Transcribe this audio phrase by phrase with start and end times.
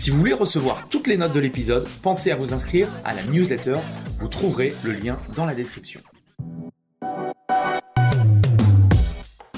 [0.00, 3.22] Si vous voulez recevoir toutes les notes de l'épisode, pensez à vous inscrire à la
[3.24, 3.74] newsletter.
[4.18, 6.00] Vous trouverez le lien dans la description.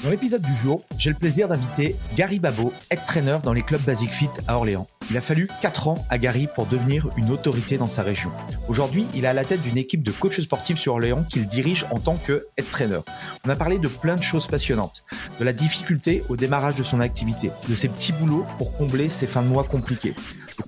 [0.03, 3.83] Dans l'épisode du jour, j'ai le plaisir d'inviter Gary Babo, head trainer dans les clubs
[3.83, 4.89] Basic Fit à Orléans.
[5.11, 8.33] Il a fallu 4 ans à Gary pour devenir une autorité dans sa région.
[8.67, 11.87] Aujourd'hui, il est à la tête d'une équipe de coachs sportifs sur Orléans qu'il dirige
[11.93, 12.99] en tant que head trainer.
[13.47, 15.05] On a parlé de plein de choses passionnantes,
[15.39, 19.29] de la difficulté au démarrage de son activité, de ses petits boulots pour combler ses
[19.29, 20.15] fins de mois compliquées,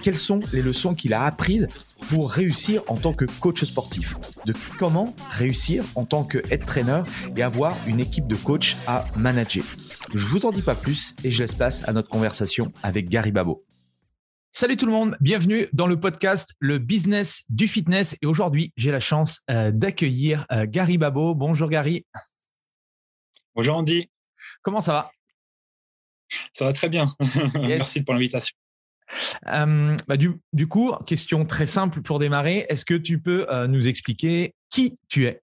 [0.03, 1.69] quelles sont les leçons qu'il a apprises
[2.09, 7.03] pour réussir en tant que coach sportif, de comment réussir en tant que head trainer
[7.37, 9.65] et avoir une équipe de coachs à manager.
[10.13, 13.33] Je vous en dis pas plus et je laisse place à notre conversation avec Gary
[13.33, 13.65] Babo.
[14.53, 18.93] Salut tout le monde, bienvenue dans le podcast Le Business du Fitness et aujourd'hui j'ai
[18.93, 21.35] la chance euh, d'accueillir euh, Gary Babo.
[21.35, 22.07] Bonjour Gary.
[23.57, 24.09] Bonjour Andy.
[24.63, 25.11] Comment ça va?
[26.53, 27.09] Ça va très bien.
[27.67, 28.55] Merci pour l'invitation.
[29.49, 32.67] Euh, bah, du, coup, question très simple pour démarrer.
[32.69, 35.41] Est-ce que tu peux euh, nous expliquer qui tu es?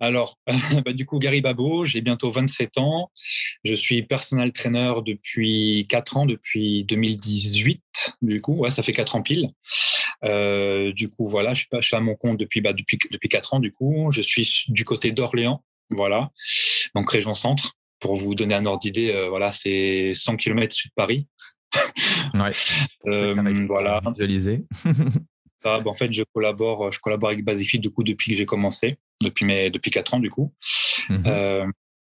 [0.00, 0.38] Alors,
[0.84, 3.10] bah, du coup, Gary Babo, j'ai bientôt 27 ans.
[3.64, 7.82] Je suis personal trainer depuis 4 ans, depuis 2018.
[8.22, 9.50] Du coup, ouais, ça fait 4 ans pile.
[10.24, 13.60] Euh, du coup, voilà, je suis, à mon compte depuis, bah, depuis, depuis 4 ans.
[13.60, 15.62] Du coup, je suis du côté d'Orléans.
[15.90, 16.30] Voilà.
[16.94, 17.74] Donc, région centre.
[17.98, 21.26] Pour vous donner un ordre d'idée, voilà, c'est 100 km sud de Paris.
[22.34, 22.52] Ouais.
[23.06, 24.02] euh, voilà.
[24.06, 24.64] Visualiser.
[25.64, 28.46] ah, bah, en fait, je collabore, je collabore avec Basifit du coup depuis que j'ai
[28.46, 30.52] commencé, depuis mes, depuis quatre ans du coup.
[31.08, 31.22] Mm-hmm.
[31.26, 31.66] euh,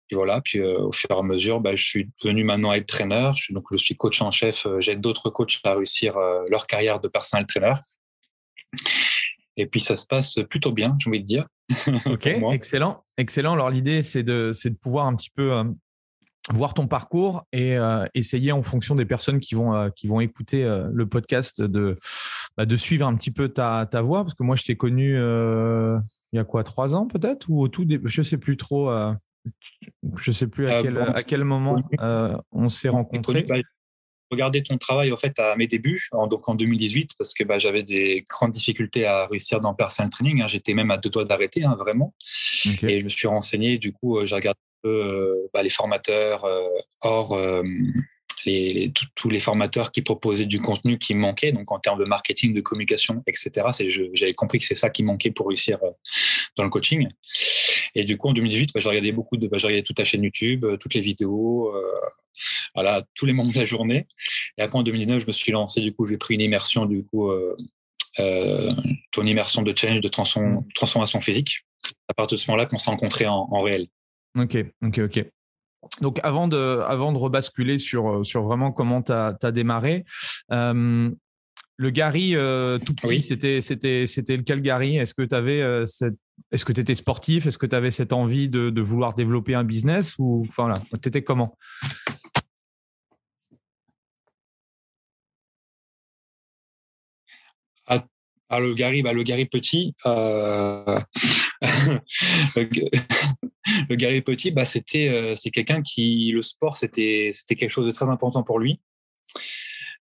[0.07, 2.85] puis voilà, puis euh, au fur et à mesure, bah, je suis devenu maintenant être
[2.85, 3.31] trainer.
[3.35, 4.65] Je, donc je suis coach en chef.
[4.65, 6.15] Euh, j'aide d'autres coachs à réussir
[6.49, 7.73] leur carrière de personnel trainer.
[9.57, 11.47] Et puis ça se passe plutôt bien, j'ai envie de dire.
[12.05, 13.53] Ok, excellent, excellent.
[13.53, 15.51] Alors l'idée c'est de, c'est de pouvoir un petit peu
[16.51, 20.19] voir ton parcours et euh, essayer en fonction des personnes qui vont euh, qui vont
[20.19, 21.97] écouter euh, le podcast de
[22.57, 25.15] bah, de suivre un petit peu ta, ta voix parce que moi je t'ai connu
[25.15, 27.49] il y a quoi trois ans peut-être?
[27.49, 28.91] Ou au tout début je sais plus trop
[30.19, 31.79] je sais plus à quel à quel moment
[32.51, 33.55] on s'est rencontrés bah,
[34.31, 37.59] Regardez ton travail en fait à mes débuts, en, donc en 2018, parce que bah,
[37.59, 40.41] j'avais des grandes difficultés à réussir dans personal training.
[40.41, 40.47] Hein.
[40.47, 42.15] J'étais même à deux doigts d'arrêter, hein, vraiment.
[42.81, 43.77] Et je me suis renseigné.
[43.77, 46.67] Du coup, j'ai regardé euh, bah, les formateurs euh,
[47.01, 47.63] hors euh,
[49.15, 52.61] tous les formateurs qui proposaient du contenu qui manquait, donc en termes de marketing, de
[52.61, 53.67] communication, etc.
[54.13, 55.79] J'avais compris que c'est ça qui manquait pour réussir
[56.55, 57.07] dans le coaching.
[57.95, 60.63] Et du coup, en 2018, bah, j'ai regardé beaucoup de, bah, toute ta chaîne YouTube,
[60.79, 61.73] toutes les vidéos,
[63.15, 64.05] tous les moments de la journée.
[64.59, 67.03] Et après, en 2019, je me suis lancé, du coup, j'ai pris une immersion, du
[67.03, 67.31] coup,
[68.15, 70.09] ton immersion de change, de
[70.75, 71.65] transformation physique.
[72.09, 73.87] À partir de ce moment-là, qu'on s'est rencontrés en, en réel.
[74.35, 75.25] Ok, ok, ok.
[76.01, 80.03] Donc avant de, avant de rebasculer sur, euh, sur vraiment comment tu as, démarré,
[80.51, 81.09] euh,
[81.77, 84.97] le Gary euh, tout petit, c'était, c'était, c'était lequel Gary?
[84.97, 86.15] Est-ce que tu avais cette...
[86.51, 87.47] Est-ce que tu étais sportif?
[87.47, 90.75] Est-ce que tu avais cette envie de, de, vouloir développer un business ou enfin là,
[91.01, 91.57] tu étais comment?
[98.49, 100.99] Ah, le Gary, bah, le Gary petit, euh...
[103.89, 107.87] le Gary Petit, bah, c'était euh, c'est quelqu'un qui le sport c'était c'était quelque chose
[107.87, 108.79] de très important pour lui.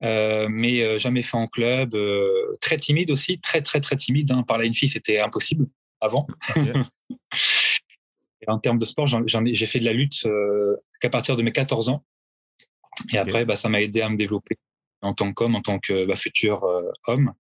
[0.03, 1.95] Euh, mais jamais fait en club,
[2.61, 4.33] très timide aussi, très très très timide.
[4.33, 4.43] Hein.
[4.43, 5.67] Parler à une fille, c'était impossible
[6.01, 6.27] avant.
[8.47, 10.27] en termes de sport, j'ai fait de la lutte
[11.01, 12.03] qu'à partir de mes 14 ans.
[13.13, 14.57] Et après, bah, ça m'a aidé à me développer
[15.03, 16.67] en tant qu'homme, en tant que bah, futur
[17.07, 17.33] homme.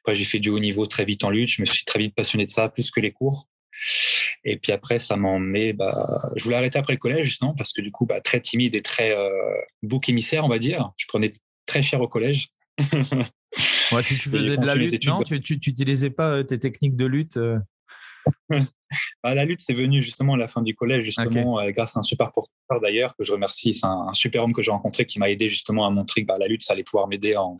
[0.00, 1.50] Après, j'ai fait du haut niveau très vite en lutte.
[1.50, 3.48] Je me suis très vite passionné de ça, plus que les cours.
[4.44, 5.72] Et puis après, ça m'a emmené.
[5.72, 8.74] Bah, je voulais arrêter après le collège, justement, parce que du coup, bah, très timide
[8.74, 9.30] et très euh,
[9.82, 10.92] bouc émissaire, on va dire.
[10.96, 11.30] Je prenais
[11.66, 12.48] très cher au collège.
[13.92, 17.06] ouais, si tu faisais de la lutte, non, tu n'utilisais pas euh, tes techniques de
[17.06, 17.58] lutte euh?
[19.22, 22.00] bah, La lutte, c'est venu justement à la fin du collège, justement, euh, grâce à
[22.00, 23.74] un super professeur d'ailleurs, que je remercie.
[23.74, 26.36] C'est un, super homme que j'ai rencontré qui m'a aidé justement à montrer que bah,
[26.38, 27.56] la lutte, ça allait pouvoir m'aider en,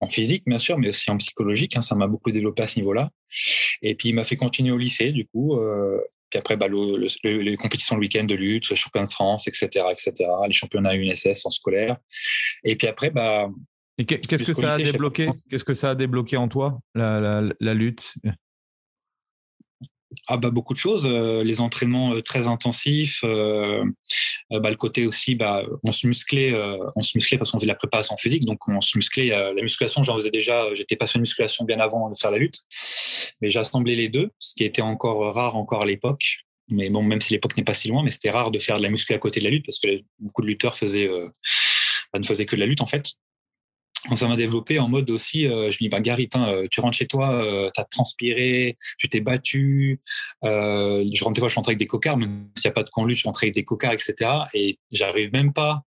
[0.00, 1.76] en physique, bien sûr, mais aussi en psychologique.
[1.76, 3.10] Hein, ça m'a beaucoup développé à ce niveau-là.
[3.82, 5.56] Et puis, il m'a fait continuer au lycée, du coup.
[5.58, 6.00] Euh,
[6.30, 6.68] puis après, bah,
[7.24, 11.44] les compétitions le week-end de lutte, le championnat de France, etc., etc., les championnats UNSS
[11.44, 11.96] en scolaire.
[12.64, 13.50] Et puis après, bah.
[14.06, 15.28] Qu'est-ce que ça a débloqué?
[15.50, 18.14] Qu'est-ce que ça a débloqué en toi, la, la, la lutte?
[20.26, 23.84] Ah bah beaucoup de choses, euh, les entraînements euh, très intensifs, euh,
[24.50, 26.52] bah, le côté aussi, bah, on se musclait,
[26.96, 29.28] on se musclait parce qu'on faisait la préparation physique, donc on se musclait.
[29.28, 32.62] la musculation, j'en faisais déjà, j'étais passionné de musculation bien avant de faire la lutte,
[33.40, 36.38] mais j'assemblais les deux, ce qui était encore rare encore à l'époque.
[36.68, 38.82] Mais bon, même si l'époque n'est pas si loin, mais c'était rare de faire de
[38.82, 40.76] la muscu à côté de la lutte parce que beaucoup de lutteurs
[42.12, 43.12] bah, ne faisaient que de la lutte en fait.
[44.08, 46.80] Donc ça m'a développé en mode aussi, euh, je me dis, bah, Gary, euh, tu
[46.80, 50.00] rentres chez toi, euh, tu as transpiré, tu t'es battu.
[50.42, 52.90] je rentre des fois, je rentre avec des cocards, même s'il n'y a pas de
[52.90, 54.14] camp je rentre avec des cocards, etc.
[54.54, 55.82] Et j'arrive même pas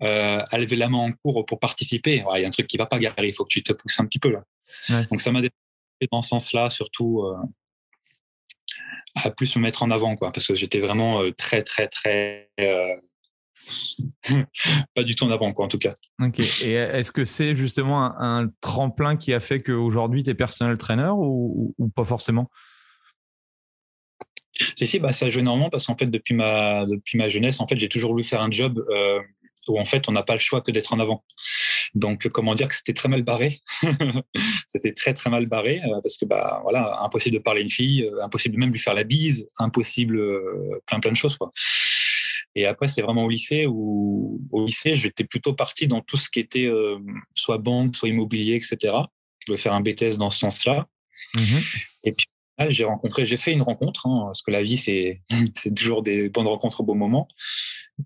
[0.00, 2.22] à lever la main en cours pour participer.
[2.34, 3.98] Il y a un truc qui va pas, Gary, il faut que tu te pousses
[4.00, 4.30] un petit peu.
[4.30, 4.44] Là.
[5.10, 7.24] Donc ça m'a développé dans ce sens-là, surtout
[9.14, 12.50] à plus me mettre en avant, quoi, parce que j'étais vraiment très, très, très
[14.94, 15.94] pas du tout en avant, quoi, en tout cas.
[16.20, 16.40] Ok.
[16.64, 21.10] Et est-ce que c'est justement un, tremplin qui a fait qu'aujourd'hui, tu es personnel trainer
[21.14, 22.50] ou, pas forcément?
[24.76, 27.66] Si, si, bah, ça joue énormément parce qu'en fait, depuis ma, depuis ma jeunesse, en
[27.66, 29.20] fait, j'ai toujours voulu faire un job euh,
[29.68, 31.24] où en fait, on n'a pas le choix que d'être en avant.
[31.94, 33.60] Donc, comment dire que c'était très mal barré?
[34.66, 37.70] C'était très très mal barré euh, parce que bah voilà, impossible de parler à une
[37.70, 40.20] fille, euh, impossible de même lui faire la bise, impossible
[40.86, 41.52] plein plein de choses quoi.
[42.56, 46.30] Et après, c'est vraiment au lycée où, au lycée, j'étais plutôt parti dans tout ce
[46.30, 46.98] qui était euh,
[47.34, 48.94] soit banque, soit immobilier, etc.
[49.40, 50.88] Je voulais faire un BTS dans ce sens-là.
[51.36, 51.60] Mhm.
[52.04, 52.26] Et puis,
[52.68, 55.20] j'ai rencontré, j'ai fait une rencontre, hein, parce que la vie, c'est,
[55.54, 57.28] c'est toujours des bonnes rencontres au bon moment.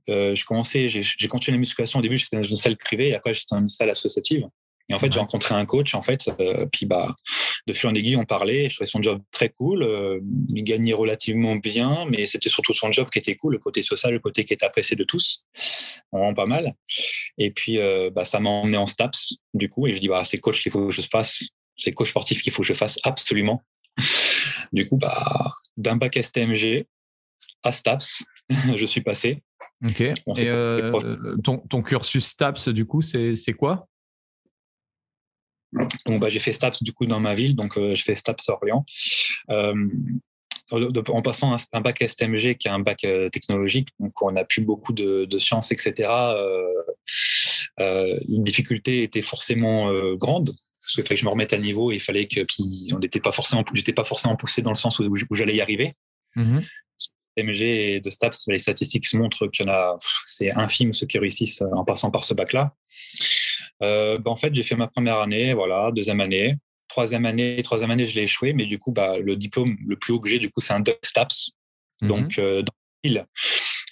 [0.09, 2.01] Euh, je commençais, j'ai, j'ai continué la musculation.
[2.01, 4.49] Au début, j'étais dans une salle privée, et après, j'étais dans une salle associative.
[4.91, 7.15] Et en fait, j'ai rencontré un coach, en fait, euh, puis bah,
[7.69, 8.69] de fil en aiguille, on parlait.
[8.69, 9.85] Je trouvais son job très cool.
[9.85, 13.83] Euh, il gagnait relativement bien, mais c'était surtout son job qui était cool, le côté
[13.83, 15.45] social, le côté qui était apprécié de tous.
[16.13, 16.75] Vraiment pas mal.
[17.39, 20.25] Et puis, euh, bah, ça m'a emmené en STAPS, du coup, et je dis, bah,
[20.25, 21.45] c'est coach qu'il faut que je fasse.
[21.77, 23.63] C'est coach sportif qu'il faut que je fasse absolument.
[24.73, 26.85] du coup, bah, d'un bac STMG
[27.63, 28.25] à STAPS,
[28.77, 29.41] je suis passé.
[29.87, 30.01] Ok.
[30.01, 30.15] et
[31.45, 33.87] ton, ton cursus STAPS, du coup, c'est quoi?
[35.73, 38.49] Donc, bah, j'ai fait STAPS du coup dans ma ville, donc euh, je fais STAPS
[38.49, 38.85] Orléans.
[39.51, 39.75] Euh,
[40.73, 44.63] en passant un, bac STMG qui est un bac euh, technologique, donc on n'a plus
[44.63, 46.09] beaucoup de, sciences, etc.
[47.79, 51.97] une difficulté était forcément grande parce qu'il fallait que je me remette à niveau et
[51.97, 55.01] il fallait que puis on n'était pas forcément, j'étais pas forcément poussé dans le sens
[55.01, 55.95] où, j'allais y arriver.
[56.37, 56.61] Mm
[57.37, 59.97] STMG et de STAPS, les statistiques montrent qu'il y en a,
[60.27, 62.75] c'est infime ceux qui réussissent en passant par ce bac-là.
[63.83, 66.57] Euh, bah, en fait, j'ai fait ma première année, voilà, deuxième année.
[66.89, 70.13] Troisième année, troisième année, je l'ai échoué, mais du coup, bah, le diplôme le plus
[70.13, 71.53] haut que j'ai, du coup, c'est un DuckStaps.
[72.03, 72.09] Mhm.
[72.09, 73.25] Donc, euh, dans il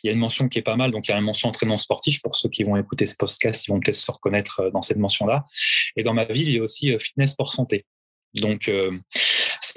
[0.05, 0.91] y a une mention qui est pas mal.
[0.91, 2.21] Donc, il y a une mention entraînement sportif.
[2.21, 4.99] Pour ceux qui vont écouter ce podcast, ils vont peut-être se reconnaître euh, dans cette
[4.99, 5.45] mention-là.
[5.97, 7.87] Et dans ma ville, il y a aussi fitness pour santé.
[8.35, 8.71] Donc,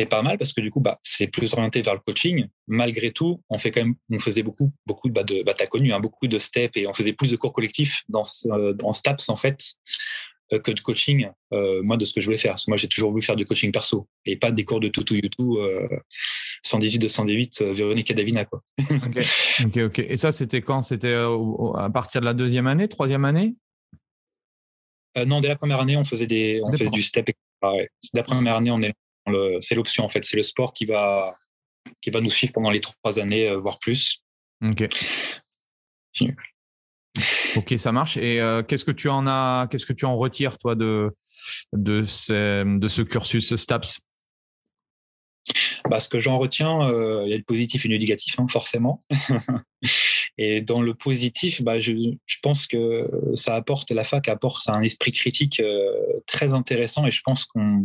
[0.01, 2.48] c'est pas mal parce que du coup, bah, c'est plus orienté vers le coaching.
[2.67, 5.93] Malgré tout, on fait quand même, on faisait beaucoup, beaucoup bah, de, bah, t'as connu,
[5.93, 9.29] hein, beaucoup de steps et on faisait plus de cours collectifs dans, euh, dans STAPS
[9.29, 9.75] en fait
[10.53, 11.29] euh, que de coaching.
[11.53, 12.53] Euh, moi, de ce que je voulais faire.
[12.53, 14.88] Parce que moi, j'ai toujours voulu faire du coaching perso et pas des cours de
[14.88, 15.60] tout tout
[16.63, 18.63] 118 218 Véronique et Davina quoi.
[19.65, 20.81] ok, ok, Et ça, c'était quand?
[20.81, 23.55] C'était à partir de la deuxième année, troisième année?
[25.27, 27.27] Non, dès la première année, on faisait des, on faisait du step.
[27.27, 27.36] Dès
[28.15, 28.93] la première année, on est
[29.59, 30.23] c'est l'option en fait.
[30.23, 31.33] C'est le sport qui va,
[32.01, 34.23] qui va nous suivre pendant les trois années, euh, voire plus.
[34.63, 34.87] Ok.
[37.55, 38.17] Ok, ça marche.
[38.17, 41.11] Et euh, qu'est-ce que tu en as, qu'est-ce que tu en retires toi de
[41.73, 43.99] de ce, de ce cursus STAPS
[45.89, 48.45] bah, ce que j'en retiens, euh, il y a le positif et le négatif, hein,
[48.47, 49.03] forcément.
[50.37, 51.91] et dans le positif, bah, je,
[52.25, 55.61] je, pense que ça apporte, la fac apporte un esprit critique
[56.27, 57.83] très intéressant et je pense qu'on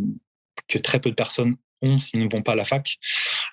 [0.67, 2.97] que très peu de personnes ont s'ils ne vont pas à la fac,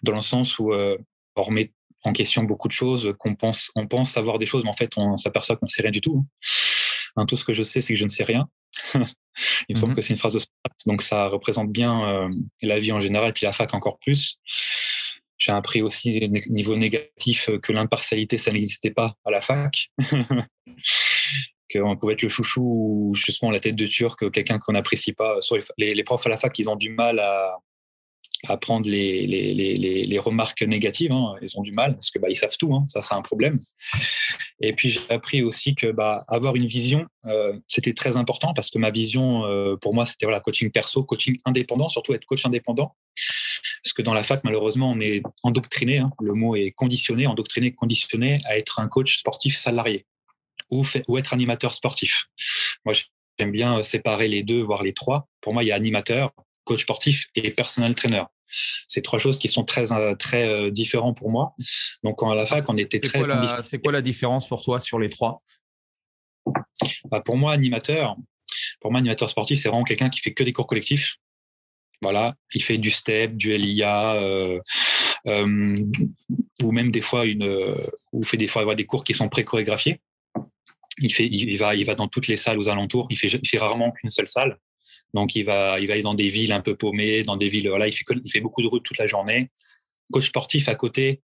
[0.03, 0.97] dans le sens où euh,
[1.37, 1.73] on remet
[2.05, 4.93] en question beaucoup de choses, qu'on pense, on pense savoir des choses, mais en fait,
[4.97, 6.27] on s'aperçoit qu'on ne sait rien du tout.
[7.17, 8.49] Hein, tout ce que je sais, c'est que je ne sais rien.
[9.69, 10.41] Il me semble mmh que c'est une phrase de
[10.87, 12.29] donc ça représente bien euh,
[12.63, 14.39] la vie en général, puis la fac encore plus.
[15.39, 19.91] j'ai appris aussi niveau négatif que l'impartialité, ça n'existait pas à la fac.
[21.73, 25.39] qu'on pouvait être le chouchou ou justement la tête de turc, quelqu'un qu'on n'apprécie pas.
[25.79, 27.59] Les, profs à la fac, ils ont du mal à,
[28.49, 31.13] à prendre les remarques négatives.
[31.13, 31.35] Hein.
[31.43, 32.75] Ils ont du mal parce que bah, ils savent tout.
[32.75, 32.85] Hein.
[32.87, 33.59] Ça, c'est un problème.
[34.61, 38.71] Et puis j'ai appris aussi que bah, avoir une vision, euh, c'était très important parce
[38.71, 42.47] que ma vision, euh, pour moi, c'était voilà coaching perso, coaching indépendant, surtout être coach
[42.47, 42.95] indépendant.
[43.83, 45.99] Parce que dans la fac, malheureusement, on est endoctriné.
[45.99, 46.11] Hein.
[46.21, 50.07] Le mot est conditionné, endoctriné, conditionné à être un coach sportif salarié
[50.71, 52.27] ou, fait, ou être animateur sportif.
[52.85, 52.95] Moi,
[53.39, 55.29] j'aime bien séparer les deux, voire les trois.
[55.41, 56.33] Pour moi, il y a animateur,
[56.65, 58.25] coach sportif et personnel trainer.
[58.87, 61.55] C'est trois choses qui sont très euh, très euh, différents pour moi.
[62.03, 63.21] Donc à la fac, on était très.
[63.65, 65.43] C'est quoi la différence pour toi sur les trois?
[67.11, 68.17] Bah, Pour moi, animateur,
[68.81, 71.17] pour moi, animateur sportif, c'est vraiment quelqu'un qui fait que des cours collectifs.
[72.03, 74.61] Voilà, il fait du step, du LIA, euh,
[76.63, 77.75] ou même des fois une,
[78.13, 80.01] ou fait des fois des cours qui sont pré-chorégraphiés.
[80.99, 83.07] Il fait, il va, il va dans toutes les salles aux alentours.
[83.11, 84.59] Il fait, il fait rarement qu'une seule salle.
[85.15, 87.69] Donc, il va, il va aller dans des villes un peu paumées, dans des villes,
[87.69, 89.51] voilà, il fait, il fait beaucoup de routes toute la journée.
[90.13, 91.23] Coach sportif à côté,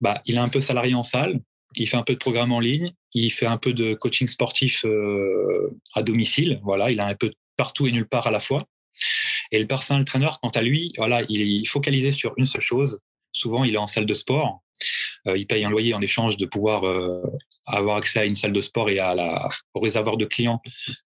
[0.00, 1.40] bah, il est un peu salarié en salle,
[1.76, 4.84] il fait un peu de programme en ligne, il fait un peu de coaching sportif
[4.86, 8.66] euh, à domicile, voilà, il a un peu partout et nulle part à la fois.
[9.52, 12.98] Et le personal trainer, quant à lui, voilà, il est focalisé sur une seule chose.
[13.32, 14.62] Souvent, il est en salle de sport.
[15.26, 17.22] Euh, il paye un loyer en échange de pouvoir euh,
[17.66, 20.60] avoir accès à une salle de sport et à la, au réservoir de clients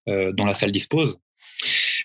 [0.06, 1.18] dont la salle dispose.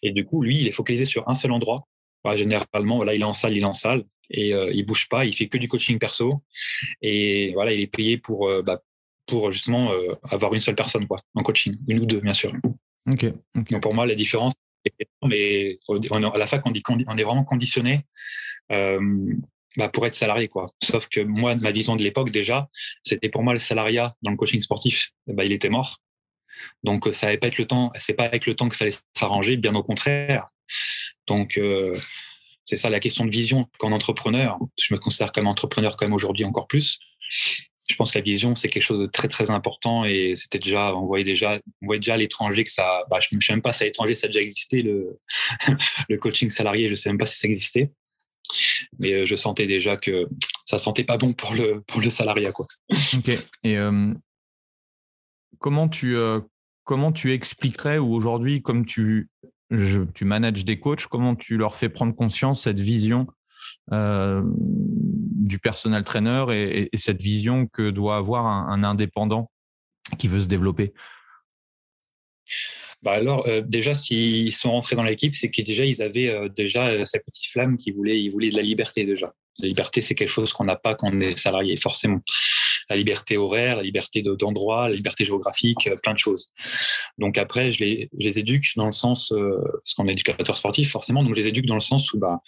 [0.03, 1.87] Et du coup, lui, il est focalisé sur un seul endroit.
[2.23, 5.07] Bah, généralement, voilà, il est en salle, il est en salle et euh, il bouge
[5.07, 6.43] pas, il fait que du coaching perso.
[7.01, 8.81] Et voilà, il est payé pour, euh, bah,
[9.25, 12.53] pour justement euh, avoir une seule personne quoi, en coaching, une ou deux, bien sûr.
[13.09, 13.25] Ok.
[13.55, 14.53] Donc pour moi, la différence,
[15.25, 18.01] mais à la fac, on, dit, on est vraiment conditionné.
[19.77, 20.73] Bah, pour être salarié quoi.
[20.83, 22.67] Sauf que moi, ma vision de l'époque déjà,
[23.03, 26.01] c'était pour moi le salariat dans le coaching sportif, bah, il était mort.
[26.83, 28.85] Donc euh, ça n'allait pas être le temps, c'est pas avec le temps que ça
[28.85, 30.47] allait s'arranger, bien au contraire.
[31.27, 31.93] Donc euh,
[32.65, 34.57] c'est ça la question de vision qu'en entrepreneur.
[34.81, 36.97] Je me considère comme entrepreneur quand même aujourd'hui encore plus.
[37.87, 40.95] Je pense que la vision c'est quelque chose de très très important et c'était déjà
[40.95, 43.61] on voyait déjà on voyait déjà à l'étranger que ça bah, je ne sais même
[43.61, 45.19] pas si à l'étranger ça a déjà existé le
[46.09, 47.91] le coaching salarié je sais même pas si ça existait
[48.99, 50.27] mais euh, je sentais déjà que
[50.65, 52.65] ça sentait pas bon pour le pour le salariat quoi.
[53.15, 53.31] Ok.
[53.63, 53.77] Et
[55.59, 56.39] comment tu, euh,
[56.83, 59.29] comment tu expliquerais ou aujourd'hui, comme tu,
[60.13, 63.27] tu manages des coachs, comment tu leur fais prendre conscience cette vision
[63.91, 69.51] euh, du personnel trainer et, cette vision que doit avoir un, indépendant
[70.17, 70.93] qui veut se développer?
[73.03, 77.05] Bah alors euh, déjà s'ils sont rentrés dans l'équipe, c'est que déjà ils avaient déjà
[77.05, 79.33] cette petite flamme qui voulait, ils voulaient de la liberté déjà.
[79.59, 82.21] La liberté, c'est quelque chose qu'on n'a pas quand on est salarié, forcément
[82.89, 86.47] la liberté horaire, la liberté d'endroit, la liberté géographique, euh, plein de choses.
[87.17, 90.55] Donc après, je les, je les éduque dans le sens, euh, parce qu'on est éducateur
[90.55, 92.39] sportif forcément, donc je les éduque dans le sens où bah,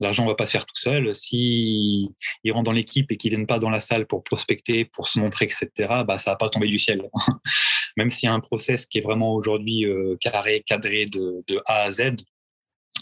[0.00, 1.14] l'argent ne va pas se faire tout seul.
[1.14, 2.08] Si
[2.44, 5.18] ils rentrent dans l'équipe et qu'ils viennent pas dans la salle pour prospecter, pour se
[5.18, 5.70] montrer, etc.,
[6.06, 7.08] bah, ça va pas tomber du ciel.
[7.96, 11.60] Même s'il y a un process qui est vraiment aujourd'hui euh, carré, cadré de, de,
[11.66, 12.16] A à Z,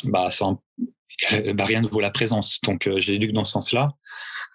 [0.05, 0.57] bah, ça,
[1.55, 2.61] bah, rien ne vaut la présence.
[2.63, 3.93] Donc, je l'éduque dans ce sens-là.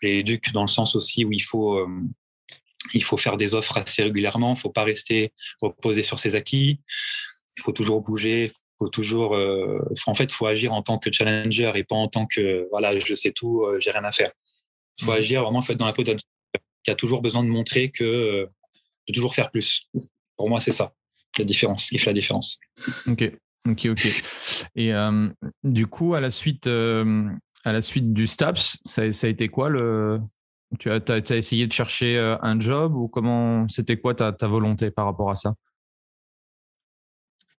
[0.01, 1.85] Je l'éduque dans le sens aussi où il faut
[2.93, 4.49] il faut faire des offres assez régulièrement.
[4.49, 6.81] Il ne faut pas rester reposé sur ses acquis.
[7.57, 8.51] Il faut toujours bouger.
[8.77, 12.25] Faut toujours, euh, en fait, faut agir en tant que challenger et pas en tant
[12.25, 14.31] que voilà, je sais tout, euh, j'ai rien à faire.
[14.99, 15.15] Il faut mmh.
[15.15, 16.15] agir vraiment, faut être dans la peau d'un
[16.85, 18.45] qui a toujours besoin de montrer que euh,
[19.07, 19.89] de toujours faire plus.
[20.39, 20.93] Pour moi, c'est ça
[21.37, 21.91] la différence.
[21.91, 22.59] Il fait la différence.
[23.07, 23.31] Ok,
[23.67, 24.23] ok, ok.
[24.75, 24.91] Et
[25.63, 29.69] du coup, à la suite, à la suite du STAPS, ça, ça a été quoi
[29.69, 30.19] le,
[30.77, 34.47] tu as, as, essayé de chercher euh, un job ou comment c'était quoi ta, ta,
[34.47, 35.55] volonté par rapport à ça?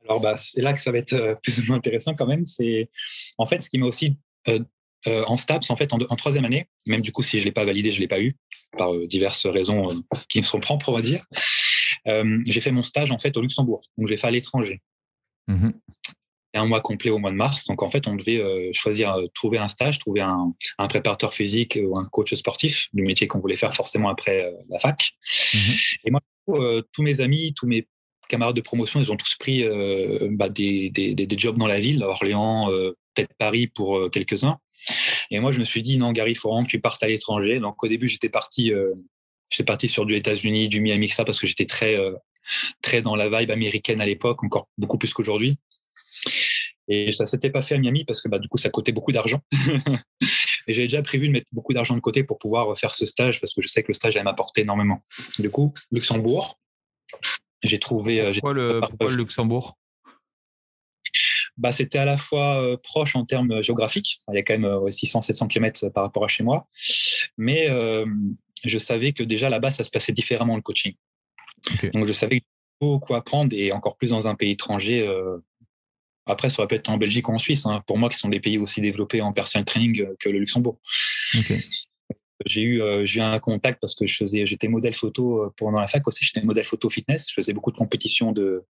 [0.03, 2.43] Alors bah, c'est là que ça va être euh, plus ou moins intéressant quand même.
[2.43, 2.89] C'est
[3.38, 4.17] en fait ce qui m'a aussi
[4.48, 4.59] euh,
[5.25, 7.89] en STAPS en fait en, troisième année, même du coup si je l'ai pas validé,
[7.89, 8.38] je l'ai pas eu
[8.77, 9.88] par diverses raisons
[10.27, 11.24] qui me sont propres on va dire.
[12.06, 14.82] J'ai fait mon stage en fait au Luxembourg, donc j'ai fait à l'étranger.
[15.48, 15.70] Mmh
[16.53, 17.65] un mois complet au mois de mars.
[17.65, 21.34] Donc en fait, on devait euh, choisir, euh, trouver un stage, trouver un, un, préparateur
[21.34, 25.12] physique ou un coach sportif, du métier qu'on voulait faire forcément après euh, la fac.
[25.53, 25.75] Mhm.
[26.06, 26.22] Et moi,
[26.94, 27.88] tous mes amis, tous mes
[28.27, 29.63] camarades de promotion, ils ont tous pris
[30.32, 32.70] bah, des, des, des, jobs dans la ville, Orléans,
[33.13, 34.58] peut-être Paris pour quelques-uns.
[35.29, 37.08] Et moi, je me suis dit, non, Gary, il faut vraiment que tu partes à
[37.08, 37.60] l'étranger.
[37.60, 38.72] Donc au début, j'étais parti,
[39.50, 41.98] j'étais parti sur du États-Unis, du Miami, ça, parce que j'étais très,
[42.82, 45.58] très dans la vibe américaine à l'époque, encore beaucoup plus qu'aujourd'hui.
[46.89, 49.12] Et ça s'était pas fait à Miami parce que bah, du coup, ça coûtait beaucoup
[49.12, 49.39] d'argent.
[50.68, 53.39] Et j'avais déjà prévu de mettre beaucoup d'argent de côté pour pouvoir faire ce stage
[53.39, 55.03] parce que je sais que le stage allait m'apporter énormément.
[55.38, 56.60] Du coup, Luxembourg,
[57.63, 58.22] j'ai trouvé.
[58.22, 59.77] Euh, pourquoi, le, pourquoi le Luxembourg?
[61.58, 64.22] Bah, c'était à la fois euh, proche en termes géographiques.
[64.32, 66.68] Il y a quand même 600-700 km par rapport à chez moi.
[67.38, 67.68] Mais
[68.66, 70.94] je savais que déjà là-bas, ça se passait différemment le coaching.
[71.94, 72.42] Donc je savais
[72.80, 75.08] beaucoup apprendre et encore plus dans un pays étranger.
[76.25, 78.30] Après, ça aurait pu être en Belgique ou en Suisse, hein, pour moi, qui sont
[78.30, 80.80] des pays aussi développés en personal training que le Luxembourg.
[82.46, 85.82] J'ai eu, euh, eu un contact parce que je faisais, j'étais modèle photo euh, pendant
[85.82, 86.24] la fac aussi.
[86.24, 87.28] J'étais modèle photo fitness.
[87.30, 88.63] Je faisais beaucoup de compétitions de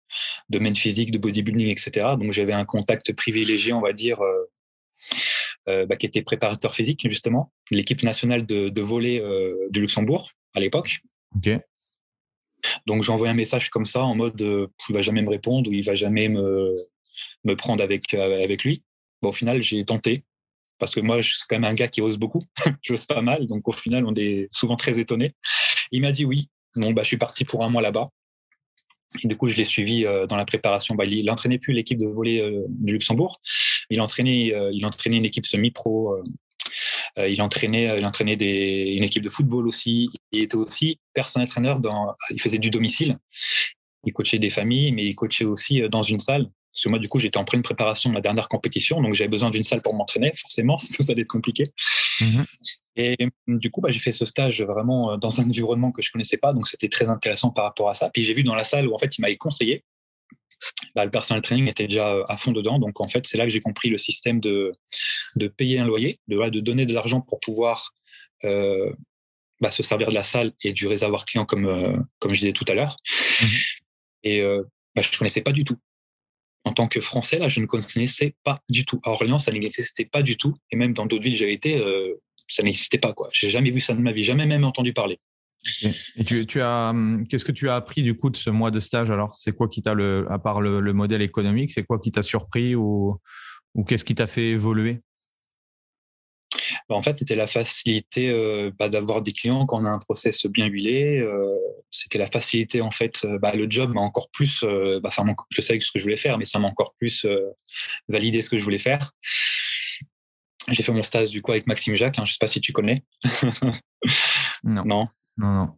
[0.49, 2.15] domaine physique, de bodybuilding, etc.
[2.17, 4.49] Donc j'avais un contact privilégié, on va dire, euh,
[5.67, 9.21] bah, qui était préparateur physique justement, l'équipe nationale de, de volley
[9.69, 10.99] du Luxembourg à l'époque.
[11.35, 11.49] Ok.
[12.85, 14.41] Donc j'envoie un message comme ça en mode
[14.89, 16.73] il va jamais me répondre ou il va jamais me
[17.43, 18.83] me prendre avec, euh, avec lui.
[19.23, 20.23] au final, j'ai tenté
[20.79, 22.43] parce que moi, je suis quand même un gars qui ose beaucoup.
[22.83, 23.47] J'ose pas mal.
[23.47, 25.33] Donc, au final, on est souvent très étonné.
[25.91, 26.49] Il m'a dit oui.
[26.75, 28.09] Bon, bah, je suis parti pour un mois là-bas.
[29.23, 30.95] Et du coup, je l'ai suivi euh, dans la préparation.
[30.95, 33.39] Bah, il n'entraînait plus l'équipe de volley euh, du Luxembourg.
[33.89, 36.17] Il entraînait, il entraînait une équipe semi-pro.
[37.17, 40.09] il entraînait, il entraînait des, une équipe de football aussi.
[40.33, 42.13] Il était aussi personnel trainer dans.
[42.31, 43.17] Il faisait du domicile.
[44.03, 46.49] Il coachait des familles, mais il coachait aussi dans une salle.
[46.77, 49.29] Parce que moi, du coup, j'étais en pleine préparation de ma dernière compétition, donc j'avais
[49.29, 51.63] besoin d'une salle pour m'entraîner, forcément, ça allait être compliqué.
[52.21, 52.45] Mhm.
[52.97, 53.15] Et
[53.47, 56.37] du coup, bah, j'ai fait ce stage vraiment euh, dans un environnement que je connaissais
[56.37, 58.11] pas, donc c'était très intéressant par rapport à ça.
[58.11, 59.83] Puis j'ai vu dans la salle où en fait, il m'avait conseillé.
[60.93, 63.45] Bah, le personal training était déjà euh, à fond dedans, donc en fait, c'est là
[63.45, 64.71] que j'ai compris le système de,
[65.35, 67.95] de payer un loyer, de, de donner de l'argent pour pouvoir
[68.43, 68.93] euh,
[69.61, 72.65] bah, se servir de la salle et du réservoir client, comme, comme je disais tout
[72.67, 72.97] à l'heure.
[73.41, 73.49] Mhm.
[74.25, 74.41] Et
[74.95, 75.77] bah, je ne connaissais pas du tout
[76.67, 78.99] en tant que Français, là, je ne connaissais pas du tout.
[79.03, 80.55] À Orléans, ça n'existait pas du tout.
[80.71, 82.13] Et même dans d'autres villes j'ai été, euh,
[82.47, 83.15] ça n'existait pas.
[83.31, 85.19] Je n'ai jamais vu ça de ma vie, jamais même entendu parler.
[86.25, 89.11] Tu, as, hum, qu'est-ce que tu as appris du coup de ce mois de stage?
[89.11, 89.95] Alors C'est quoi qui t'a,
[90.29, 93.17] à part le, modèle économique, c'est quoi qui t'a surpris ou,
[93.87, 94.99] qu'est-ce qui t'a fait évoluer?
[96.95, 100.45] En fait, c'était la facilité euh, bah, d'avoir des clients quand on a un process
[100.45, 101.19] bien huilé.
[101.19, 101.55] Euh,
[101.89, 104.67] c'était la facilité, en fait, euh, bah, le job m'a encore plus, ça
[105.49, 107.25] je savais ce que je voulais faire, mais ça m'a encore plus
[108.07, 109.11] validé ce que je voulais faire.
[110.69, 112.59] J'ai fait mon stage du coup avec Maxime Jacques, hein, je ne sais pas si
[112.59, 113.03] tu connais.
[114.63, 114.83] non.
[114.85, 115.07] Non.
[115.37, 115.69] Non, non.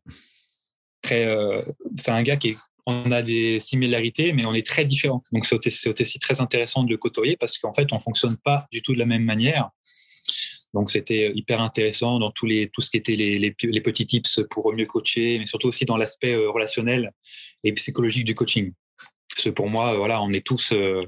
[1.03, 5.21] c'est un gars qui on a des similarités, mais on est très différents.
[5.31, 8.81] Donc c'est aussi très intéressant de le côtoyer parce qu'en fait, on fonctionne pas du
[8.81, 9.69] tout de la même manière.
[10.73, 14.73] Donc c'était hyper intéressant dans tous les, tout ce qui était les, petits tips pour
[14.73, 17.11] mieux coacher, mais surtout aussi dans l'aspect euh, relationnel
[17.63, 18.73] et psychologique du coaching.
[19.29, 21.05] Parce que pour moi, voilà, on est tous, euh,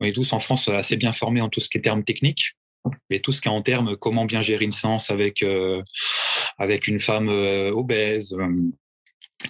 [0.00, 2.52] on est tous en France assez bien formés en tout ce qui est termes techniques,
[3.10, 5.82] mais tout ce qui est en termes comment bien gérer une séance avec euh,
[6.58, 8.36] avec une femme obèse,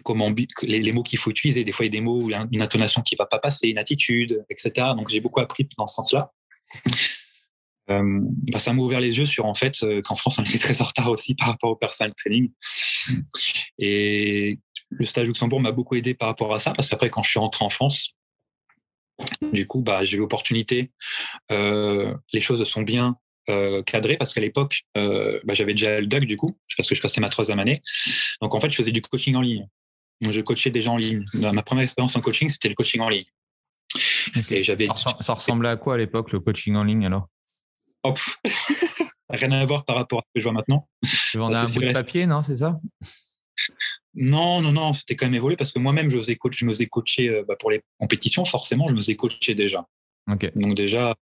[0.03, 1.63] comment les, les mots qu'il faut utiliser.
[1.65, 4.45] Des fois, il y a des mots, une intonation qui va pas passer, une attitude,
[4.49, 4.89] etc.
[4.97, 6.33] Donc, j'ai beaucoup appris dans ce sens-là.
[7.91, 8.21] Euh,
[8.51, 10.81] bah, ça m'a ouvert les yeux sur en fait euh, qu'en France on était très
[10.81, 12.51] en retard aussi par rapport au personal training.
[13.79, 14.59] Et
[14.91, 17.39] le stage Luxembourg m'a beaucoup aidé par rapport à ça parce qu'après quand je suis
[17.39, 18.15] rentré en France,
[19.53, 20.93] du coup bah, j'ai eu l'opportunité.
[21.53, 23.17] Euh, les choses sont bien
[23.51, 26.95] euh, cadrées parce qu'à l'époque euh, bah, j'avais déjà le DUC du coup parce que
[26.95, 27.81] je passais ma troisième année.
[28.41, 29.67] Donc en fait je faisais du coaching en ligne.
[30.21, 31.25] je coachais des gens en ligne.
[31.35, 33.27] Ma première expérience en coaching c'était le coaching en ligne.
[34.51, 34.89] Et j'avais.
[34.97, 37.29] Ça ressemblait à quoi à l'époque le coaching en ligne alors?
[38.05, 38.13] Oh,
[39.31, 40.89] rien à voir par rapport à ce que je vois maintenant.
[41.31, 42.79] Tu vendais un bout de papier, non C'est ça?
[44.15, 46.71] Non, non, non, c'était quand même évolué parce que moi-même, je, faisais coach, je me
[46.71, 49.85] faisais coacher euh, bah, pour les compétitions, forcément, je me faisais coacher déjà.
[50.27, 51.15] Donc, déjà,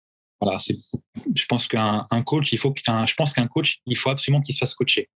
[0.41, 4.41] voilà, je pense qu'un coach, il faut qu'un, je pense qu'un coach, il faut absolument
[4.41, 5.10] qu'il se fasse coacher.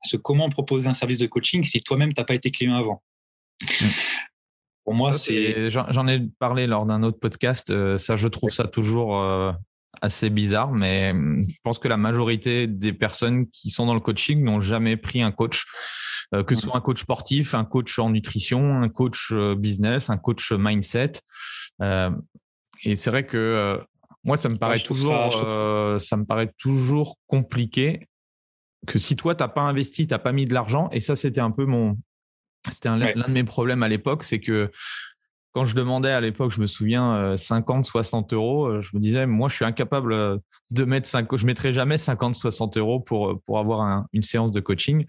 [0.00, 2.76] Parce que comment proposer un service de coaching si toi-même, tu n'as pas été client
[2.76, 3.02] avant?
[3.62, 3.86] Mm.
[4.84, 5.70] Pour moi, c'est.
[5.70, 7.70] J'en ai parlé lors d'un autre podcast.
[7.70, 9.52] Euh, ça, je trouve ça toujours euh,
[10.00, 14.00] assez bizarre, mais hum, je pense que la majorité des personnes qui sont dans le
[14.00, 15.64] coaching n'ont jamais pris un coach,
[16.34, 20.10] euh, que ce soit un coach sportif, un coach en nutrition, un coach euh, business,
[20.10, 21.12] un coach mindset.
[21.82, 22.10] Euh,
[22.84, 23.80] et c'est vrai que
[24.24, 25.32] moi, ça me paraît toujours,
[26.00, 28.08] ça, me paraît toujours compliqué
[28.86, 31.16] que si toi, tu n'as pas investi, tu n'as pas mis de l'argent, et ça,
[31.16, 31.96] c'était un peu mon,
[32.70, 34.70] c'était l'un de mes problèmes à l'époque, c'est que
[35.52, 39.48] quand je demandais à l'époque, je me souviens, 50, 60 euros, je me disais, moi,
[39.48, 44.06] je suis incapable de mettre 5, je mettrai jamais 50, 60 euros pour, pour avoir
[44.12, 45.06] une séance de coaching.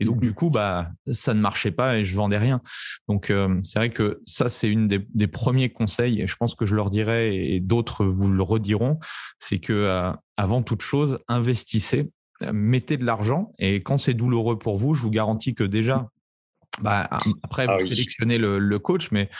[0.00, 2.60] Et donc, du coup, bah, ça ne marchait pas et je vendais rien.
[3.08, 6.90] Donc, c'est vrai que ça, c'est une des, premiers conseils je pense que je leur
[6.90, 8.98] dirai et d'autres vous le rediront,
[9.38, 12.10] c'est que avant toute chose, investissez
[12.52, 16.08] mettez de l'argent et quand c'est douloureux pour vous, je vous garantis que déjà
[16.80, 17.08] bah,
[17.42, 19.30] après, ah vous sélectionnez le, coach, mais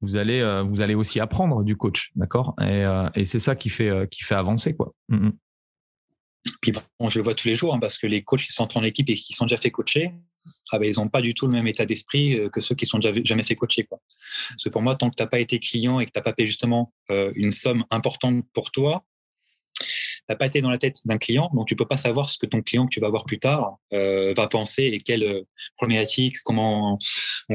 [0.00, 2.54] vous allez, euh, vous allez aussi apprendre du coach, d'accord?
[2.60, 4.92] Et, euh, et c'est ça qui fait, euh, qui fait avancer, quoi.
[5.08, 5.30] Mmh
[6.60, 8.68] Puis bon, je le vois tous les jours, hein, parce que les coachs qui sont
[8.76, 10.12] en équipe et qui sont déjà fait coacher,
[10.72, 12.98] ah ben, ils n'ont pas du tout le même état d'esprit que ceux qui sont
[12.98, 13.84] déjà jamais fait coacher.
[13.84, 14.00] Quoi.
[14.50, 16.22] Parce que pour moi, tant que tu n'as pas été client et que tu n'as
[16.22, 19.04] pas payé justement une somme importante pour toi,
[20.28, 22.46] n'as pas été dans la tête d'un client, donc tu peux pas savoir ce que
[22.46, 25.42] ton client que tu vas voir plus tard euh, va penser et quelle euh,
[25.76, 26.98] problématique, comment.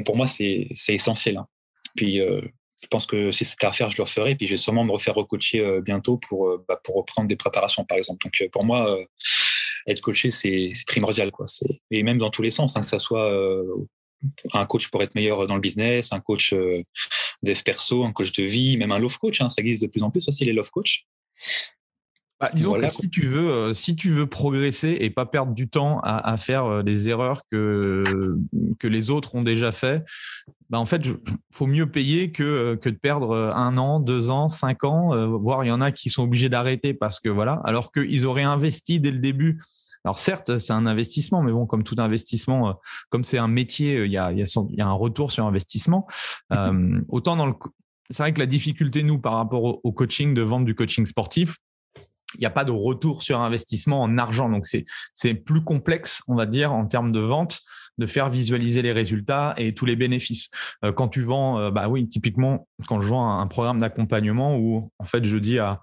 [0.06, 1.38] pour moi, c'est essentiel.
[1.38, 1.48] Hein.
[1.96, 2.42] Puis euh,
[2.82, 4.36] je pense que si c'était à faire, je le referai.
[4.36, 7.98] Puis je vais sûrement me refaire recoacher bientôt pour bah, pour reprendre des préparations, par
[7.98, 8.24] exemple.
[8.24, 8.96] Donc pour moi,
[9.88, 11.32] être coaché, c'est primordial.
[11.90, 13.34] Et même dans tous les sens, hein, que ça soit
[14.54, 16.54] un coach pour être meilleur dans le business, un coach
[17.42, 19.42] dev perso, un coach de vie, même un love coach.
[19.42, 21.08] Hein, ça existe de plus en plus aussi les love coach.
[22.40, 25.68] Bah, disons que si tu veux, euh, si tu veux progresser et pas perdre du
[25.68, 28.04] temps à, faire euh, des erreurs que
[28.78, 30.06] que les autres ont déjà fait,
[30.70, 31.16] bah en fait, il
[31.52, 35.66] faut mieux payer que euh, que de perdre un an, deux ans, cinq ans, voire
[35.66, 39.00] il y en a qui sont obligés d'arrêter parce que voilà, alors qu'ils auraient investi
[39.00, 39.60] dès le début.
[40.06, 44.12] Alors certes, c'est un investissement, mais bon, comme tout investissement, comme c'est un métier, il
[44.12, 46.08] y a, il y a, un retour sur investissement.
[46.52, 47.54] Mmh autant dans le,
[48.12, 51.58] c'est vrai que la difficulté nous par rapport au coaching de vendre du coaching sportif,
[52.36, 54.50] il n'y a pas de retour sur investissement en argent.
[54.50, 54.68] Donc,
[55.14, 57.62] c'est plus complexe, on va dire, en termes de vente,
[57.98, 60.52] de faire visualiser les résultats et tous les bénéfices.
[60.84, 64.92] Euh, quand tu vends, euh, bah oui, typiquement, quand je vends un, programme d'accompagnement où,
[65.00, 65.82] en fait, je dis à,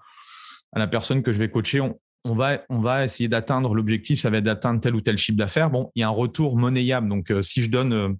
[0.73, 4.29] à, la personne que je vais coacher, on, va, on va essayer d'atteindre l'objectif, ça
[4.29, 5.69] va être d'atteindre tel ou tel chiffre d'affaires.
[5.69, 7.09] Bon, il y a un retour monnayable.
[7.09, 8.17] Donc, euh, si je donne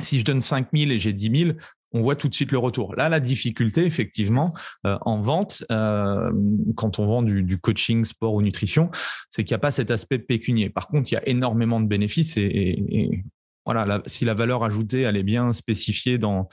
[0.00, 1.58] si je donne 5 000 et j'ai 10 000,
[1.92, 2.94] on voit tout de suite le retour.
[2.94, 4.54] Là, la difficulté, effectivement,
[4.86, 6.30] euh, en vente, euh,
[6.76, 8.90] quand on vend du, coaching, sport ou nutrition,
[9.30, 10.70] c'est qu'il n'y a pas cet aspect pécunier.
[10.70, 13.22] Par contre, il y a énormément de bénéfices et,
[13.66, 16.48] voilà, si la valeur ajoutée, elle est bien spécifiée dans,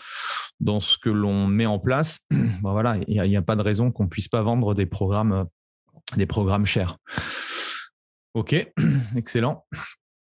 [0.79, 4.07] ce que l'on met en place, ben voilà, il n'y a, pas de raison qu'on
[4.07, 5.45] puisse pas vendre des programmes,
[6.15, 6.97] des programmes chers.
[8.33, 8.53] Ok,
[9.15, 9.65] excellent.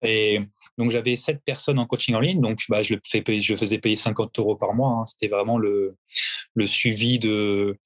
[0.02, 0.40] Et
[0.78, 4.56] donc j'avais sept personnes en coaching en ligne, donc bah, je, faisais payer 50 euros
[4.56, 4.90] par mois.
[4.90, 5.06] Hein.
[5.06, 5.96] C'était vraiment le,
[6.66, 7.78] suivi de,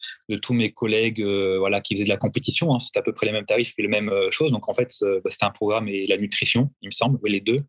[0.43, 2.75] tous mes collègues euh, voilà, qui faisaient de la compétition.
[2.75, 2.79] Hein.
[2.79, 4.51] C'était à peu près les mêmes tarifs et les mêmes euh, choses.
[4.51, 7.31] Donc en fait, euh, bah, c'était un programme et la nutrition, il me semble, oui,
[7.31, 7.61] les deux.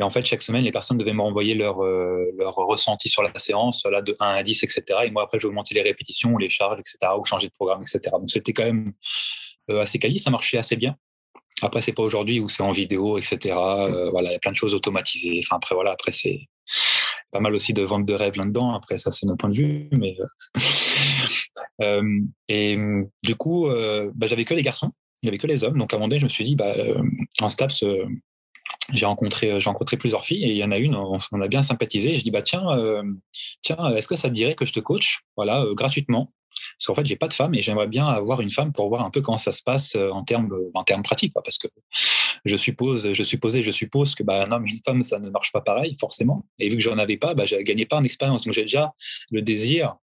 [0.00, 3.32] Et en fait, chaque semaine, les personnes devaient me renvoyer leur, leur ressenti sur la
[3.34, 4.84] séance, là, de 1 à 10, etc.
[5.06, 8.00] Et moi, après, j'augmentais les répétitions, les charges, etc., ou changer de programme, etc.
[8.12, 8.92] Donc c'était quand même
[9.68, 10.96] assez quali, ça marchait assez bien.
[11.62, 13.56] Après, c'est pas aujourd'hui où c'est en vidéo, etc.
[13.56, 15.40] Euh, voilà, il y a plein de choses automatisées.
[15.44, 16.40] Enfin, après, voilà, après, c'est
[17.30, 18.74] pas mal aussi de vente de rêves là-dedans.
[18.74, 19.88] Après, ça, c'est mon point de vue.
[19.92, 20.60] Mais euh,
[21.82, 22.78] euh, et
[23.22, 23.68] du coup,
[24.14, 24.92] bah, j'avais que les garçons,
[25.26, 25.78] avait que les hommes.
[25.78, 26.72] Donc, à un moment donné, je me suis dit, bah,
[27.40, 27.84] en STAPS,
[28.92, 31.62] j'ai rencontré, j'ai rencontré plusieurs filles et il y en a une, on, a bien
[31.62, 32.14] sympathisé.
[32.14, 32.66] Je dis, bah, tiens,
[33.62, 36.32] tiens, est-ce que ça te dirait que je te coach, voilà, gratuitement
[36.78, 39.04] parce qu'en fait, j'ai pas de femme et j'aimerais bien avoir une femme pour voir
[39.04, 41.32] un peu comment ça se passe euh, en termes, en termes pratiques.
[41.34, 41.68] Parce que
[42.44, 45.52] je suppose, je supposais, je suppose que un homme et une femme, ça ne marche
[45.52, 46.44] pas pareil, forcément.
[46.58, 48.44] Et vu que j'en avais pas, bah, je gagnais pas en expérience.
[48.44, 48.92] Donc j'ai déjà
[49.30, 49.96] le désir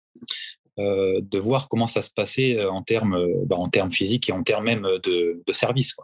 [0.79, 4.33] euh, de voir comment ça se passait euh, en termes, bah, en termes physiques et
[4.33, 5.95] en termes même de, service.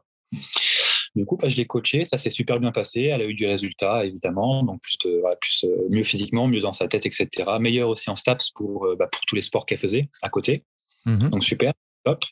[1.17, 3.03] Du coup, bah, je l'ai coachée, ça s'est super bien passé.
[3.03, 6.73] Elle a eu du résultat, évidemment, donc plus, de, plus euh, mieux physiquement, mieux dans
[6.73, 7.29] sa tête, etc.
[7.59, 10.65] Meilleur aussi en STAPS pour, euh, bah, pour tous les sports qu'elle faisait à côté.
[11.07, 11.73] Mmh donc super,
[12.05, 12.25] top.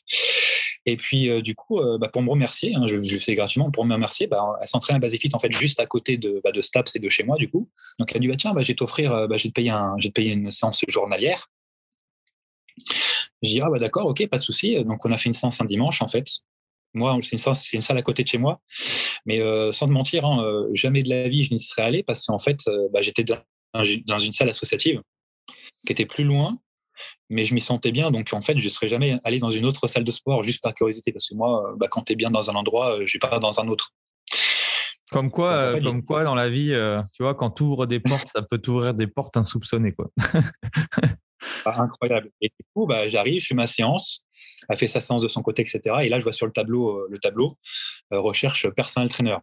[0.85, 3.83] Et puis, euh, du coup, bah, pour me remercier, hein, je, je fais gratuitement, pour
[3.83, 6.61] me remercier, bah, elle s'entraîne à Basifit, en fait, juste à côté de, bah, de
[6.61, 7.69] STAPS et de chez moi, du coup.
[7.99, 9.71] Donc, elle a dit, bah, tiens, bah, je vais t'offrir, bah, je vais te payer,
[9.71, 11.47] un, je vais te payer une séance journalière.
[13.43, 14.81] Je dis, ah, bah, d'accord, ok, pas de souci.
[14.85, 16.25] Donc, on a fait une séance un dimanche, en fait.
[16.93, 17.37] Moi, c'est
[17.73, 18.61] une, salle à côté de chez moi.
[19.25, 22.03] Mais euh, sans te mentir, hein, euh, jamais de la vie je n'y serais allé
[22.03, 25.01] parce qu'en fait, euh, bah, j'étais dans, une salle associative
[25.85, 26.57] qui était plus loin,
[27.29, 28.11] mais je m'y sentais bien.
[28.11, 30.63] Donc, en fait, je ne serais jamais allé dans une autre salle de sport juste
[30.63, 33.07] par curiosité parce que moi, bah, quand tu es bien dans un endroit, je ne
[33.07, 33.91] vais pas dans un autre.
[35.11, 36.73] Comme quoi, comme quoi dans la vie,
[37.15, 39.93] tu vois, quand tu ouvres des portes, ça peut t'ouvrir des portes insoupçonnées.
[39.93, 40.09] Quoi.
[41.65, 42.31] Ah, incroyable.
[42.41, 44.25] Et du coup, bah, j'arrive, je fais ma séance,
[44.67, 45.81] elle fait sa séance de son côté, etc.
[46.01, 47.57] Et là, je vois sur le tableau, euh, le tableau
[48.13, 49.37] euh, recherche personnel trainer.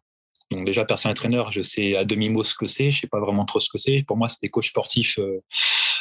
[0.51, 3.45] Donc déjà, personnel trainer, je sais à demi-mot ce que c'est, je sais pas vraiment
[3.45, 4.05] trop ce que c'est.
[4.07, 5.19] Pour moi, c'est des coachs sportifs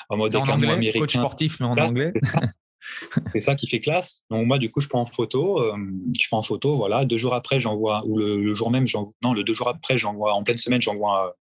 [0.09, 0.99] en mode en anglais, américain.
[0.99, 2.13] Coach sportif, mais en anglais.
[3.33, 4.25] C'est ça qui fait classe.
[4.29, 5.59] Donc moi, du coup, je prends en photo.
[5.59, 5.75] Euh,
[6.19, 7.05] je prends en photo, voilà.
[7.05, 8.85] Deux jours après, j'envoie, ou le, jour même,
[9.21, 11.35] non, le deux jours après, j'envoie, en pleine semaine, j'envoie,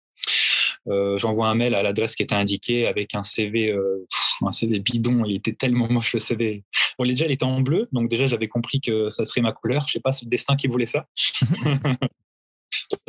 [0.88, 4.06] euh, j'envoie un mail à l'adresse qui était indiquée avec un CV, euh,
[4.40, 5.24] un CV bidon.
[5.24, 6.64] Il était tellement moche le CV.
[6.98, 9.86] Bon, déjà, il était en bleu, donc déjà, j'avais compris que ça serait ma couleur.
[9.86, 11.06] Je sais pas, c'est le destin qui voulait ça.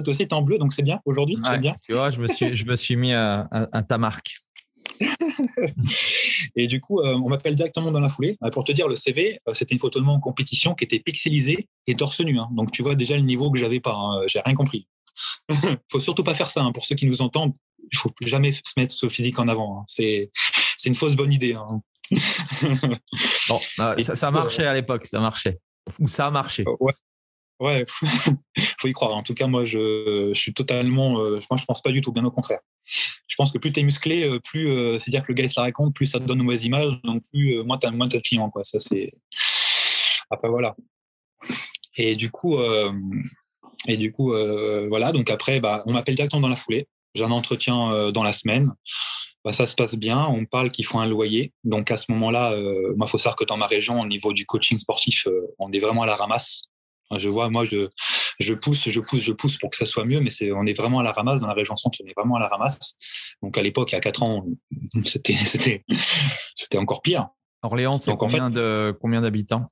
[0.03, 1.37] Toi aussi, es en bleu, donc c'est bien aujourd'hui.
[1.59, 1.73] bien.
[1.85, 4.33] Tu vois, je me suis, je me suis mis à ta marque.
[6.55, 8.37] et du coup, euh, on m'appelle directement dans la foulée.
[8.43, 10.83] Euh, pour te dire, le CV, euh, c'était une photo de moi en compétition qui
[10.83, 12.39] était pixelisée et torse nu.
[12.39, 12.49] Hein.
[12.51, 13.95] Donc, tu vois déjà le niveau que j'avais pas.
[13.95, 14.21] Hein.
[14.27, 14.87] J'ai rien compris.
[15.91, 16.61] faut surtout pas faire ça.
[16.61, 16.71] Hein.
[16.71, 17.53] Pour ceux qui nous entendent,
[17.91, 19.83] il faut plus jamais se mettre ce physique en avant.
[19.87, 20.31] C'est
[20.89, 21.53] une fausse bonne idée.
[23.49, 25.59] bon, ça, marchait à l'époque, ça marchait.
[25.99, 26.63] Ou ça a marché.
[26.79, 26.93] Ouais.
[27.59, 27.85] Ouais,
[28.79, 29.15] faut y croire.
[29.15, 31.11] En tout cas, moi, je, je suis totalement.
[31.11, 32.59] moi, je pense pas du tout, bien au contraire
[33.33, 35.49] je pense que plus tu es musclé, euh, plus euh, c'est-à-dire que le gars il
[35.49, 37.87] se la raconte, plus ça te donne une mauvaise image, donc plus euh, moins tu
[37.87, 38.63] as moins de clients quoi.
[38.63, 39.11] Ça c'est
[40.29, 40.75] après voilà.
[41.97, 42.57] Et du coup
[43.87, 44.33] et du coup
[44.87, 46.87] voilà donc après bah, on m'appelle directement dans la foulée.
[47.15, 48.71] J'ai un entretien dans la semaine.
[49.43, 50.25] Bah, ça se passe bien.
[50.25, 51.53] On parle qu'il faut un loyer.
[51.63, 54.79] Donc à ce moment-là, il faut savoir que dans ma région, au niveau du coaching
[54.79, 55.27] sportif,
[55.59, 56.69] on est vraiment à la ramasse.
[57.17, 57.89] Je vois, moi, je,
[58.39, 60.73] je pousse, je pousse, je pousse pour que ça soit mieux, mais c'est, on est
[60.73, 62.95] vraiment à la ramasse dans la région centre, on est vraiment à la ramasse.
[63.41, 64.45] Donc à l'époque, il y a 4 ans,
[65.05, 65.83] c'était, c'était,
[66.55, 67.27] c'était encore pire.
[67.61, 69.67] Orléans, c'est combien, de, combien d'habitants?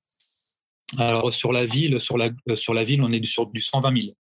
[0.98, 4.16] Alors sur la ville, sur la, sur la ville, on est sur du 120 000.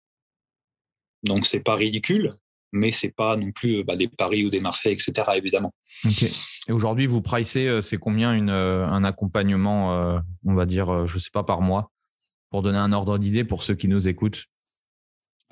[1.24, 2.34] Donc c'est pas ridicule,
[2.71, 5.31] mais c'est pas non plus bah, des Paris ou des Marseille, etc.
[5.36, 5.73] Évidemment.
[6.67, 11.07] Et aujourd'hui, vous pricez, euh, c'est combien une, euh, un accompagnement, euh, on va dire,
[11.07, 11.91] je sais pas par mois
[12.51, 14.45] pour donner un ordre d'idée pour ceux qui nous écoutent?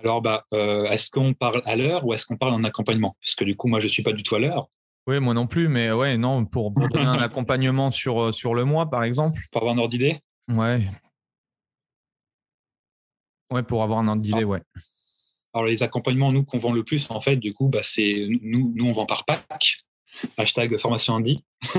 [0.03, 3.17] Alors, bah, euh, est-ce qu'on parle à l'heure ou est-ce qu'on parle en accompagnement?
[3.21, 4.69] Parce que du coup, moi, je ne suis pas du tout à l'heure.
[5.07, 8.63] Oui, moi non plus, mais ouais, non, pour, donner un accompagnement sur, euh, sur le
[8.63, 9.41] mois, par exemple.
[9.51, 10.19] Pour avoir un ordre d'idée?
[10.49, 10.87] Ouais.
[13.51, 14.61] Ouais, pour avoir un ordre d'idée, ouais.
[15.53, 18.71] Alors, les accompagnements, nous, qu'on vend le plus, en fait, du coup, bah, c'est nous,
[18.75, 19.77] nous, on vend par pack.
[20.37, 21.43] Hashtag formation Andy.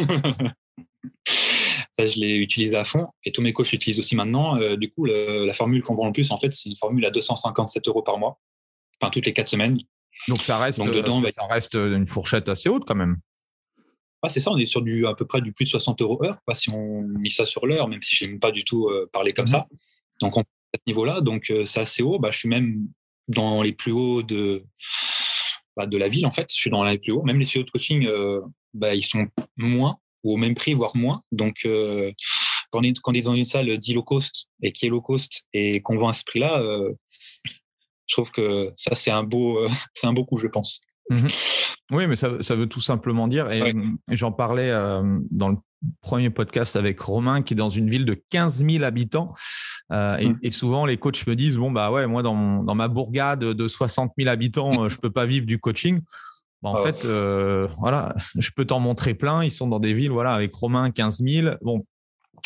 [1.91, 4.57] Ça, je l'ai utilisé à fond et tous mes coachs l'utilisent aussi maintenant.
[4.57, 7.11] Euh, du coup, la formule qu'on vend le plus, en fait, c'est une formule à
[7.11, 8.39] 257 euros par mois,
[9.01, 9.79] enfin toutes les quatre semaines.
[10.29, 13.17] Donc ça reste, Donc, dedans, euh, ça reste une fourchette assez haute quand même.
[14.23, 16.23] Ah, c'est ça, on est sur du à peu près du plus de 60 euros
[16.25, 19.09] heure, si on met ça sur l'heure, même si je n'aime pas du tout euh,
[19.13, 19.53] parler comme mhm.
[19.53, 19.67] ça.
[20.21, 22.21] Donc on à ce niveau-là, donc c'est assez haut.
[22.21, 22.87] Bah, je suis même
[23.31, 24.65] dans les plus hauts de,
[25.77, 26.49] bah, de la ville en fait.
[26.53, 27.23] Je suis dans les plus hauts.
[27.23, 28.09] Même les studios de coaching,
[28.75, 31.23] bah, ils sont moins ou au même prix, voire moins.
[31.33, 32.13] Donc, euh,
[32.71, 34.89] quand, on est, quand on est dans une salle dit low cost et qui est
[34.89, 36.93] low cost et qu'on vend à ce prix-là, euh,
[38.07, 40.81] je trouve que ça, c'est un, beau, euh, c'est un beau coup, je pense.
[41.11, 41.29] Mhm.
[41.93, 43.75] Oui, mais ça, ça, veut tout simplement dire, et,
[44.09, 44.71] j'en parlais
[45.31, 45.57] dans le
[46.03, 49.35] premier podcast avec Romain, qui est dans une ville de 15 000 habitants.
[49.91, 50.39] Mhm.
[50.43, 53.69] et, souvent, les coachs me disent, bon, bah ouais, moi, dans, dans ma bourgade de
[53.69, 56.01] 60 000 habitants, je peux pas vivre du coaching.
[56.63, 59.43] Bah, en ah fait, euh, voilà, je peux t'en montrer plein.
[59.43, 61.57] Ils sont dans des villes, voilà, avec Romain, 15 000.
[61.63, 61.85] Bon,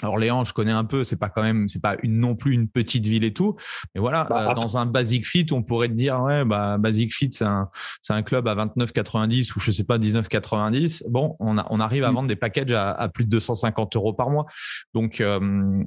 [0.02, 2.68] Orléans, je connais un peu, c'est pas quand même, c'est pas une, non plus une
[2.68, 3.56] petite ville et tout.
[3.94, 7.14] Mais voilà, bah, euh, dans un Basic Fit, on pourrait te dire, ouais, bah, Basic
[7.14, 7.68] Fit, c'est un,
[8.02, 11.04] c'est un club à 29,90 ou je sais pas, 19,90.
[11.08, 12.14] Bon, on, a, on arrive à mmh.
[12.14, 14.46] vendre des packages à, plus de 250 euros par mois.
[14.94, 15.82] Donc, euh,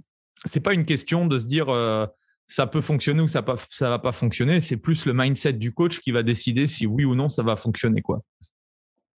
[0.46, 2.06] c'est pas une question de se dire, euh,
[2.48, 4.60] ça peut fonctionner ou ça ne va pas fonctionner.
[4.60, 7.56] C'est plus le mindset du coach qui va décider si oui ou non ça va
[7.56, 8.02] fonctionner.
[8.02, 8.22] quoi.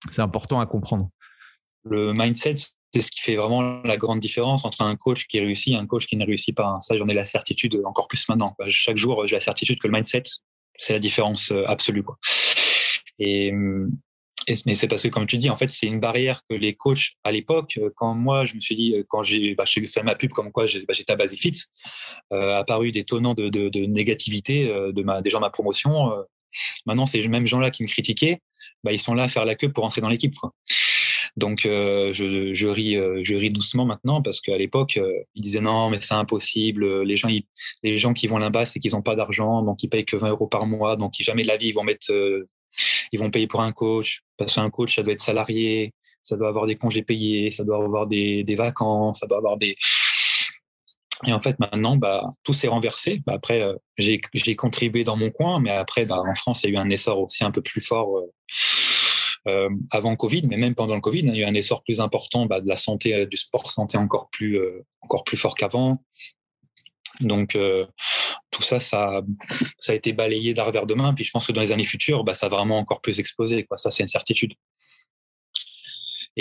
[0.10, 1.10] C'est important à comprendre.
[1.84, 2.56] Le mindset,
[2.94, 5.86] c'est ce qui fait vraiment la grande différence entre un coach qui réussit et un
[5.86, 6.78] coach qui ne réussit pas.
[6.82, 8.56] Ça, j'en ai la certitude encore plus maintenant.
[8.68, 10.24] Chaque jour, j'ai la certitude que le mindset,
[10.78, 12.04] c'est la différence euh, absolue.
[12.04, 12.18] Quoi.
[13.20, 13.54] Et
[14.66, 17.12] mais c'est parce que, comme tu dis, en fait, c'est une barrière que les coachs,
[17.24, 20.16] à l'époque, euh, quand moi, je me suis dit, euh, quand j'ai bah, fait ma
[20.16, 21.54] pub comme quoi bah, j'étais à Basifit,
[22.34, 26.12] euh, apparu des tonnants de, de, négativité euh, de ma, des gens de ma promotion.
[26.86, 28.40] maintenant, ces mêmes gens-là qui me critiquaient,
[28.84, 30.34] bah, ils sont là à faire la queue pour entrer dans l'équipe.
[31.38, 35.00] Donc, je, je, ris, je ris doucement maintenant parce qu'à l'époque,
[35.36, 37.04] ils disaient non, mais c'est impossible.
[37.04, 37.30] Les gens,
[37.84, 40.30] les gens qui vont là-bas, c'est qu'ils n'ont pas d'argent, donc ils payent que 20
[40.30, 42.12] euros par mois, donc jamais de la vie, ils vont mettre
[43.12, 46.50] ils vont payer pour un coach, parce qu'un coach, ça doit être salarié, ça doit
[46.50, 49.76] avoir des congés payés, ça doit avoir des, des vacances, ça doit avoir des...
[51.28, 53.22] Et en fait, maintenant, bah, tout s'est renversé.
[53.26, 56.70] Bah, après, euh, j'ai contribué dans mon coin, mais après, bah, en France, il y
[56.70, 58.32] a eu un essor aussi un peu plus fort euh,
[59.48, 62.00] euh, avant Covid, mais même pendant le Covid, il y a eu un essor plus
[62.00, 64.60] important bah, de la santé, du sport santé encore plus,
[65.02, 66.04] encore plus fort qu'avant.
[67.20, 67.86] Donc euh,
[68.52, 69.22] tout ça, ça,
[69.78, 71.14] ça a été balayé d'un revers de main.
[71.14, 73.64] Puis je pense que dans les années futures, bah, ça va vraiment encore plus exploser.
[73.66, 73.78] Quoi.
[73.78, 74.54] Ça, c'est une certitude.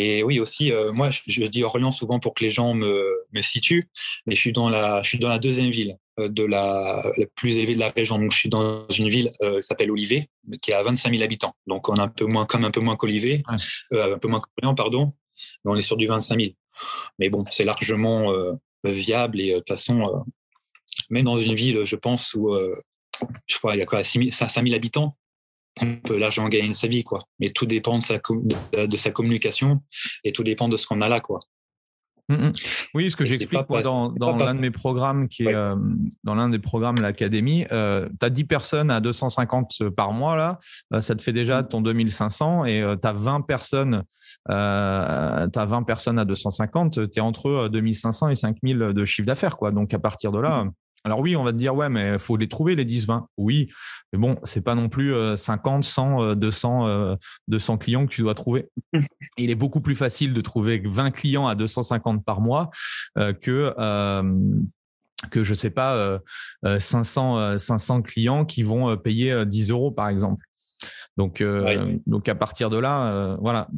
[0.01, 3.41] Et oui, aussi, euh, moi, je, dis Orléans souvent pour que les gens me, me
[3.41, 3.91] situent,
[4.27, 7.27] mais je suis dans la, je suis dans la deuxième ville euh, de la, la
[7.35, 8.17] plus élevée de la région.
[8.17, 10.31] Donc, je suis dans une ville euh, qui s'appelle Olivet,
[10.63, 11.53] qui a 25 000 habitants.
[11.67, 13.43] Donc, on a un peu moins, comme un peu moins qu'Olivet,
[13.91, 15.13] un peu moins qu'Orléans, pardon,
[15.65, 16.53] mais on est sur du 25 000.
[17.19, 18.33] Mais bon, c'est largement
[18.85, 20.25] viable et de toute façon,
[21.11, 22.57] même dans une ville, je pense, où
[23.49, 25.17] je crois il y a quoi, 5 000 habitants,
[25.81, 27.25] on peut largement gagner sa vie, quoi.
[27.39, 29.83] Mais tout dépend de sa, de, sa communication
[30.25, 31.41] et tout dépend de ce qu'on a là, quoi.
[32.31, 32.53] Mmh, mmh.
[32.95, 35.77] Oui, ce que j'explique dans, dans l'un de mes programmes, qui est euh,
[36.25, 40.59] dans l'un des programmes l'académie, euh, tu as 10 personnes à 250 par mois, là,
[40.93, 44.05] euh, ça te fait déjà ton 2500 et tu as 20 personnes,
[44.47, 49.57] as 20 personnes à 250, tu es entre 2500 et 5000 de chiffre d'affaires.
[49.57, 49.71] quoi.
[49.71, 50.73] Donc à partir de là, mmh.
[51.05, 53.27] Alors oui, on va te dire, ouais, mais il faut les trouver, les 10-20.
[53.37, 53.71] Oui,
[54.13, 57.17] mais bon, c'est pas non plus 50, 100, 200,
[57.49, 58.69] 200 clients que tu dois trouver.
[59.39, 62.71] Il est beaucoup plus facile de trouver 20 clients à 250 par mois
[63.17, 64.23] euh, que euh,
[65.33, 66.21] que je sais pas
[66.63, 70.48] 500 500 clients qui vont payer 10 euros par exemple.
[71.19, 73.69] Donc, euh, donc à partir de là, euh, voilà.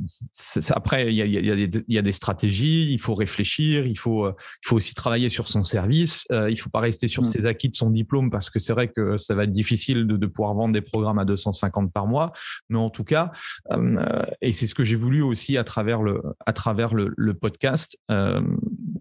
[0.72, 3.98] après, il y a, y, a des, y a, des stratégies, il faut réfléchir, il
[3.98, 6.28] faut, euh, il faut aussi travailler sur son service.
[6.30, 7.26] il faut pas rester sur mm.
[7.26, 10.18] ses acquis de son diplôme parce que c'est vrai que ça va être difficile de,
[10.18, 12.32] de, pouvoir vendre des programmes à 250 par mois.
[12.68, 13.32] Mais en tout cas,
[14.42, 17.98] et c'est ce que j'ai voulu aussi à travers le, à travers le, le podcast,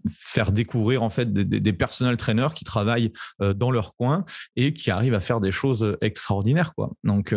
[0.08, 4.24] faire découvrir en fait des, des, personal trainers qui travaillent dans leur coin
[4.56, 6.92] et qui arrivent à faire des choses extraordinaires, quoi.
[7.04, 7.34] Donc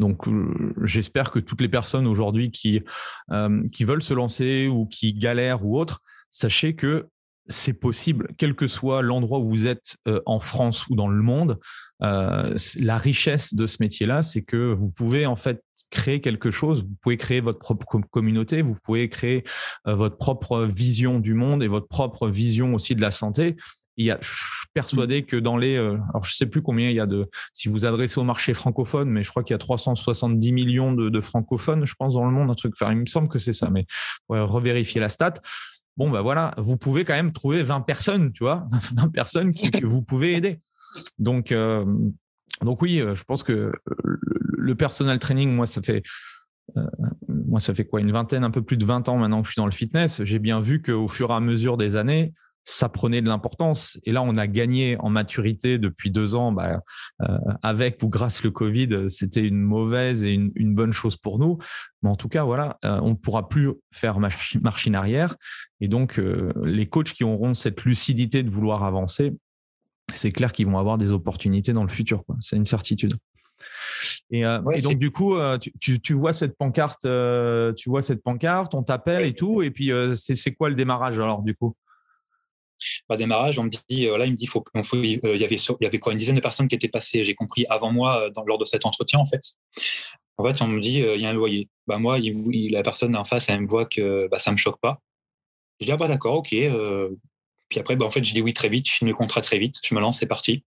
[0.00, 2.82] donc, euh, j'espère que toutes les personnes aujourd'hui qui,
[3.30, 7.06] euh, qui veulent se lancer ou qui galèrent ou autre, sachez que
[7.46, 11.22] c'est possible, quel que soit l'endroit où vous êtes euh, en France ou dans le
[11.22, 11.58] monde.
[12.00, 16.82] la richesse de ce métier-là, c'est que vous pouvez en fait créer quelque chose.
[16.82, 19.44] Vous pouvez créer votre propre communauté, vous pouvez créer
[19.84, 23.56] votre propre vision du monde et votre propre vision aussi de la santé
[23.96, 26.88] il y a, je suis persuadé que dans les, euh, alors je sais plus combien
[26.88, 29.56] il y a de, si vous adressez au marché francophone, mais je crois qu'il y
[29.56, 32.74] a 370 millions de, francophones, je pense, dans le monde, un truc.
[32.80, 33.86] Enfin, il me semble que c'est ça, mais
[34.28, 35.34] ouais, revérifier la stat.
[35.96, 39.70] Bon, ben voilà, vous pouvez quand même trouver 20 personnes, tu vois, 20 personnes qui,
[39.70, 40.60] que vous pouvez aider.
[41.18, 41.84] Donc, euh,
[42.62, 43.72] donc oui, euh, je pense que
[44.56, 46.02] le personal training, moi, ça fait,
[47.28, 49.52] moi, ça fait quoi, une vingtaine, un peu plus de 20 ans maintenant que je
[49.52, 50.24] suis dans le fitness.
[50.24, 52.32] J'ai bien vu qu'au fur et à mesure des années,
[52.64, 53.98] ça prenait de l'importance.
[54.04, 56.52] Et là, on a gagné en maturité depuis deux ans.
[56.52, 56.80] Bah,
[57.22, 61.58] euh, avec ou grâce le Covid, c'était une mauvaise et une, bonne chose pour nous.
[62.02, 65.36] Mais en tout cas, voilà, euh, on ne pourra plus faire machine arrière.
[65.80, 69.32] Et donc, euh, les coachs qui auront cette lucidité de vouloir avancer,
[70.14, 72.24] c'est clair qu'ils vont avoir des opportunités dans le futur.
[72.40, 73.14] C'est une certitude.
[74.30, 74.42] Et,
[74.82, 75.36] donc du coup,
[75.80, 80.54] tu, vois cette pancarte, tu vois cette pancarte, on t'appelle et tout, et puis c'est
[80.54, 81.74] quoi le démarrage alors du coup?
[83.08, 85.44] Bah, démarrage, on me dit, euh, là, il me dit, faut, faut euh, il, y
[85.44, 87.92] avait, il y avait quoi, une dizaine de personnes qui étaient passées, j'ai compris, avant
[87.92, 89.40] moi, euh, dans, lors de cet entretien, en fait.
[90.38, 91.68] En fait, on me dit, il y a un loyer.
[91.86, 94.80] Bah, moi, il, la personne en face, elle me voit que bah, ça me choque
[94.80, 94.98] pas.
[95.80, 96.48] Je dis, ah bah d'accord, ok.
[96.48, 99.58] puis après, bah, en fait, je dis oui très vite, je signe le contrat très
[99.58, 100.64] vite, je me lance, c'est parti.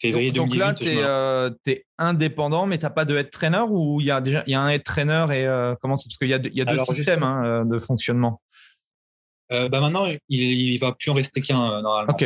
[0.00, 4.00] Février donc, 2018, là, tu es, indépendant, mais tu n'as pas de head trainer ou
[4.00, 6.28] il y a déjà il y a un head trainer et comment c'est parce qu'il
[6.28, 8.40] y a, y a deux systèmes hein, de fonctionnement.
[9.52, 12.16] Euh, bah maintenant, il, ne va plus en rester qu'un euh, normalement.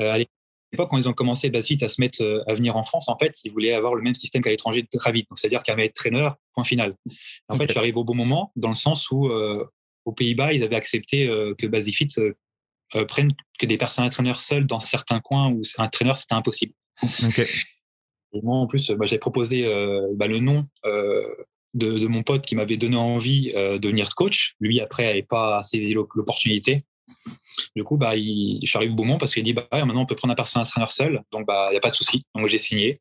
[0.00, 3.08] Euh, à l'époque, quand ils ont commencé Basfit à se mettre à venir en France,
[3.08, 5.28] en fait, ils voulaient avoir le même système qu'à l'étranger très vite.
[5.30, 6.96] Donc, c'est-à-dire qu'à mettre traîneur, point final.
[7.48, 9.30] En fait, j'arrive au bon moment, dans le sens où
[10.04, 12.08] aux Pays-Bas, ils avaient accepté que Basifit
[13.08, 16.74] prenne que des personnes entraîneurs seuls dans certains coins où un traîneur c'était impossible.
[18.32, 19.62] Et moi, en plus, bah, j'ai proposé
[20.14, 20.66] bah, le nom
[21.76, 24.54] de, mon pote qui m'avait donné envie euh, de devenir coach.
[24.60, 26.84] Lui, après, n'avait pas saisi l'opportunité.
[27.74, 30.06] Du coup, bah, il, je suis arrivé au moment parce qu'il dit bah, maintenant on
[30.06, 32.24] peut prendre un personnel trainer seul, donc bah, il n'y a pas de souci.
[32.34, 33.00] Donc j'ai signé.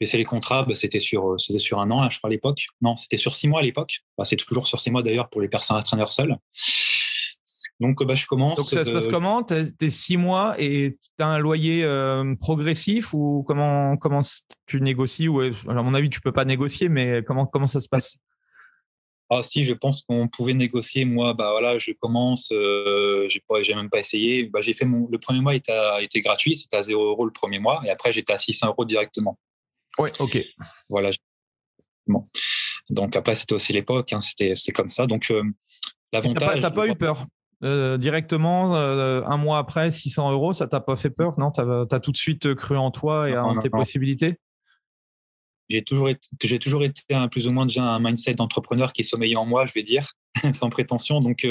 [0.00, 2.66] J'ai fait les contrats, bah, c'était sur, sur un an, je crois, à l'époque.
[2.80, 4.00] Non, c'était sur six mois à l'époque.
[4.18, 6.36] Bah, c'est toujours sur six mois d'ailleurs pour les personnels trainers seuls.
[7.80, 8.58] Donc, bah, je commence.
[8.58, 9.42] Donc, ça se passe comment?
[9.42, 14.20] Tu es six mois et tu as un loyer euh, progressif ou comment, comment
[14.66, 15.28] tu négocies?
[15.28, 18.18] Ou, À mon avis, tu peux pas négocier, mais comment, comment ça se passe?
[19.32, 21.04] Ah si, je pense qu'on pouvait négocier.
[21.04, 22.50] Moi, bah voilà, je commence.
[22.52, 24.46] Euh, j'ai même pas essayé.
[24.46, 25.08] Bah, j'ai fait mon.
[25.10, 28.12] Le premier mois était, était gratuit, c'était à 0 euros le premier mois, et après
[28.12, 29.38] j'étais à 600 euros directement.
[29.98, 30.38] Oui, ok.
[30.88, 31.10] Voilà.
[32.08, 32.26] Bon.
[32.88, 35.06] Donc après c'était aussi l'époque, hein, c'était c'est comme ça.
[35.06, 35.44] Donc euh,
[36.12, 36.60] l'avantage.
[36.60, 37.24] T'as pas, pas eu peur?
[37.62, 41.60] Euh, directement, euh, un mois après, 600 euros, ça t'a pas fait peur Non, tu
[41.60, 44.38] as, tout de suite cru en toi et en tes possibilités?
[45.68, 49.04] J'ai toujours été, j'ai toujours été un, plus ou moins déjà un mindset d'entrepreneur qui
[49.04, 50.14] sommeillait en moi, je vais dire.
[50.54, 51.20] sans prétention.
[51.20, 51.46] Donc,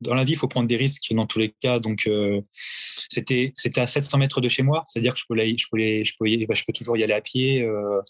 [0.00, 1.78] dans la vie, il faut prendre des risques dans tous les cas.
[1.78, 2.08] Donc,
[2.54, 6.12] c'était c'était à 700 mètres de chez moi, c'est-à-dire que je peux, je, peux je,
[6.18, 8.00] peux bah, je peux toujours y aller à pied, euh,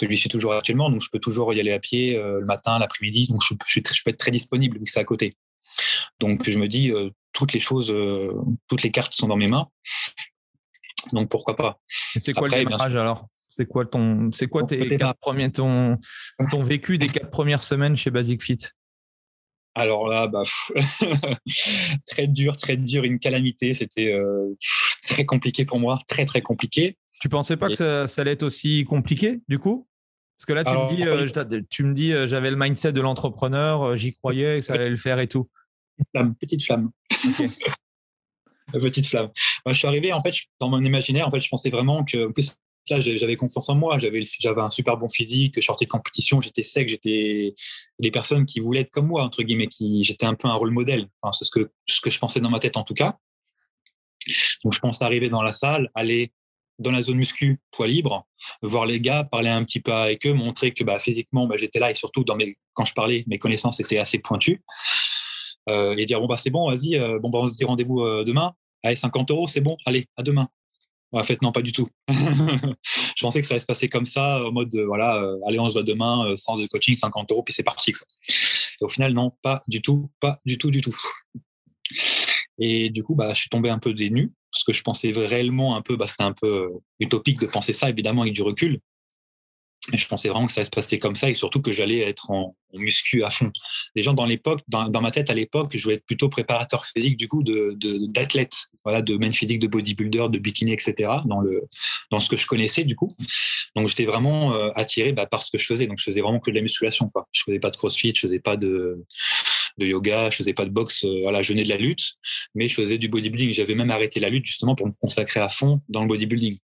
[0.00, 3.28] j'y suis toujours actuellement, donc je peux toujours y aller à pied le matin, l'après-midi,
[3.28, 5.36] donc je, je, je, peux être très disponible vu que c'est à côté.
[6.20, 6.92] Donc je me dis,
[7.32, 7.94] toutes les choses,
[8.68, 9.68] toutes les cartes sont dans mes mains,
[11.12, 11.80] donc pourquoi pas?
[11.88, 13.26] C'est quoi le démarrage alors?
[13.48, 15.98] C'est quoi ton, c'est quoi tes quatre premiers, ton,
[16.50, 18.58] ton vécu des quatre premières semaines chez Basic Fit?
[19.74, 20.42] Alors là, bah,
[22.06, 23.74] très dur, très dur, une calamité.
[23.74, 24.54] C'était euh,
[25.06, 26.96] très compliqué pour moi, très très compliqué.
[27.20, 29.86] Tu pensais pas que ça, allait être aussi compliqué du coup?
[30.38, 33.00] Parce que là, tu me dis, euh, tu me dis, euh, j'avais le mindset de
[33.00, 35.48] l'entrepreneur, j'y croyais, que ça allait le faire et tout.
[36.12, 36.90] Flamme, petite flamme.
[38.72, 39.30] petite flamme.
[39.64, 42.28] Moi, je suis arrivé, en fait, dans mon imaginaire, en fait, je pensais vraiment que,
[42.28, 45.90] en plus, j'avais confiance en moi, j'avais j'avais un super bon physique, je sortais de
[45.90, 47.54] compétition, j'étais sec, j'étais
[47.98, 50.70] les personnes qui voulaient être comme moi entre guillemets, qui j'étais un peu un rôle
[50.70, 51.08] modèle.
[51.20, 53.18] Enfin, c'est ce que ce que je pensais dans ma tête en tout cas.
[54.64, 56.32] Donc je pensais arriver dans la salle, aller
[56.78, 58.26] dans la zone muscu, poids libre,
[58.60, 61.78] voir les gars, parler un petit peu avec eux, montrer que bah, physiquement bah, j'étais
[61.78, 64.62] là et surtout dans mes quand je parlais, mes connaissances étaient assez pointues.
[65.68, 68.00] Euh, et dire bon bah c'est bon, vas-y, euh, bon bah on se dit rendez-vous
[68.00, 68.52] euh, demain.
[68.82, 70.48] Allez 50 euros, c'est bon, allez à demain.
[71.12, 71.88] En fait, non, pas du tout.
[72.08, 75.68] je pensais que ça allait se passer comme ça, en mode, voilà, euh, allez, on
[75.68, 77.92] se voit demain, euh, sans de coaching, 50 euros, puis c'est parti.
[77.92, 80.96] Et au final, non, pas du tout, pas du tout, du tout.
[82.58, 85.76] Et du coup, bah, je suis tombé un peu dénu, parce que je pensais réellement
[85.76, 88.80] un peu, bah, c'était un peu utopique de penser ça, évidemment, avec du recul.
[89.92, 92.00] Et je pensais vraiment que ça allait se passer comme ça et surtout que j'allais
[92.00, 93.50] être en, muscu à fond.
[93.94, 97.16] Les gens dans l'époque, dans, ma tête à l'époque, je voulais être plutôt préparateur physique
[97.16, 97.76] du coup de
[98.08, 101.12] d'athlète, voilà, de main physique, de bodybuilder, de bikini, etc.
[101.24, 101.64] Dans le
[102.10, 103.16] dans ce que je connaissais du coup.
[103.74, 105.86] Donc j'étais vraiment euh, attiré bah, par ce que je faisais.
[105.86, 107.08] Donc je faisais vraiment que de la musculation.
[107.08, 107.28] Quoi.
[107.32, 109.04] Je faisais pas de crossfit, je faisais pas de
[109.78, 112.14] de yoga, je faisais pas de boxe, euh, voilà, je venais de la lutte,
[112.54, 113.52] mais je faisais du bodybuilding.
[113.52, 116.56] J'avais même arrêté la lutte justement pour me consacrer à fond dans le bodybuilding.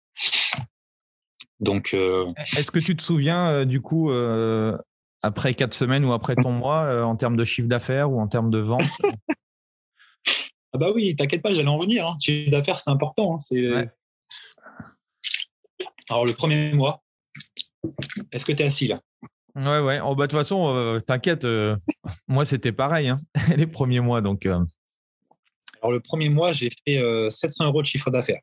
[1.61, 2.25] Donc, euh,
[2.57, 4.75] est-ce que tu te souviens euh, du coup euh,
[5.21, 8.49] après quatre semaines ou après ton mois en termes de chiffre d'affaires ou en termes
[8.49, 8.81] de vente?
[10.73, 12.05] Ah bah oui, t'inquiète pas, j'allais en venir.
[12.07, 12.17] Hein.
[12.19, 13.37] Chiffre d'affaires, c'est important.
[13.37, 13.85] Hein.
[16.09, 17.03] Alors le premier mois,
[18.31, 18.99] est-ce que tu es assis là?
[19.53, 19.99] Ouais, ouais.
[20.03, 21.45] Oh, bah, de toute façon, t'inquiète,
[22.27, 23.17] moi c'était pareil, hein,
[23.55, 24.21] les premiers mois.
[24.21, 28.41] Donc, Alors le premier mois, j'ai fait 700 euros de chiffre d'affaires.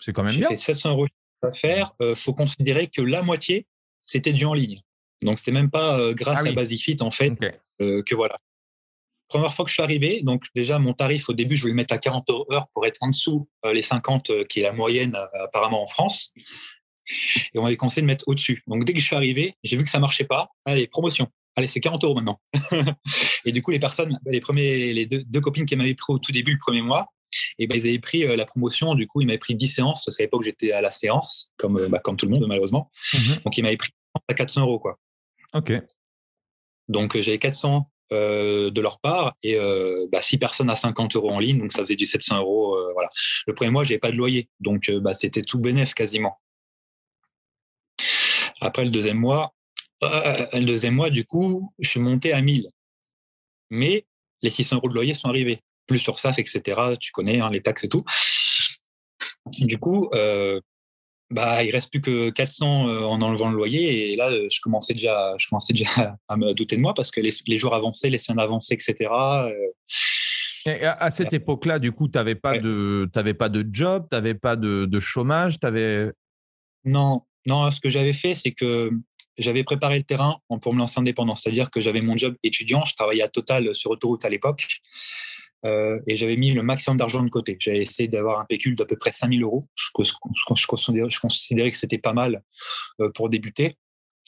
[0.00, 0.48] C'est quand même bien.
[0.48, 1.06] J'ai fait 700 euros
[1.42, 1.92] à faire.
[2.00, 3.66] Il faut considérer que la moitié,
[4.00, 4.80] c'était du en ligne.
[5.22, 7.34] Donc, c'était même pas euh, grâce ah à Basifit, en fait,
[7.82, 8.36] euh, que voilà.
[9.28, 11.76] Première fois que je suis arrivé, donc déjà, mon tarif, au début, je voulais le
[11.76, 15.16] mettre à 40 heures pour être en dessous euh, les 50, qui est la moyenne
[15.44, 16.32] apparemment en France.
[17.54, 18.62] Et on m'avait conseillé de mettre au-dessus.
[18.66, 20.50] Donc, dès que je suis arrivé, j'ai vu que ça marchait pas.
[20.64, 21.28] Allez, promotion.
[21.56, 22.40] Allez, c'est 40 euros maintenant.
[23.44, 26.18] et du coup, les personnes, les, premiers, les deux, deux copines qui m'avaient pris au
[26.18, 27.08] tout début le premier mois,
[27.58, 28.94] et ben, ils avaient pris euh, la promotion.
[28.94, 30.04] Du coup, ils m'avaient pris 10 séances.
[30.04, 32.90] Parce qu'à l'époque, j'étais à la séance, comme, euh, bah, comme tout le monde, malheureusement.
[33.14, 33.40] Mhm.
[33.44, 33.90] Donc, ils m'avaient pris
[34.28, 34.78] à 400 euros.
[34.78, 34.98] Quoi.
[35.54, 35.72] OK.
[36.88, 39.56] Donc, euh, j'avais 400 de leur part et
[40.10, 41.60] bah, 6 personnes à 50 euros en ligne.
[41.60, 42.76] Donc, ça faisait du 700 euros.
[42.92, 43.08] voilà.
[43.46, 44.48] Le premier mois, je n'avais pas de loyer.
[44.58, 46.40] Donc, bah, c'était tout bénéf quasiment.
[48.60, 49.54] Après le deuxième mois,
[50.02, 52.68] le deuxième mois, du coup, je suis monté à 1000.
[53.70, 54.04] Mais
[54.42, 55.60] les 600 euros de loyer sont arrivés
[55.90, 56.80] plus sur SAF, etc.
[57.00, 58.04] Tu connais hein, les taxes et tout.
[59.58, 60.60] Du coup, euh,
[61.30, 64.12] bah, il reste plus que 400 euh, en enlevant le loyer.
[64.12, 67.10] Et là, euh, je commençais déjà, je commençais déjà à me douter de moi parce
[67.10, 69.10] que les, jours avançaient, les semaines avançaient, etc.
[69.10, 69.50] à,
[71.10, 75.00] cette époque-là, du coup, tu n'avais pas, de, pas de job, tu n'avais pas de,
[75.00, 76.12] chômage, tu avais...
[76.84, 78.92] Non, non, ce que j'avais fait, c'est que
[79.38, 81.34] j'avais préparé le terrain pour me lancer indépendant.
[81.34, 84.68] C'est-à-dire que j'avais mon job étudiant, je travaillais à Total sur autoroute à l'époque.
[85.66, 87.56] Euh, et j'avais mis le maximum d'argent de côté.
[87.60, 89.68] J'avais essayé d'avoir un pécule d'à peu près 5000 euros.
[89.74, 92.42] Je, je, considérais, je, considérais, que c'était pas mal
[93.00, 93.76] euh, pour débuter.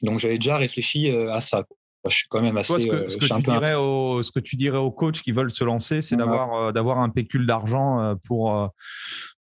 [0.02, 1.64] Donc j'avais déjà réfléchi euh, à ça.
[2.08, 2.72] Je suis quand même assez.
[2.72, 5.52] ce, que, ce, que tu dirais au, ce que tu dirais aux coachs qui veulent
[5.52, 8.46] se lancer, c'est d'avoir d'avoir un pécule d'argent pour,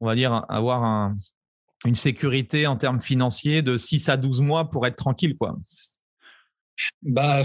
[0.00, 1.14] on va dire, avoir un,
[1.84, 5.36] une sécurité en termes financiers de 6 à 12 mois pour être tranquille.
[5.38, 5.56] quoi.
[7.02, 7.42] Bah,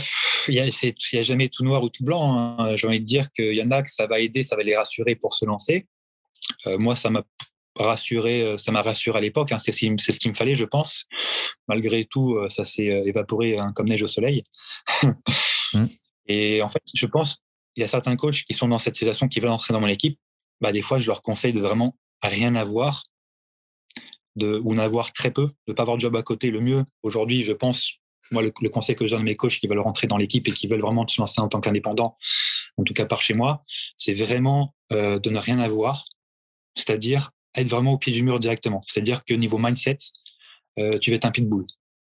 [0.48, 2.58] il n'y a, jamais tout noir ou tout blanc.
[2.60, 2.76] Hein.
[2.76, 4.76] J'ai envie de dire qu'il y en a que ça va aider, ça va les
[4.76, 5.88] rassurer pour se lancer.
[6.68, 7.24] Euh, moi, ça m'a
[7.76, 9.52] rassuré, euh, ça m'a rassuré à l'époque.
[9.52, 9.58] Hein.
[9.58, 11.06] C'est ce qu'il me fallait, je pense.
[11.68, 14.44] Malgré tout, euh, ça s'est évaporé hein, comme neige au soleil.
[15.76, 15.86] Mmh.
[16.28, 17.40] Et en fait, je pense
[17.76, 19.88] il y a certains coachs qui sont dans cette situation, qui veulent entrer dans mon
[19.88, 20.20] équipe.
[20.62, 23.04] Bah, des fois, je leur conseille de vraiment rien avoir,
[24.36, 26.52] de, ou n'avoir très peu, de ne pas avoir de job à côté.
[26.52, 28.00] Le mieux, aujourd'hui, je pense,
[28.32, 30.52] moi, le, conseil que je donne à mes coachs qui veulent rentrer dans l'équipe et
[30.52, 32.18] qui veulent vraiment se lancer en tant qu'indépendant,
[32.78, 33.64] en tout cas par chez moi,
[33.96, 36.06] c'est vraiment euh, de ne rien avoir,
[36.76, 38.82] c'est-à-dire être vraiment au pied du mur directement.
[38.88, 39.98] C'est-à-dire que niveau mindset,
[40.80, 41.66] euh, tu vas être un pitbull.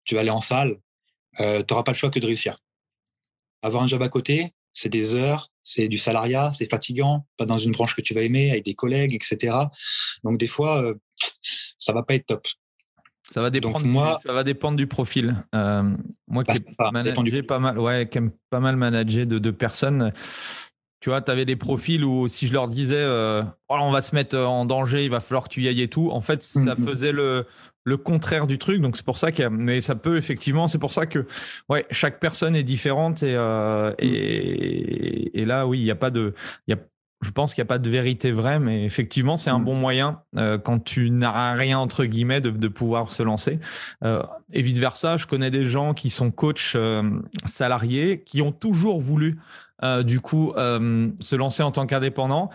[0.06, 0.80] Tu vas aller en salle,
[1.40, 2.58] euh, tu n'auras pas le choix que de réussir.
[3.62, 7.58] Avoir un job à côté, c'est des heures, c'est du salariat, c'est fatigant, pas dans
[7.58, 9.56] une branche que tu vas aimer, avec des collègues, etc.
[10.24, 10.94] Donc des fois,
[11.78, 12.48] ça va pas être top.
[13.30, 15.36] Ça va dépendre, moi, ça va dépendre du profil.
[15.54, 15.84] Euh,
[16.28, 20.14] moi qui bah, ai pas mal, ouais, qui aime pas mal manager de, de personnes,
[21.00, 24.02] tu vois, tu avais des profils où si je leur disais, euh, oh, on va
[24.02, 26.42] se mettre en danger, il va falloir que tu y ailles et tout, en fait,
[26.42, 26.86] ça mm-hmm.
[26.86, 27.46] faisait le,
[27.84, 28.82] le contraire du truc.
[28.82, 31.28] Donc c'est pour ça que, mais ça peut effectivement, c'est pour ça que,
[31.70, 33.96] ouais, chaque personne est différente et, euh, mm.
[34.00, 36.34] et, et, là, oui, il n'y a pas de,
[36.68, 36.80] il y a
[37.22, 39.66] je pense qu'il n'y a pas de vérité vraie, mais effectivement, c'est un mm.
[39.66, 43.60] bon moyen euh, quand tu n'as rien entre guillemets de, de pouvoir se lancer.
[44.04, 44.22] Euh,
[44.54, 49.00] et vice versa, je connais des gens qui sont coachs euh, salariés, qui ont toujours
[49.00, 49.40] voulu
[50.06, 52.50] du coup se lancer en tant qu'indépendant.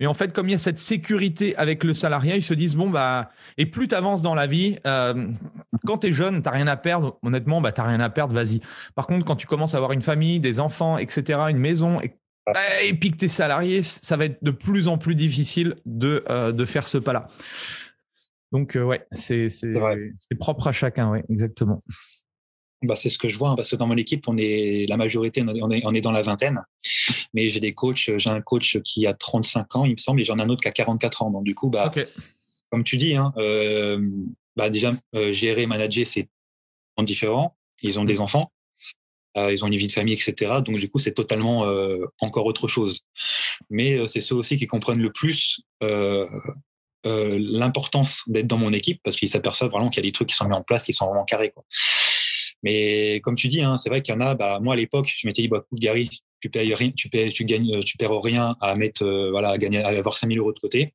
[0.00, 2.74] Mais en fait, comme il y a cette sécurité avec le salariat, ils se disent
[2.74, 4.76] bon bah et plus tu avances dans la vie,
[5.86, 7.16] quand tu es jeune, tu rien à perdre.
[7.22, 8.60] Honnêtement, bah t'as rien à perdre, vas-y.
[8.96, 12.16] Par contre, quand tu commences à avoir une famille, des enfants, etc., une maison, et
[12.82, 16.24] et puis que tu es salarié, ça va être de plus en plus difficile de,
[16.30, 17.28] euh, de faire ce pas-là.
[18.52, 19.48] Donc, euh, ouais, c'est
[20.38, 21.82] propre à chacun, ouais, exactement.
[22.82, 24.96] Bah, c'est ce que je vois, hein, parce que dans mon équipe, on est la
[24.96, 26.62] majorité, on est, on est dans la vingtaine.
[27.34, 30.24] Mais j'ai des coachs, j'ai un coach qui a 35 ans, il me semble, et
[30.24, 31.30] j'en ai un autre qui a 44 ans.
[31.30, 31.92] Donc, du coup, bah,
[32.70, 34.00] comme tu dis, hein, euh,
[34.56, 34.92] bah, déjà,
[35.30, 36.28] gérer, manager, c'est
[37.04, 37.56] différent.
[37.82, 38.20] Ils ont des mmh.
[38.20, 38.52] enfants.
[39.36, 40.54] Euh, ils ont une vie de famille, etc.
[40.64, 43.00] Donc du coup, c'est totalement euh, encore autre chose.
[43.70, 45.62] Mais euh, c'est ceux aussi qui comprennent le plus
[47.04, 50.34] l'importance d'être dans mon équipe parce qu'ils s'aperçoivent vraiment qu'il y a des trucs qui
[50.36, 51.52] sont mis en place, qui sont vraiment carrés.
[51.52, 51.64] Quoi.
[52.62, 54.34] Mais comme tu dis, hein, c'est vrai qu'il y en a.
[54.34, 56.10] Bah, moi, à l'époque, je m'étais dit, bah, Gary,
[56.40, 59.82] tu payes rien, tu payes, tu gagnes, tu perds rien à mettre, voilà, à gagner,
[59.82, 60.92] à avoir 5000 euros de côté.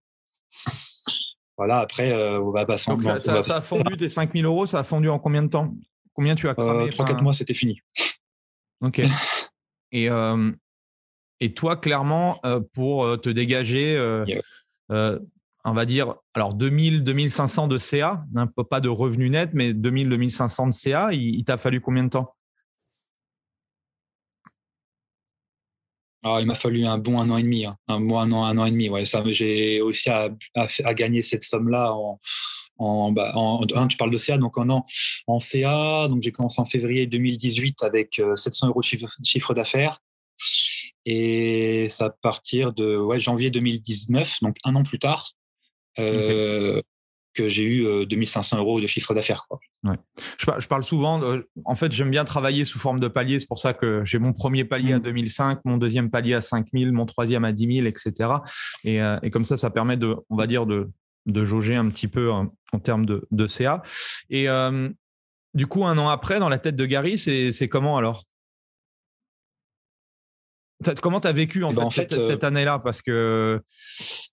[1.58, 1.80] Voilà.
[1.80, 2.92] Après, on va passer.
[2.92, 4.68] Donc ça, ça, a fondu tes 5000 euros.
[4.68, 5.74] Ça a fondu en combien de temps?
[6.14, 7.80] Combien tu as cramé 3-4 mois, c'était fini.
[8.84, 9.02] Ok.
[9.92, 10.52] et, euh,
[11.40, 12.40] et toi, clairement,
[12.74, 13.98] pour te dégager,
[15.66, 20.10] on va dire, alors 2000, 2500 de CA, hein, pas de revenus net, mais 2000,
[20.10, 22.36] 2500 de CA, il, t'a fallu combien de temps?
[26.26, 27.76] Ah, il m'a fallu un bon un an et demi, hein.
[27.88, 28.90] un mois, un an, un an et demi.
[28.90, 32.20] Ouais, ça, j'ai aussi à, à, gagner cette somme-là en,
[32.78, 34.86] en, bah, en, tu parles de CA, donc en, an,
[35.28, 40.00] en CA, donc j'ai commencé en février 2018 avec 700 euh, euros de chiffre, d'affaires.
[41.06, 45.34] Et ça à partir de ouais, janvier 2019, donc un an plus tard,
[46.00, 46.82] euh,
[47.34, 49.48] que j'ai eu 2500 euh, euros de chiffre d'affaires.
[49.84, 49.96] Ouais.
[50.38, 51.22] Je, parle souvent,
[51.66, 53.40] en fait, j'aime bien travailler sous forme de palier.
[53.40, 55.62] C'est pour ça que j'ai mon premier palier à 2005, mmh.
[55.66, 58.30] mon deuxième palier à 5000, mon troisième à 10 000, etc.
[58.84, 60.90] Et, et comme ça, ça permet de, on va dire, de,
[61.26, 62.50] de jauger un petit peu en,
[62.84, 63.82] termes de, CA.
[64.30, 64.90] Et euh,
[65.54, 68.24] du coup, un an après, dans la tête de Gary, c'est comment alors?
[71.02, 72.80] Comment tu as vécu en eh ben, fait, euh, cette, année-là?
[72.80, 73.62] Parce que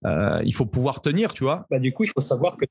[0.04, 1.66] euh, il faut pouvoir tenir, tu vois?
[1.70, 2.64] Bah, du coup, il faut savoir que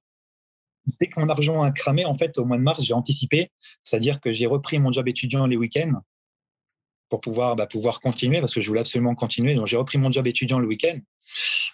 [0.99, 3.51] dès que mon argent a cramé, en fait, au mois de mars, j'ai anticipé.
[3.83, 6.01] C'est-à-dire que j'ai repris mon job étudiant les week-ends
[7.07, 9.55] pour pouvoir, bah, pouvoir continuer parce que je voulais absolument continuer.
[9.55, 10.99] Donc, j'ai repris mon job étudiant le week-end.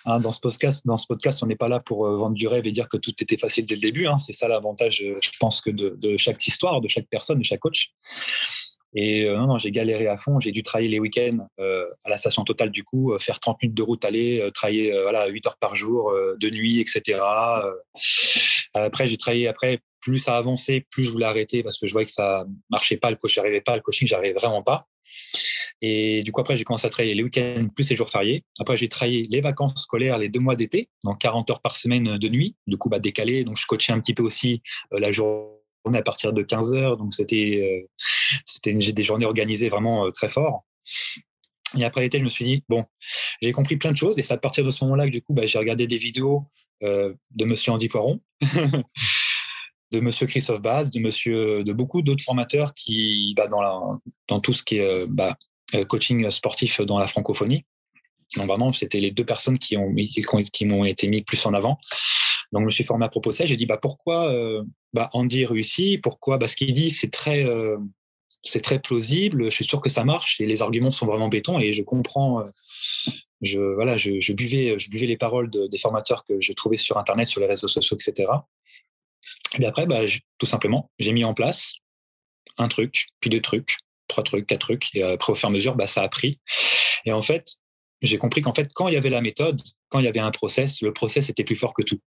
[0.05, 2.47] Hein, dans, ce podcast, dans ce podcast, on n'est pas là pour euh, vendre du
[2.47, 4.07] rêve et dire que tout était facile dès le début.
[4.07, 4.17] Hein.
[4.17, 7.59] C'est ça l'avantage, euh, je pense, que de, chaque histoire, de chaque personne, de chaque
[7.59, 7.91] coach.
[8.97, 10.39] Et euh, non, non j'ai galéré à fond.
[10.39, 13.83] J'ai dû travailler les week-ends à la station totale du coup, faire 30 minutes de
[13.83, 17.17] route aller, travailler voilà 8 heures par jour, de nuit, etc.
[18.73, 19.79] après, j'ai travaillé après.
[19.99, 23.09] Plus ça avançait, plus je voulais arrêter parce que je voyais que ça marchait pas,
[23.09, 24.87] le coach n'arrivait pas, le coaching j'arrivais vraiment pas.
[25.81, 28.43] Et du coup, après, j'ai commencé à travailler les week-ends plus les jours fériés.
[28.59, 32.17] Après, j'ai travaillé les vacances scolaires, les deux mois d'été, donc 40 heures par semaine
[32.17, 33.43] de nuit, du coup, bah, décalé.
[33.43, 34.61] Donc, je coachais un petit peu aussi
[34.93, 35.49] euh, la journée
[35.93, 36.97] à partir de 15 heures.
[36.97, 37.87] Donc, c'était,
[38.65, 40.65] euh, des journées organisées vraiment euh, très fort.
[41.77, 42.85] Et après l'été, je me suis dit, bon,
[43.41, 44.17] j'ai compris plein de choses.
[44.17, 46.45] Et c'est à partir de ce moment-là que, du coup, bah, j'ai regardé des vidéos
[46.81, 48.19] de monsieur Andy Poiron.
[49.91, 54.53] de Monsieur Christophe Baz, de Monsieur, de beaucoup d'autres formateurs qui, bah, dans, dans tout
[54.53, 55.33] ce qui est bah, euh,
[55.83, 57.65] coaching sportif dans la francophonie.
[58.37, 61.77] Donc vraiment, c'était les deux personnes qui ont qui, m'ont été mis plus en avant.
[62.51, 63.45] Donc je me suis formé à propos de ça.
[63.45, 64.63] J'ai dit bah pourquoi euh,
[64.93, 66.01] bah, Andy réussit?
[66.01, 66.37] Pourquoi?
[66.37, 67.77] Bah, ce qu'il dit c'est très euh,
[68.43, 69.45] c'est très plausible.
[69.45, 72.43] Je suis sûr que ça marche et les arguments sont vraiment béton et je comprends.
[73.41, 77.27] je voilà, je, buvais je buvais les paroles des formateurs que je trouvais sur internet,
[77.27, 78.29] sur les réseaux sociaux, etc.
[79.59, 80.01] Et après, bah,
[80.37, 81.75] tout simplement, j'ai mis en place
[82.57, 83.77] un truc, puis deux trucs,
[84.07, 84.93] trois trucs, quatre trucs.
[84.95, 86.39] Et après, au fur et à mesure, bah, ça a pris.
[87.05, 87.55] Et en fait,
[88.01, 90.31] j'ai compris qu'en fait, quand il y avait la méthode, quand il y avait un
[90.31, 91.99] process, le process était plus fort que tout.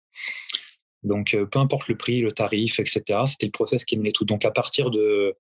[1.03, 4.25] Donc, euh, peu importe le prix, le tarif, etc., c'était le process qui menait tout.
[4.25, 5.35] Donc, à partir de,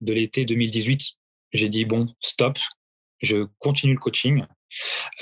[0.00, 1.14] de l'été 2018,
[1.52, 2.58] j'ai dit, bon, stop,
[3.20, 4.44] je continue le coaching.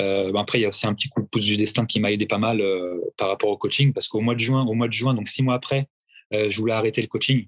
[0.00, 2.00] Euh, ben après, il y a aussi un petit coup de pouce du destin qui
[2.00, 4.74] m'a aidé pas mal euh, par rapport au coaching, parce qu'au mois de juin, au
[4.74, 5.88] mois de juin, donc six mois après,
[6.30, 7.46] je voulais arrêter le coaching.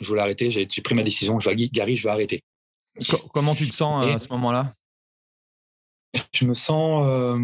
[0.00, 1.38] Je voulais arrêter, j'ai pris ma décision.
[1.38, 2.42] Je vais, Gary, je vais arrêter.
[3.32, 4.72] Comment tu te sens à ce moment-là?
[6.32, 7.40] Je me sens,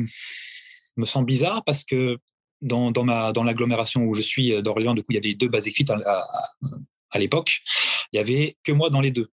[0.96, 2.18] me sens bizarre parce que
[2.62, 5.34] dans, dans, ma, dans l'agglomération où je suis euh, d'Orléans, du coup, il y avait
[5.34, 6.26] deux Basic Fit à,
[7.10, 7.60] à, l'époque.
[8.12, 9.28] Il y avait que moi dans les deux.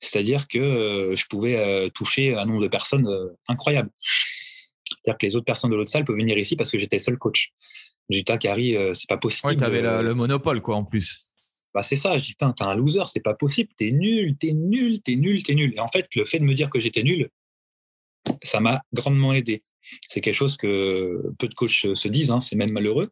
[0.00, 3.08] C'est-à-dire que euh, je pouvais euh, toucher un nombre de personnes
[3.48, 3.90] incroyable.
[4.02, 7.18] C'est-à-dire que les autres personnes de l'autre salle peuvent venir ici parce que j'étais seul
[7.18, 7.52] coach.
[8.08, 9.48] J'ai dit, Carrie, c'est pas possible.
[9.48, 11.35] Oui, tu avais le monopole, quoi, en plus.
[11.76, 12.16] Bah, c'est ça.
[12.16, 13.68] Je dis, putain, t'es un loser, c'est pas possible.
[13.76, 15.74] T'es nul, t'es nul, t'es nul, t'es nul.
[15.76, 17.28] Et en fait, le fait de me dire que j'étais nul,
[18.42, 19.62] ça m'a grandement aidé.
[20.08, 23.10] C'est quelque chose que peu de coachs se disent, hein, c'est même malheureux.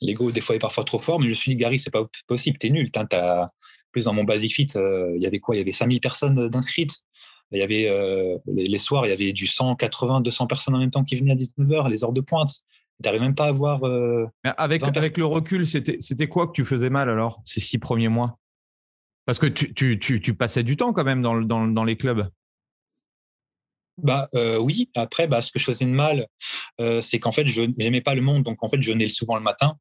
[0.00, 2.04] L'ego, des fois, est parfois trop fort, mais je me suis dit, Gary, c'est pas
[2.26, 2.90] possible, t'es nul.
[3.12, 3.52] As,
[3.92, 6.48] plus dans mon Basic Fit, euh, il y avait quoi Il y avait 5000 personnes
[6.48, 7.04] d'inscrites.
[7.52, 10.90] Il y avait euh, les, soirs, il y avait du 180, 200 personnes en même
[10.90, 12.50] temps qui venaient à 19h, les heures de pointe.
[13.02, 13.84] Tu n'arrives même pas à voir.
[13.84, 18.08] Euh, avec, avec le recul, c'était quoi que tu faisais mal alors, ces six premiers
[18.08, 18.38] mois?
[19.26, 21.96] Parce que tu, tu, tu, tu, passais du temps quand même dans, dans, dans les
[21.96, 22.28] clubs.
[23.98, 24.90] Bah euh, oui.
[24.94, 26.26] Après, bah, ce que je faisais de mal,
[26.80, 29.36] euh, c'est qu'en fait, je n'aimais pas le monde, donc en fait, je venais souvent
[29.36, 29.76] le matin.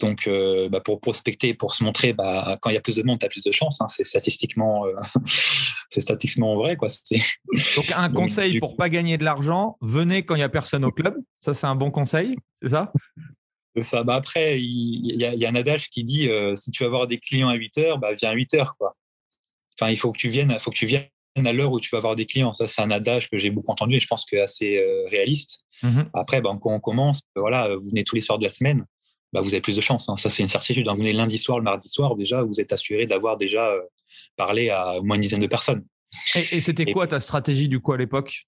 [0.00, 3.02] Donc, euh, bah, pour prospecter, pour se montrer, bah, quand il y a plus de
[3.02, 3.80] monde, tu as plus de chance.
[3.80, 3.86] Hein.
[3.88, 4.84] C'est statistiquement,
[5.88, 6.88] c'est statistiquement vrai, quoi.
[7.76, 10.90] Donc, un conseil pour pas gagner de l'argent, venez quand il y a personne au
[10.90, 11.16] club.
[11.40, 12.92] Ça, c'est un bon conseil, c'est ça?
[13.80, 14.02] Ça.
[14.02, 17.48] Bah après, il y, a un adage qui dit si tu veux avoir des clients
[17.48, 18.96] à 8 heures, bah, viens à 8 heures, quoi.
[19.80, 21.06] Enfin, il faut que tu viennes, faut que tu viennes
[21.36, 22.52] à l'heure où tu vas avoir des clients.
[22.52, 25.06] Ça, c'est un adage que j'ai beaucoup entendu et je pense que c'est assez euh,
[25.08, 25.64] réaliste.
[25.82, 26.10] Mhm.
[26.12, 28.84] Après, ben, quand on commence, voilà, vous venez tous les soirs de la semaine,
[29.32, 30.08] bah, vous avez plus de chance.
[30.08, 30.16] Hein.
[30.16, 30.88] Ça, c'est une certitude.
[30.88, 33.80] Vous venez lundi soir, le mardi soir, déjà, vous êtes assuré d'avoir déjà euh,
[34.36, 35.84] parlé à au moins une dizaine de personnes.
[36.34, 38.42] Et, c'était quoi ta stratégie du coup à l'époque?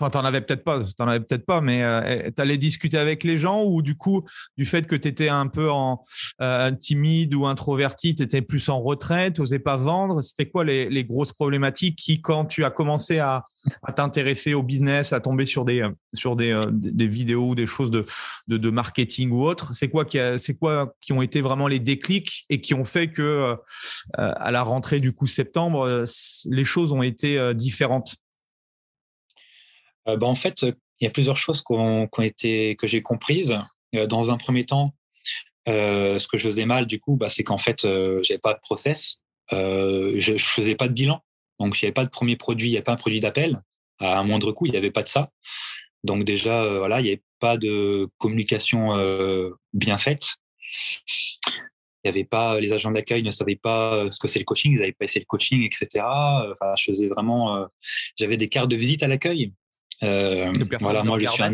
[0.00, 3.24] Enfin, t'en avais peut-être pas, t'en avais peut-être pas, mais euh, tu allais discuter avec
[3.24, 4.24] les gens ou du coup,
[4.56, 6.04] du fait que tu étais un peu en
[6.40, 10.22] euh, timide ou introverti, tu étais plus en retraite, tu n'osais pas vendre?
[10.22, 13.44] C'était quoi les, grosses problématiques qui, quand tu as commencé à,
[13.96, 17.90] t'intéresser au business, à tomber sur des sur des, euh, des vidéos ou des choses
[17.90, 18.06] de,
[18.46, 22.44] de, marketing ou autre, c'est quoi qui c'est quoi qui ont été vraiment les déclics
[22.50, 23.56] et qui ont fait que euh,
[24.14, 26.04] à la rentrée du coup septembre,
[26.50, 28.16] les choses ont été différentes?
[28.18, 28.27] euh,
[30.16, 30.66] bah, en fait,
[31.00, 31.62] il y a plusieurs choses
[32.22, 33.58] été, que j'ai comprises.
[33.94, 34.94] Euh, dans un premier temps,
[35.68, 38.54] euh, ce que je faisais mal, du coup, bah, c'est qu'en fait, je j'avais pas
[38.54, 41.22] de process, je, ne faisais pas de bilan.
[41.60, 43.62] Donc, il n'y avait pas de premier produit, il n'y avait pas un produit d'appel.
[44.00, 45.30] À un moindre coût, il n'y avait pas de ça.
[46.04, 48.96] Donc, déjà, voilà, il n'y avait pas de communication
[49.72, 50.36] bien faite.
[52.04, 54.78] N'y avait pas, les agents d'accueil ne savaient pas ce que c'est le coaching, ils
[54.78, 56.04] n'avaient pas essayé le coaching, etc.
[56.04, 57.08] Enfin, je faisais
[58.16, 59.67] j'avais des cartes de visite à l'accueil euh,
[60.00, 61.52] voilà, moi, je suis, un,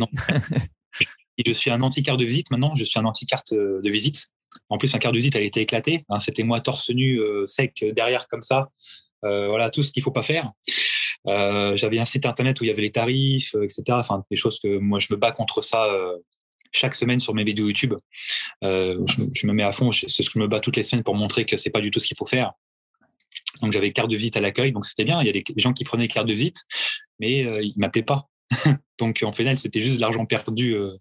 [1.45, 2.75] je suis un anti-carte de visite maintenant.
[2.75, 4.29] Je suis un anti-carte euh, de visite.
[4.69, 6.05] En plus, ma carte de visite, elle était éclatée.
[6.09, 6.21] Hein.
[6.21, 8.69] C'était moi torse nu, euh, sec, derrière comme ça.
[9.23, 10.53] voilà, tout ce qu'il faut pas faire.
[11.27, 13.83] J'avais un site internet où il y avait les tarifs, etc.
[13.91, 15.89] Enfin, des choses que moi, je me bats contre ça
[16.73, 17.95] chaque semaine sur mes vidéos YouTube.
[18.63, 19.91] Je, me mets à fond.
[19.93, 21.91] C'est ce que je me bats toutes les semaines pour montrer que c'est pas du
[21.91, 22.53] tout ce qu'il faut faire.
[23.63, 25.21] Donc j'avais carte de visite à l'accueil, donc c'était bien.
[25.23, 26.59] Il y a des gens qui prenaient carte de visite,
[27.19, 28.29] mais ils m'appelaient pas.
[28.99, 30.97] Donc en final, c'était juste de l'argent perdu euh,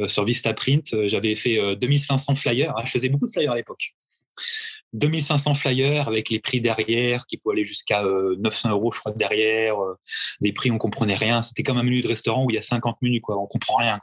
[0.00, 0.92] euh, sur Vistaprint.
[0.94, 2.72] Euh, j'avais fait 2500 flyers.
[2.76, 3.94] Ah, je faisais beaucoup de flyers à l'époque.
[4.94, 9.76] 2500 flyers avec les prix derrière qui pouvaient aller jusqu'à 900 euros, je crois, derrière.
[10.40, 11.42] Des prix, on comprenait rien.
[11.42, 13.38] C'était comme un menu de restaurant où il y a 50 menus, quoi.
[13.38, 14.00] On comprend rien.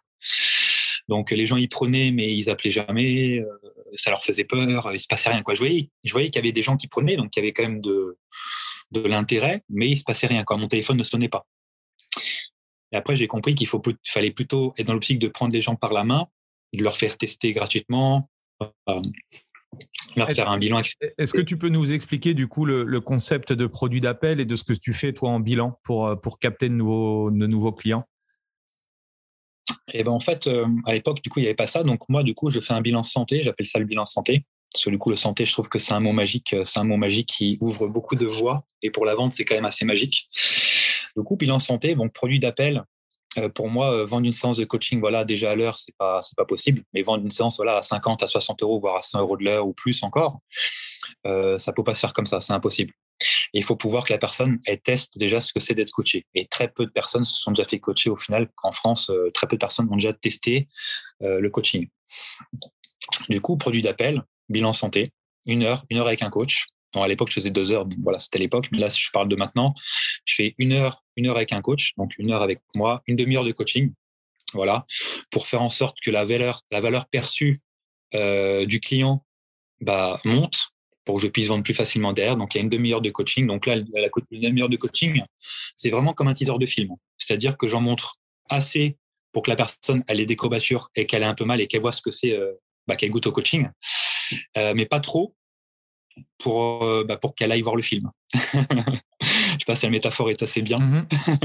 [1.08, 3.44] Donc les gens y prenaient, mais ils appelaient jamais.
[3.96, 4.92] ça leur faisait peur.
[4.94, 5.56] Il se passait rien, quoi.
[5.56, 7.82] Je voyais, qu'il y avait des gens qui prenaient, donc il y avait quand même
[7.82, 8.16] de,
[8.94, 10.44] l'intérêt, mais il se passait rien.
[10.48, 11.48] Mon téléphone ne sonnait pas.
[12.92, 13.68] Et après, j'ai compris qu'il
[14.06, 16.28] fallait plutôt être dans l'optique de prendre les gens par la main,
[16.74, 18.30] de leur faire tester gratuitement,
[18.90, 19.02] euh,
[20.16, 20.82] leur faire un bilan.
[21.18, 24.56] Est-ce que tu peux nous expliquer du coup le, concept de produit d'appel et de
[24.56, 27.74] ce que tu fais toi en bilan pour, euh, pour capter de nouveaux, de nouveaux
[27.74, 28.06] clients?
[29.94, 31.84] Et eh ben en fait, euh, à l'époque, du coup, il n'y avait pas ça.
[31.84, 33.44] Donc moi, du coup, je fais un bilan santé.
[33.44, 34.46] J'appelle ça le bilan santé.
[34.72, 36.56] Parce que du coup, le santé, je trouve que c'est un mot magique.
[36.64, 38.66] C'est un mot magique qui ouvre beaucoup de voies.
[38.82, 40.30] Et pour la vente, c'est quand même assez magique.
[41.16, 42.84] Du coup, bilan santé, donc produit d'appel.
[43.38, 46.22] Euh, pour moi, euh, vendre une séance de coaching, voilà, déjà à l'heure, c'est pas,
[46.38, 46.84] pas possible.
[46.94, 49.44] Mais vendre une séance, voilà, à 50, à 60 euros, voire à 100 euros de
[49.44, 50.40] l'heure ou plus encore,
[51.28, 52.94] euh, ça peut pas se faire comme ça, c'est impossible.
[53.54, 56.26] il faut pouvoir que la personne teste déjà ce que c'est d'être coaché.
[56.34, 58.50] Et très peu de personnes se sont déjà fait coacher au final.
[58.64, 60.68] En France, euh, très peu de personnes ont déjà testé
[61.22, 61.88] le coaching.
[63.30, 65.12] Du coup, produit d'appel, bilan santé,
[65.46, 66.66] une heure, une heure avec un coach.
[67.04, 68.68] À l'époque, je faisais deux heures, donc voilà, c'était l'époque.
[68.72, 69.74] Mais là, si je parle de maintenant,
[70.26, 73.16] je fais une heure, une heure avec un coach, donc une heure avec moi, une
[73.16, 73.94] demi-heure de coaching,
[74.54, 74.86] voilà,
[75.32, 77.62] pour faire en sorte que la valeur, la valeur perçue
[78.14, 79.26] euh, du client
[79.82, 80.70] bah, monte
[81.04, 82.38] pour que je puisse vendre plus facilement derrière.
[82.38, 83.46] Donc, il y a une demi-heure de coaching.
[83.46, 86.96] Donc là, la, demi-heure de coaching, c'est vraiment comme un teaser de film.
[87.18, 88.16] C'est-à-dire que j'en montre
[88.50, 88.98] assez
[89.32, 91.68] pour que la personne elle ait des courbatures et qu'elle ait un peu mal et
[91.68, 92.54] qu'elle voit ce que c'est, euh,
[92.88, 93.68] bah, qu'elle goûte au coaching,
[94.58, 95.36] euh, mais pas trop
[96.38, 98.12] pour, euh, bah, pour qu'elle aille voir le film.
[98.34, 100.80] je sais pas si la métaphore est assez bien.
[100.80, 101.38] Mm-hmm.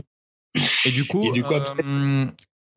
[0.86, 1.54] Et du coup, du coup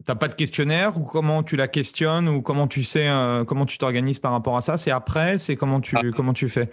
[0.06, 3.66] T'as pas de questionnaire ou comment tu la questionnes ou comment tu sais euh, comment
[3.66, 4.78] tu t'organises par rapport à ça?
[4.78, 6.02] C'est après, c'est comment tu ah.
[6.14, 6.70] comment tu fais?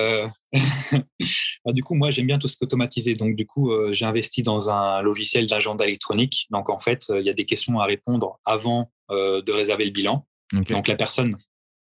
[0.00, 0.28] Euh,
[1.64, 3.14] bah, Du coup, moi j'aime bien tout ce qui est automatisé.
[3.14, 6.46] Donc du coup, euh, j'ai investi dans un logiciel d'agenda électronique.
[6.50, 10.26] Donc en fait, il y a des questions à répondre avant de réserver le bilan.
[10.52, 11.36] Donc la personne,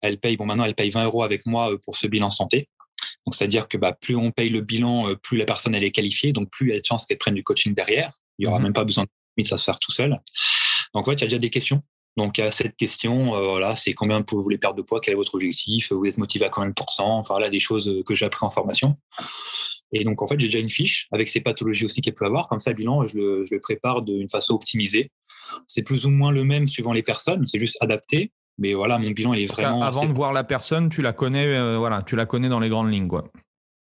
[0.01, 0.37] elle paye.
[0.37, 2.69] Bon, maintenant elle paye 20 euros avec moi pour ce bilan santé.
[3.25, 6.33] Donc c'est-à-dire que bah, plus on paye le bilan, plus la personne elle est qualifiée.
[6.33, 8.13] Donc plus il y a de chances qu'elle prenne du coaching derrière.
[8.39, 8.65] Il y aura mhm.
[8.65, 9.05] même pas besoin
[9.37, 10.19] de ça se faire tout seul.
[10.93, 11.83] Donc, en fait, il y a déjà des questions.
[12.15, 15.17] Donc, à cette question, euh, voilà, c'est combien vous voulez perdre de poids, quel est
[15.17, 18.25] votre objectif, vous êtes motivé à combien de pourcents, enfin, là, des choses que j'ai
[18.25, 18.97] appris en formation.
[19.91, 22.47] Et donc, en fait, j'ai déjà une fiche avec ces pathologies aussi qu'elle peut avoir.
[22.47, 25.11] Comme ça, le bilan, je le, prépare d'une façon optimisée.
[25.67, 28.31] C'est plus ou moins le même suivant les personnes, c'est juste adapté.
[28.57, 29.83] Mais voilà, mon bilan, il est vraiment.
[29.83, 32.69] Avant de voir la personne, tu la connais, euh, voilà, tu la connais dans les
[32.69, 33.25] grandes lignes, quoi.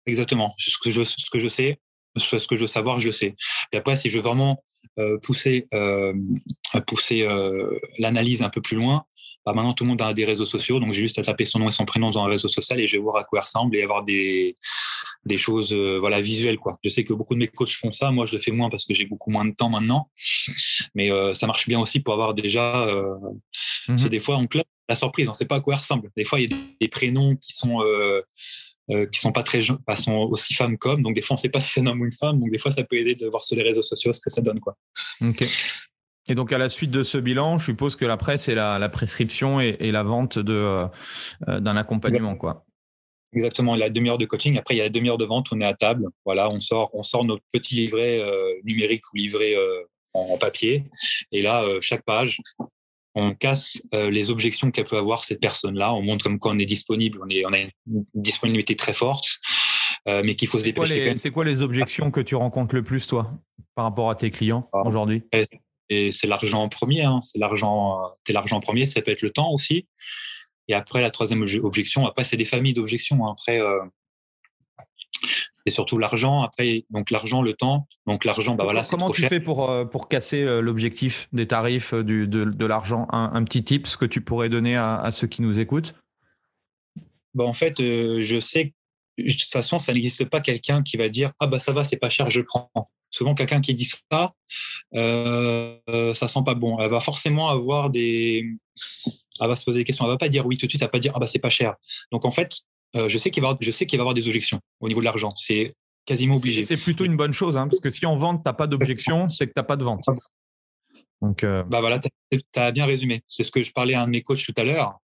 [0.06, 0.54] Exactement.
[0.58, 1.80] Ce que je, ce que je sais,
[2.16, 3.34] ce que je veux savoir, je sais.
[3.72, 4.62] Et après, si je veux vraiment
[4.98, 6.12] euh, pousser, euh,
[6.86, 7.26] pousser
[7.98, 9.04] l'analyse un peu plus loin,
[9.46, 11.60] bah maintenant tout le monde a des réseaux sociaux, donc j'ai juste à taper son
[11.60, 13.42] nom et son prénom dans un réseau social et je vais voir à quoi il
[13.42, 14.58] ressemble et avoir des,
[15.24, 16.78] des choses voilà visuelles quoi.
[16.82, 18.86] Je sais que beaucoup de mes coachs font ça, moi je le fais moins parce
[18.86, 20.10] que j'ai beaucoup moins de temps maintenant,
[20.94, 22.86] mais ça marche bien aussi pour avoir déjà.
[23.86, 25.78] C'est mmh des fois en club la surprise, on ne sait pas à quoi il
[25.78, 26.10] ressemble.
[26.16, 27.80] Des fois il y a des, prénoms qui sont
[28.90, 31.48] euh, qui sont pas très pas sont aussi femmes comme donc des fois on sait
[31.48, 33.26] pas si c'est un homme ou une femme donc des fois ça peut aider de
[33.28, 34.76] voir sur les réseaux sociaux ce que ça donne quoi.
[35.22, 35.46] Ok.
[36.26, 38.88] Et donc à la suite de ce bilan, je suppose que l'après c'est la, la,
[38.88, 40.86] prescription et, et la vente de euh,
[41.48, 42.64] euh, d'un accompagnement quoi.
[43.32, 44.58] Exactement, la demi-heure de coaching.
[44.58, 45.48] Après, il y a la demi-heure de vente.
[45.52, 46.08] On est à table.
[46.24, 48.20] Voilà, on sort, on sort notre petit livret
[48.64, 49.54] numérique ou livret
[50.14, 50.84] en, papier.
[51.30, 52.40] Et là, chaque page,
[53.14, 55.94] on casse euh, les objections qu'elle peut avoir cette personne-là.
[55.94, 57.70] On montre comme quoi on est disponible, on, est, on a une
[58.14, 59.26] disponibilité très forte,
[60.08, 61.16] euh, mais qu'il faut se dépêcher.
[61.16, 63.32] C'est quoi les objections que tu rencontres le plus, toi,
[63.74, 64.80] par rapport à tes clients ah.
[64.86, 65.22] aujourd'hui?
[65.92, 67.02] Et c'est l'argent en premier.
[67.02, 67.18] Hein.
[67.22, 68.86] C'est l'argent, c'est l'argent premier.
[68.86, 69.88] Ça peut être le temps aussi.
[70.68, 73.26] Et après, la troisième objection, après, c'est des familles d'objections.
[73.26, 73.32] Hein.
[73.32, 73.80] Après, euh,
[75.52, 76.42] c'est surtout l'argent.
[76.42, 77.88] Après, donc l'argent, le temps.
[78.06, 81.94] Donc l'argent, bah voilà, Comment tu fais pour, euh, pour casser euh, l'objectif des tarifs
[81.94, 83.06] du, de, de l'argent?
[83.10, 85.94] Un, petit tip, ce que tu pourrais donner à, ceux qui nous écoutent?
[87.34, 88.74] Bah En fait, je sais que
[89.22, 91.96] de toute façon, ça n'existe pas quelqu'un qui va dire Ah, bah ça va, c'est
[91.96, 92.70] pas cher, je prends.
[93.10, 94.32] Souvent, quelqu'un qui dit ça,
[94.94, 96.78] euh, ça sent pas bon.
[96.78, 98.44] Elle va forcément avoir des.
[99.40, 100.04] Elle va se poser des questions.
[100.04, 101.38] Elle va pas dire oui tout de suite, elle va pas dire Ah, bah c'est
[101.38, 101.74] pas cher.
[102.12, 102.62] Donc en fait,
[102.96, 105.00] euh, je sais qu'il va, je sais qu'il va y avoir des objections au niveau
[105.00, 105.32] de l'argent.
[105.36, 105.72] C'est
[106.04, 106.62] quasiment obligé.
[106.62, 109.28] C'est plutôt une bonne chose, hein, parce que si en vente, tu n'as pas d'objection,
[109.28, 110.04] c'est que tu n'as pas de vente.
[111.22, 112.08] Donc, euh, bah voilà, tu
[112.56, 113.22] as, bien résumé.
[113.28, 114.98] C'est ce que je parlais à un de mes coachs tout à l'heure.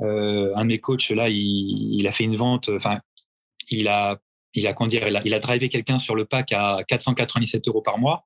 [0.00, 3.00] Euh, un de mes coachs, là, il, il a fait une vente, enfin,
[3.70, 4.18] il a,
[4.54, 7.82] il a, dire, il a, il a drivé quelqu'un sur le pack à 497 euros
[7.82, 8.24] par mois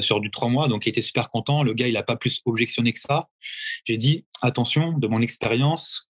[0.00, 1.62] sur du trois mois, donc il était super content.
[1.62, 3.28] Le gars, il n'a pas plus objectionné que ça.
[3.84, 6.10] J'ai dit, attention, de mon expérience,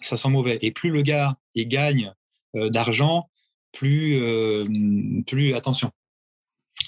[0.00, 0.58] ça sent mauvais.
[0.62, 2.12] Et plus le gars il gagne
[2.54, 3.28] euh, d'argent,
[3.72, 4.64] plus, euh,
[5.26, 5.90] plus attention.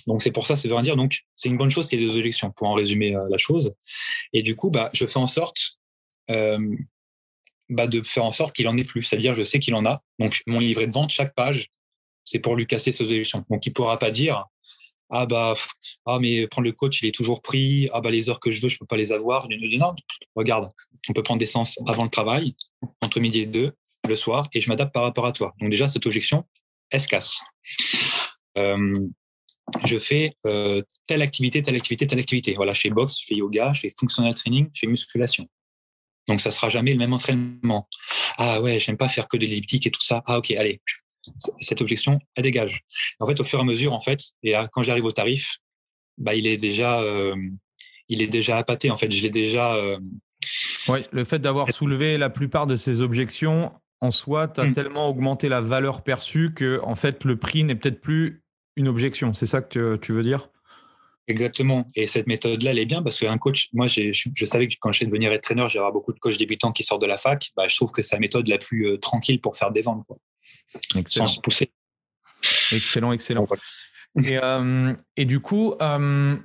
[0.06, 0.96] Donc c'est pour ça, c'est veut dire.
[0.96, 3.38] Donc c'est une bonne chose qu'il y ait des objections pour en résumer euh, la
[3.38, 3.74] chose.
[4.32, 5.78] Et du coup, bah, je fais en sorte
[7.70, 9.02] bah, de faire en sorte qu'il en ait plus.
[9.02, 10.02] C'est-à-dire, je sais qu'il en a.
[10.18, 11.68] Donc mon livret de vente, chaque page,
[12.24, 13.44] c'est pour lui casser ces objections.
[13.50, 14.44] Donc il pourra pas dire
[15.10, 15.54] ah bah
[16.06, 17.88] ah mais prendre le coach il est toujours pris.
[17.92, 19.48] Ah bah les heures que je veux je peux pas les avoir.
[19.48, 19.94] Non
[20.34, 20.70] regarde
[21.08, 22.54] on peut prendre des séances avant le travail
[23.00, 23.72] entre midi et deux
[24.06, 25.54] le soir et je m'adapte par rapport à toi.
[25.60, 26.44] Donc déjà cette objection
[26.90, 27.40] elle se casse
[29.84, 32.54] je fais euh, telle activité telle activité telle activité.
[32.54, 35.48] Voilà chez boxe je fais yoga je fais functional training je fais musculation.
[36.26, 37.88] Donc ça sera jamais le même entraînement.
[38.36, 40.22] Ah ouais j'aime pas faire que de l'elliptique et tout ça.
[40.26, 40.80] Ah ok allez
[41.60, 42.80] cette objection, elle dégage.
[43.20, 45.58] En fait, au fur et à mesure, en fait, et quand j'arrive au tarif,
[46.18, 47.36] bah, il est déjà, euh,
[48.08, 48.90] il est déjà appâté.
[48.90, 49.74] En fait, je l'ai déjà.
[49.74, 49.98] Euh,
[50.88, 54.72] oui, le fait d'avoir soulevé la plupart de ces objections en soi, tu as hmm.
[54.72, 58.42] tellement augmenté la valeur perçue que en fait, le prix n'est peut-être plus
[58.76, 59.34] une objection.
[59.34, 60.48] C'est ça que tu veux dire?
[61.28, 61.86] Exactement.
[61.94, 64.12] Et cette méthode-là, elle est bien parce qu'un coach, moi, je,
[64.46, 67.06] savais que quand je vais devenir entraîneur, j'aurai beaucoup de coachs débutants qui sortent de
[67.06, 67.50] la fac.
[67.54, 70.06] Bah, je trouve que c'est la méthode la plus euh, tranquille pour faire des ventes.
[70.96, 71.26] Excellent.
[71.26, 71.70] Sans se pousser.
[72.72, 73.46] Excellent, excellent.
[74.24, 76.36] Et, euh, et, du coup, euh,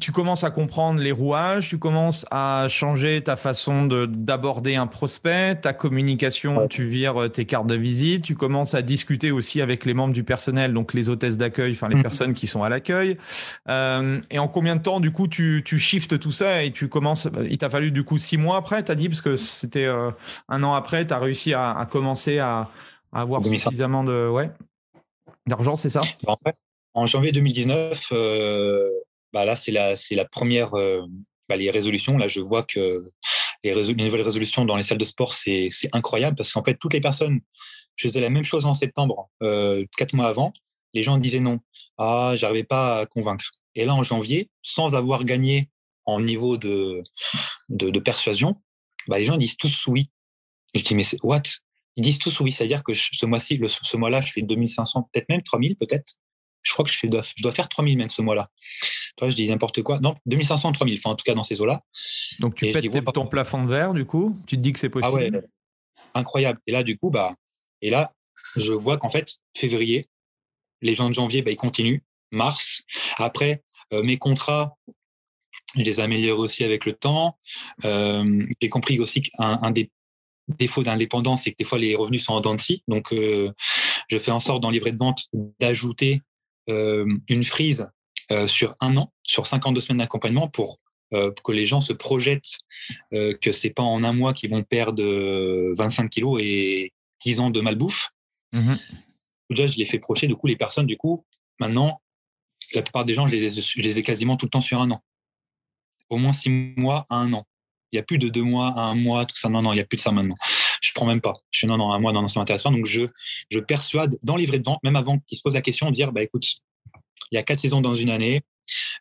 [0.00, 5.56] tu commences à comprendre les rouages, tu commences à changer ta façon d'aborder un prospect,
[5.56, 9.84] ta communication, tu vires euh, tes cartes de visite, tu commences à discuter aussi avec
[9.84, 12.02] les membres du personnel, donc les hôtesses d'accueil, enfin les mmh.
[12.02, 13.18] personnes qui sont à l'accueil.
[13.68, 16.88] Euh, et en combien de temps, du coup, tu, tu shiftes tout ça et tu
[16.88, 19.86] commences, il t'a fallu du coup six mois après, tu as dit, parce que c'était
[19.86, 20.10] euh,
[20.48, 22.70] un an après, tu as réussi à, commencer à,
[23.12, 24.50] avoir suffisamment de, ouais,
[25.46, 26.02] d'argent, c'est ça?
[26.26, 26.36] En,
[26.94, 28.12] en janvier 2019,
[29.32, 31.02] bah là, c'est la, c'est la première, euh,
[31.48, 32.16] bah, les résolutions.
[32.16, 33.04] Là, je vois que
[33.62, 36.94] les, nouvelles résolutions dans les salles de sport, c'est, c'est incroyable parce qu'en fait, toutes
[36.94, 37.40] les personnes,
[37.96, 40.52] je faisais la même chose en septembre, euh, quatre mois avant,
[40.94, 41.60] les gens disaient non.
[41.98, 43.50] Ah, j'arrivais pas à convaincre.
[43.74, 45.68] Et là, en janvier, sans avoir gagné
[46.06, 47.02] en niveau de,
[47.68, 48.60] de, persuasion,
[49.06, 50.10] bah, les gens disent tous oui.
[50.74, 51.42] Je dis, mais c'est what?
[51.96, 52.52] Ils disent tous oui.
[52.52, 56.14] C'est-à-dire que ce mois-ci, ce mois-là, je fais 2500, peut-être même 3000, peut-être.
[56.62, 58.48] Je crois que je, dois, je dois faire 3000 même ce mois-là.
[59.16, 59.98] Toi, je dis n'importe quoi.
[60.00, 61.82] Non, 2500, 3000, enfin, en tout cas dans ces eaux-là.
[62.38, 64.38] Donc, tu pètes ton plafond de verre, du coup?
[64.46, 65.42] Tu te dis que c'est possible Ah ouais,
[66.14, 66.60] incroyable.
[66.66, 67.34] Et là, du coup, bah,
[67.82, 68.12] et là,
[68.56, 70.08] je vois qu'en fait, février,
[70.82, 72.00] les gens de janvier, bah, ils continuent.
[72.30, 72.84] Mars,
[73.16, 73.62] après,
[73.92, 74.76] euh, mes contrats,
[75.76, 77.38] je les améliore aussi avec le temps.
[77.84, 79.90] Euh, j'ai compris aussi qu'un un des
[80.58, 82.82] défauts d'indépendance, c'est que des fois, les revenus sont en dents de scie.
[82.88, 83.52] Donc, euh,
[84.08, 85.26] je fais en sorte dans le livret de vente
[85.60, 86.22] d'ajouter
[86.68, 87.90] euh, une frise
[88.32, 90.78] euh, sur un an, sur 52 semaines d'accompagnement pour
[91.42, 92.60] que les gens se projettent
[93.10, 95.02] que c'est pas en un mois qu'ils vont perdre
[95.76, 96.92] 25 kilos et
[97.24, 98.10] 10 ans de malbouffe.
[98.52, 98.74] Mmh
[99.50, 100.28] Déjà, je les fais projeter.
[100.28, 101.24] Du coup, les personnes, du coup,
[101.58, 102.00] maintenant,
[102.72, 104.88] la plupart des gens, je les, je les ai quasiment tout le temps sur un
[104.92, 105.02] an.
[106.08, 107.44] Au moins six mois à un an.
[107.92, 109.48] Il n'y a plus de deux mois un mois, tout ça.
[109.48, 110.36] Non, non, il n'y a plus de ça maintenant
[110.80, 111.34] je prends même pas.
[111.50, 112.70] Je suis non, non, un mois, non, non, ça m'intéresse pas.
[112.70, 113.02] Donc, je,
[113.50, 116.12] je persuade dans livret de vente, même avant qu'ils se posent la question, de dire,
[116.12, 116.46] bah, écoute,
[117.30, 118.42] il y a quatre saisons dans une année.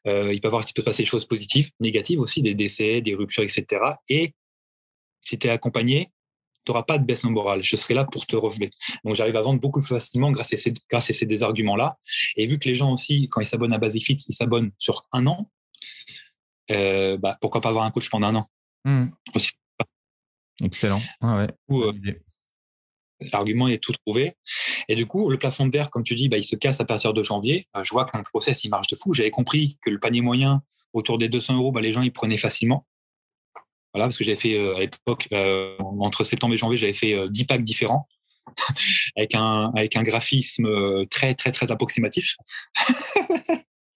[0.08, 3.02] Euh, il peut y avoir, il peut passer des choses positives, négatives aussi, des décès,
[3.02, 3.66] des ruptures, etc.
[4.10, 4.34] Et
[5.22, 6.12] si tu es accompagné,
[6.66, 7.64] tu n'auras pas de baisse morale.
[7.64, 8.72] Je serai là pour te relever.
[9.04, 11.98] Donc, j'arrive à vendre beaucoup plus facilement grâce à ces, grâce à ces des arguments-là.
[12.36, 15.06] Et vu que les gens aussi, quand ils s'abonnent à Basic Fit, ils s'abonnent sur
[15.12, 15.50] un an,
[16.72, 18.48] euh, bah, pourquoi pas avoir un coach pendant un an?
[18.86, 19.08] Mmh.
[20.64, 21.02] Excellent.
[21.22, 21.94] Ah euh,
[23.32, 24.36] l'argument est tout trouvé.
[24.88, 26.86] Et du coup, le plafond de verre, comme tu dis, bah, il se casse à
[26.86, 27.68] partir de janvier.
[27.76, 29.14] Euh, je vois que mon process, il marche de fou.
[29.14, 30.64] J'avais compris que le panier moyen,
[30.94, 32.86] autour des 200 euros, bah, les gens, ils prenaient facilement.
[33.94, 35.28] Voilà, parce que j'avais fait euh, à l'époque,
[35.80, 38.08] entre septembre et janvier, j'avais fait 10 packs différents.
[39.16, 42.36] avec un avec un graphisme très très très approximatif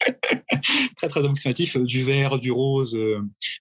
[0.96, 2.96] très très approximatif du vert du rose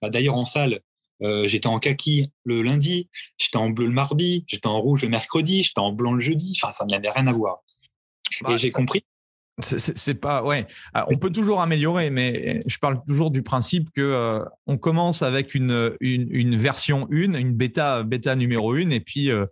[0.03, 0.81] bah, d'ailleurs en salle
[1.21, 5.09] euh, j'étais en kaki le lundi, j'étais en bleu le mardi, j'étais en rouge le
[5.09, 6.57] mercredi, j'étais en blanc le jeudi.
[6.61, 7.59] Enfin, ça n'avait rien à voir.
[8.41, 9.03] et bah, j'ai compris.
[9.59, 10.65] C'est pas ouais.
[11.11, 15.53] On peut toujours améliorer, mais je parle toujours du principe que euh, on commence avec
[15.53, 19.45] une, une, version 1, une bêta bêta numéro 1, et puis euh,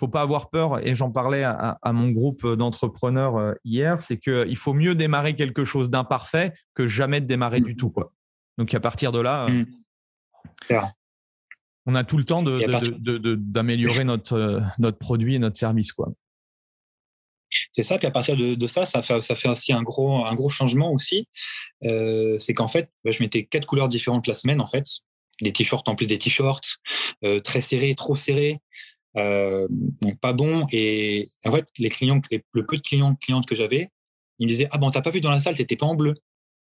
[0.00, 0.84] faut pas avoir peur.
[0.84, 5.88] Et j'en parlais à, mon groupe d'entrepreneurs hier, c'est qu'il faut mieux démarrer quelque chose
[5.88, 8.12] d'imparfait que jamais de démarrer du tout quoi.
[8.58, 9.66] Donc à partir de là, mmh
[11.86, 15.92] on a tout le temps d'améliorer notre, euh, notre produit et notre service.
[15.92, 16.12] quoi.
[17.72, 20.34] C'est ça, puis à partir de, ça, ça fait, ça fait aussi un gros, un
[20.34, 21.28] gros changement aussi.
[21.84, 24.84] Euh, c'est qu'en fait, bah, je mettais quatre couleurs différentes la semaine, en fait.
[25.40, 26.78] Des t-shirts en plus des t-shirts,
[27.24, 28.60] euh, très serrés, trop serrés,
[29.16, 30.66] donc pas bon.
[30.72, 33.88] Et en fait, les clients, le peu de clients, clientes que j'avais,
[34.38, 36.14] ils me disaient Ah bon, t'as pas vu dans la salle, t'étais pas en bleu.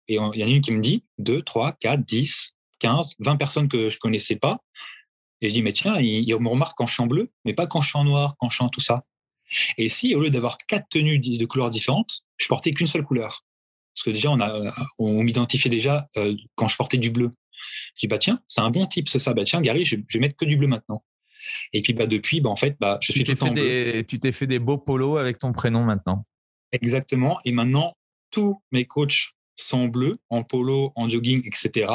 [0.09, 3.37] Et il y en a une qui me dit 2, 3, 4, 10, 15, 20
[3.37, 4.59] personnes que je connaissais pas.
[5.41, 7.67] Et je dis, mais tiens, il, me remarque quand je suis en bleu, mais pas
[7.67, 9.05] quand je suis en noir, quand je suis en tout ça.
[9.77, 13.45] Et si, au lieu d'avoir quatre tenues de couleurs différentes, je portais qu'une seule couleur.
[13.95, 17.33] Parce que déjà, on, a, on m'identifiait déjà euh, quand je portais du bleu.
[17.95, 19.35] Je dis, bah tiens, c'est un bon type, c'est ça.
[19.35, 21.03] Bah tiens, Gary, je, vais mettre que du bleu maintenant.
[21.73, 24.33] Et puis, bah, depuis, bah, en fait, bah, je suis tout le des, Tu t'es
[24.33, 26.27] fait des beaux polos avec ton prénom maintenant.
[26.73, 27.39] Exactement.
[27.45, 27.97] Et maintenant,
[28.31, 29.31] tous mes coachs
[29.73, 31.93] en bleu, en polo, en jogging, etc.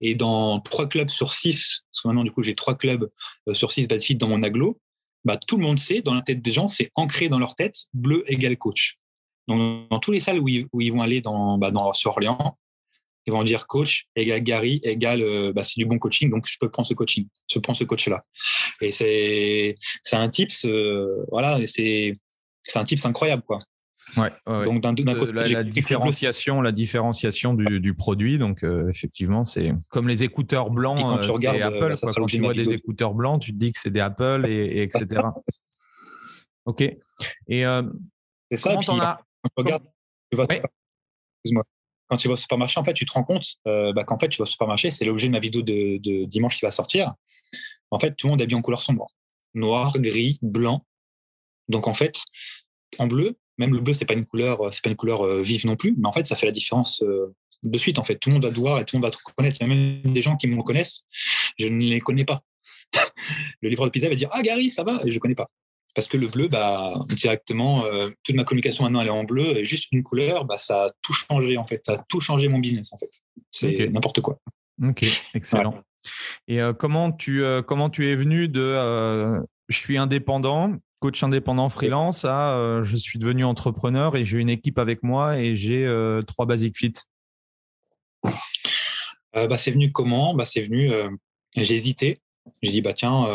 [0.00, 3.10] Et dans trois clubs sur six, parce que maintenant, du coup, j'ai trois clubs
[3.48, 4.80] euh, sur six fit dans mon aglo,
[5.24, 7.86] bah, tout le monde sait, dans la tête des gens, c'est ancré dans leur tête,
[7.92, 8.98] bleu égale coach.
[9.48, 12.58] Donc, dans tous les salles où ils, vont aller dans, bah, dans, sur Orléans,
[13.26, 16.56] ils vont dire coach égale Gary égale euh, bah, c'est du bon coaching, donc je
[16.58, 18.22] peux prendre ce coaching, je prends ce coach-là.
[18.80, 19.76] Et c'est
[20.12, 20.66] un tips,
[21.30, 22.14] voilà, c'est
[22.64, 23.58] c'est un tips incroyable quoi.
[24.16, 24.30] Ouais,
[24.64, 28.38] Donc d'un côté, la, différenciation, la différenciation du, du produit.
[28.38, 30.98] Donc euh, effectivement, c'est comme les écouteurs blancs.
[31.00, 33.90] quand tu regardes Apple, quand tu vois des écouteurs blancs, tu te dis que c'est
[33.90, 35.22] des Apple et, etc.
[36.66, 36.82] ok.
[37.48, 37.82] Et euh,
[38.50, 38.76] c'est ça.
[38.76, 39.18] Puis, as...
[39.54, 41.64] quand tu vas, excuse-moi.
[42.08, 44.28] Quand tu vas au supermarché, en fait, tu te rends compte euh, bah, qu'en fait,
[44.28, 47.14] tu vas au supermarché, c'est l'objet de ma vidéo de, de, dimanche qui va sortir.
[47.90, 49.06] En fait, tout le monde est habillé en couleur sombre,
[49.54, 50.84] noir, gris, blanc.
[51.68, 52.18] Donc en fait,
[52.98, 55.42] en bleu, même le bleu, c'est pas une couleur, euh, c'est pas une couleur euh,
[55.42, 57.98] vive non plus, mais en fait, ça fait la différence euh, de suite.
[57.98, 59.58] En fait, tout le monde va te voir et tout le monde va te reconnaître.
[59.60, 61.02] Il y a même des gens qui me reconnaissent,
[61.58, 62.42] je ne les connais pas.
[63.62, 65.48] le livreur de pizza va dire Ah, Gary, ça va Et je ne connais pas.
[65.94, 67.84] Parce que le bleu, bah, directement,
[68.24, 70.90] toute ma communication maintenant, elle est en bleu, et juste une couleur, bah, ça a
[71.02, 71.82] tout changé, en fait.
[71.84, 73.10] Ça a tout changé mon business, en fait.
[73.50, 74.38] C'est n'importe quoi.
[74.82, 75.82] Ok, excellent.
[76.48, 82.54] Et comment, tu, comment tu es venu de je suis indépendant, coach indépendant freelance à
[82.54, 86.46] euh, je suis devenu entrepreneur et j'ai une équipe avec moi et j'ai euh, trois
[86.46, 86.92] Basic Fit
[89.34, 90.32] euh, bah, C'est venu comment?
[90.32, 90.92] Bah, C'est venu,
[91.56, 92.20] j'ai hésité.
[92.62, 93.26] J'ai dit, bah, tiens,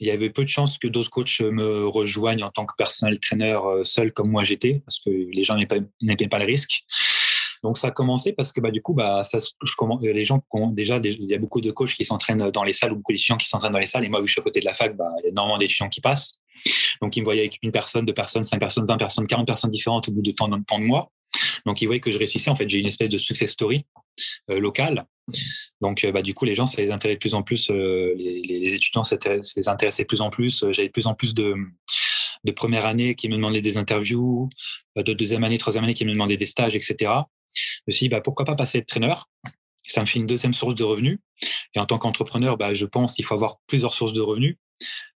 [0.00, 3.20] il y avait peu de chances que d'autres coachs me rejoignent en tant que personnel
[3.20, 6.84] trainer seul comme moi j'étais, parce que les gens n'aimaient pas, le risque.
[7.62, 10.42] Donc ça a commencé parce que bah, du coup, bah, ça, je, les gens,
[10.72, 13.36] déjà, il y a beaucoup de coachs qui s'entraînent dans les salles ou beaucoup d'étudiants
[13.36, 14.04] qui s'entraînent dans les salles.
[14.04, 15.58] Et moi, vu je suis à côté de la fac, bah, il y a énormément
[15.58, 16.32] d'étudiants qui passent.
[17.02, 19.70] Donc, ils me voyaient avec une personne, deux personnes, cinq personnes, vingt personnes, quarante personnes
[19.70, 21.10] différentes au bout de tant, de mois.
[21.64, 22.50] Donc, ils voyaient que je réussissais.
[22.50, 23.86] En fait, j'ai une espèce de success story
[24.50, 25.06] euh, locale.
[25.80, 27.70] Donc, euh, bah, du coup, les gens, ça les intéressait de plus en plus.
[27.70, 29.16] Euh, les, étudiants, ça
[29.56, 30.64] les intéressait de plus en plus.
[30.70, 31.54] J'avais de plus en plus de,
[32.44, 34.48] de première année qui me demandaient des interviews,
[34.96, 37.12] de deuxième année, troisième année qui me demandaient des stages, etc.
[37.54, 39.14] Je me suis dit, bah, pourquoi pas passer être trainer
[39.86, 41.18] ça me fait une deuxième source de revenus.
[41.74, 44.56] Et en tant qu'entrepreneur, bah, je pense qu'il faut avoir plusieurs sources de revenus.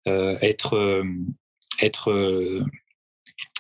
[0.09, 1.05] Euh, être euh,
[1.83, 2.65] être euh,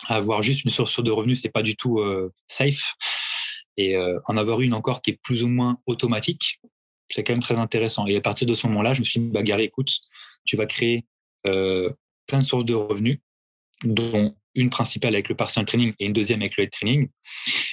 [0.08, 2.00] avoir juste une source de revenus, c'est pas du tout
[2.48, 2.94] safe.
[3.76, 3.96] Et
[4.26, 6.60] en avoir une encore qui est plus ou moins automatique,
[7.08, 8.06] c'est quand même très intéressant.
[8.06, 9.90] Et à partir de ce moment-là, je me suis dit, bah, Gary, écoute,
[10.44, 11.06] tu vas créer
[11.42, 13.20] plein de sources de revenus,
[13.84, 17.08] dont une principale avec le personal training et une deuxième avec le head training.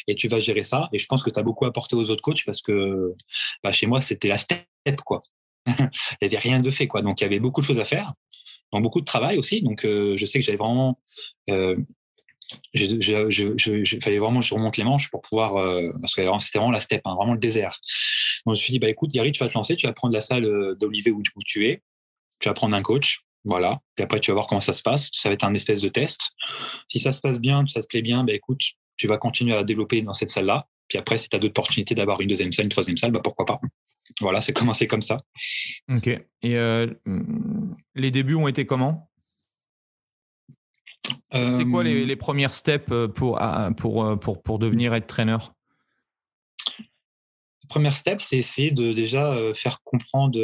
[0.08, 0.90] Et tu vas gérer ça.
[0.94, 3.14] Et je pense que tu as beaucoup apporté aux autres coachs parce que
[3.64, 4.66] bah, chez moi, c'était la step,
[5.06, 5.24] quoi.
[5.68, 5.74] il
[6.22, 7.02] n'y avait rien de fait, quoi.
[7.02, 8.14] Donc, il y avait beaucoup de choses à faire.
[8.74, 9.62] Donc, beaucoup de travail aussi.
[9.62, 11.00] Donc, euh, je sais que j'avais vraiment.
[11.50, 11.78] Euh,
[12.74, 15.58] je, fallait vraiment que je remonte les manches pour pouvoir.
[15.58, 17.80] Euh, parce que c'était vraiment la step, hein, vraiment le désert.
[18.46, 20.14] Donc, je me suis dit, bah, écoute, Gary, tu vas te lancer, tu vas prendre
[20.14, 21.84] la salle d'Olivier où, tu es.
[22.40, 23.22] Tu vas prendre un coach.
[23.46, 23.80] Voilà.
[23.98, 25.10] Et après, tu vas voir comment ça se passe.
[25.14, 26.32] Ça va être un espèce de test.
[26.88, 28.62] Si ça se passe bien, ça se plaît bien, bah, écoute,
[28.98, 30.68] tu vas continuer à développer dans cette salle-là.
[30.88, 33.22] Puis après, si tu as d'autres opportunités d'avoir une deuxième salle, une troisième salle, bah
[33.24, 33.60] pourquoi pas.
[34.22, 35.22] Voilà, c'est commencé comme ça.
[35.90, 36.08] Ok.
[36.08, 36.88] Et euh,
[37.96, 39.10] les débuts ont été comment?
[41.32, 43.40] C'est quoi les, euh, les, premières steps euh, pour,
[43.78, 45.38] pour, pour, pour devenir être trainer
[47.70, 50.40] Première step, c'est essayer de déjà faire comprendre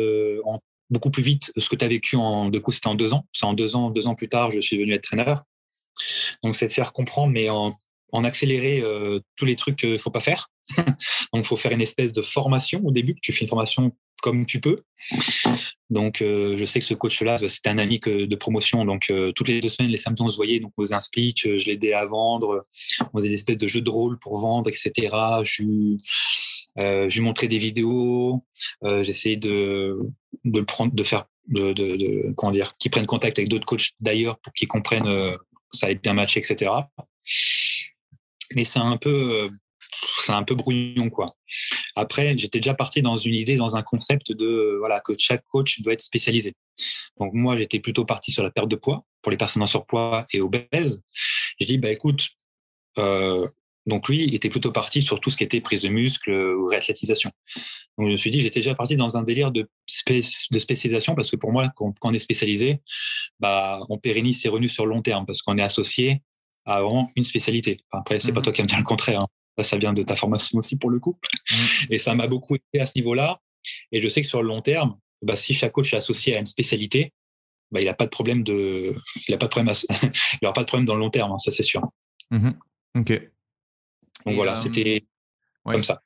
[0.90, 3.26] beaucoup plus vite ce que tu as vécu en c'était en deux ans.
[3.32, 5.36] C'est en deux ans, deux ans plus tard, je suis venu être trainer.
[6.44, 7.74] Donc, c'est de faire comprendre, mais en
[8.14, 10.50] en accélérer euh, tous les trucs qu'il faut pas faire.
[10.78, 13.16] Donc, il faut faire une espèce de formation au début.
[13.22, 14.84] Tu fais une formation comme tu peux.
[15.90, 18.86] Donc, euh, je sais que ce coach-là, c'était un ami que, de promotion.
[18.86, 20.60] Donc, euh, toutes les deux semaines, les samedis, on se voyait.
[20.60, 22.66] Donc, on faisait un speech, je l'aidais à vendre.
[23.14, 25.16] On faisait des espèces de jeux de rôle pour vendre, etc.
[25.44, 28.46] Je, lui montrais des vidéos.
[28.82, 30.00] J'essayais de,
[30.46, 33.92] de prendre, de faire, de, de, de comment dire, qu'ils prennent contact avec d'autres coachs
[34.00, 35.38] d'ailleurs pour qu'ils comprennent que
[35.78, 36.72] ça allait bien matcher, etc
[38.56, 39.50] mais c'est un peu,
[40.20, 41.36] c'est un peu brouillon, quoi.
[41.96, 45.82] Après, j'étais déjà parti dans une idée, dans un concept de, voilà, que chaque coach
[45.82, 46.56] doit être spécialisé.
[47.20, 50.26] Donc, moi, j'étais plutôt parti sur la perte de poids pour les personnes en surpoids
[50.34, 51.02] et obèses.
[51.60, 52.30] Je dis, bah, écoute,
[52.98, 53.48] euh,
[53.86, 57.32] donc lui était plutôt parti sur tout ce qui était prise de muscle ou réathlétisation.
[57.98, 59.68] Donc je me suis dit, j'étais déjà parti dans un délire de,
[60.08, 62.82] de spécialisation parce que pour moi, quand, on est spécialisé,
[63.40, 66.22] bah, on pérennise ses revenus sur le long terme parce qu'on est associé
[66.66, 67.82] à vraiment une spécialité.
[67.92, 69.22] après, c'est pas mmh toi qui me dire le contraire.
[69.22, 69.28] Hein.
[69.62, 71.18] Ça, vient de ta formation aussi pour le coup.
[71.52, 71.56] Mmh.
[71.92, 73.40] Et ça m'a beaucoup aidé à ce niveau-là.
[73.92, 76.40] Et je sais que sur le long terme, bah, si chaque coach est associé à
[76.40, 77.14] une spécialité,
[77.72, 78.96] bah, il n'a pas de problème de,
[79.28, 79.74] il a pas de problème,
[80.42, 81.82] il aura pas de problème dans le long terme, hein, ça c'est sûr.
[82.30, 82.52] Mmh
[82.96, 83.22] ok.
[84.26, 85.06] Donc voilà, euh, c'était
[85.66, 86.02] comme ça.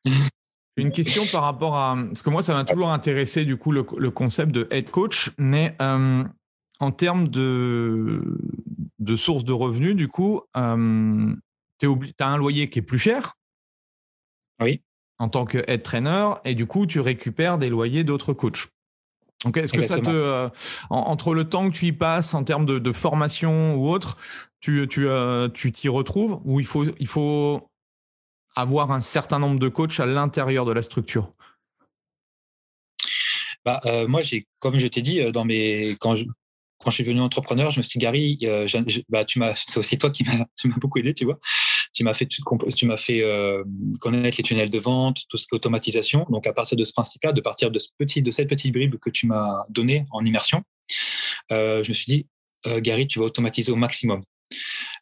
[0.78, 3.84] Une question par rapport à, parce que moi ça m'a toujours intéressé du coup le,
[3.84, 6.24] concept de head coach, mais euh,
[6.80, 8.22] en termes de,
[9.00, 11.36] de sources de revenus, du coup, euh,
[11.80, 11.88] tu
[12.20, 13.37] as un loyer qui est plus cher.
[14.60, 14.82] Oui.
[15.20, 18.68] en tant que head trainer et du coup, tu récupères des loyers d'autres coachs.
[19.44, 20.50] Donc, est-ce que ça te, euh,
[20.90, 24.18] entre le temps que tu y passes en termes de, formation ou autre,
[24.60, 27.70] tu, tu, euh, tu t'y retrouves ou il faut, il faut
[28.56, 31.34] avoir un certain nombre de coachs à l'intérieur de la structure?
[33.64, 36.26] Bah, euh, moi, j'ai, comme je t'ai dit, dans mes, quand je,
[36.80, 38.40] quand je suis devenu entrepreneur, je me suis dit, Gary,
[39.10, 40.46] bah, tu m'as, c'est aussi toi qui m'as,
[40.78, 41.40] beaucoup aidé, tu vois.
[41.98, 43.64] Tu m'as fait, tu m'as fait euh,
[44.00, 46.28] connaître les tunnels de vente, tout ce qui est automatisation.
[46.30, 49.66] Donc, à partir de ce principe-là, de partir de, cette petite bribe que tu m'as
[49.70, 50.62] donnée en immersion,
[51.52, 52.28] euh, je me suis dit,
[52.68, 54.22] euh, Gary, tu vas automatiser au maximum.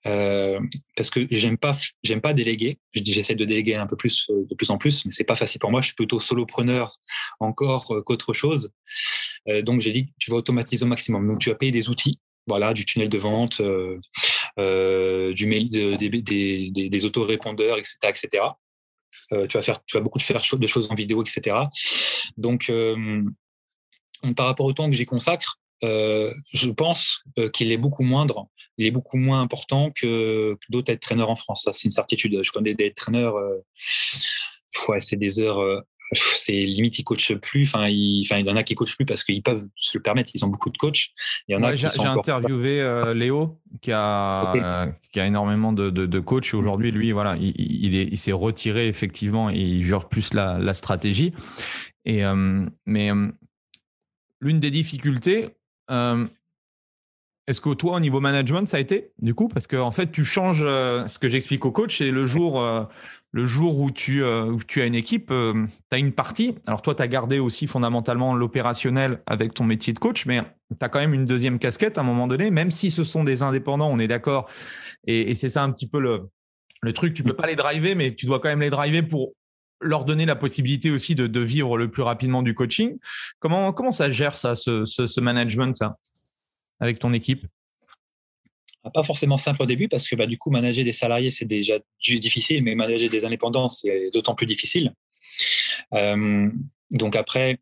[0.03, 2.79] parce que j'aime pas, j'aime pas déléguer.
[2.93, 5.71] J'essaie de déléguer un peu plus, de plus en plus, mais c'est pas facile pour
[5.71, 5.81] moi.
[5.81, 6.95] Je suis plutôt solopreneur
[7.41, 8.71] encore qu'autre chose.
[9.63, 11.27] donc j'ai dit, tu vas automatiser au maximum.
[11.27, 13.61] Donc tu vas payer des outils, voilà, du tunnel de vente,
[14.57, 18.43] du mail, des, des, des, autorépondeurs, etc., etc.
[19.31, 21.57] Euh, tu vas faire, tu vas beaucoup faire des choses en vidéo, etc.
[22.37, 23.23] Donc, euh,
[24.35, 28.47] par rapport au temps que j'y consacre, je pense qu'il est beaucoup moindre,
[28.77, 31.63] il est beaucoup moins important que, d'autres être traîneurs en France.
[31.63, 32.41] Ça, c'est une certitude.
[32.41, 33.35] Je connais des traîneurs,
[34.87, 37.63] ouais, c'est des heures c'est limite ils coachent plus.
[37.63, 40.01] Enfin, il, enfin, il y en a qui coachent plus parce qu'ils peuvent se le
[40.01, 40.31] permettre.
[40.33, 41.09] Ils ont beaucoup de coachs.
[41.47, 45.89] Il y en a J'ai interviewé euh, Léo qui a euh, qui a énormément de,
[45.89, 46.91] de, coachs aujourd'hui.
[46.91, 51.33] Lui, voilà, il, il s'est retiré effectivement et il jure plus la, la stratégie.
[52.05, 53.09] Et euh, mais
[54.41, 55.47] l'une des difficultés.
[55.89, 59.47] est-ce que toi, au niveau management, ça a été du coup?
[59.47, 62.61] Parce qu'en en fait, tu changes ce que j'explique au coach, c'est le jour,
[63.35, 66.55] le jour où tu, euh, as une équipe, euh, tu as une partie.
[66.67, 70.77] Alors toi, tu as gardé aussi fondamentalement l'opérationnel avec ton métier de coach, mais tu
[70.79, 73.43] as quand même une deuxième casquette à un moment donné, même si ce sont des
[73.43, 74.49] indépendants, on est d'accord.
[75.05, 78.25] Et, c'est ça un petit peu le, truc, tu peux pas les driver, mais tu
[78.25, 79.33] dois quand même les driver pour
[79.81, 82.97] leur donner la possibilité aussi de, vivre le plus rapidement du coaching.
[83.39, 85.97] Comment, ça gère ça, ce, ce, management là,
[86.79, 87.45] avec ton équipe?
[88.91, 91.79] Pas forcément simple au début parce que bah, du coup, manager des salariés, c'est déjà
[91.99, 94.93] difficile, mais manager des indépendants, c'est d'autant plus difficile.
[95.93, 96.49] Euh,
[96.91, 97.59] donc après,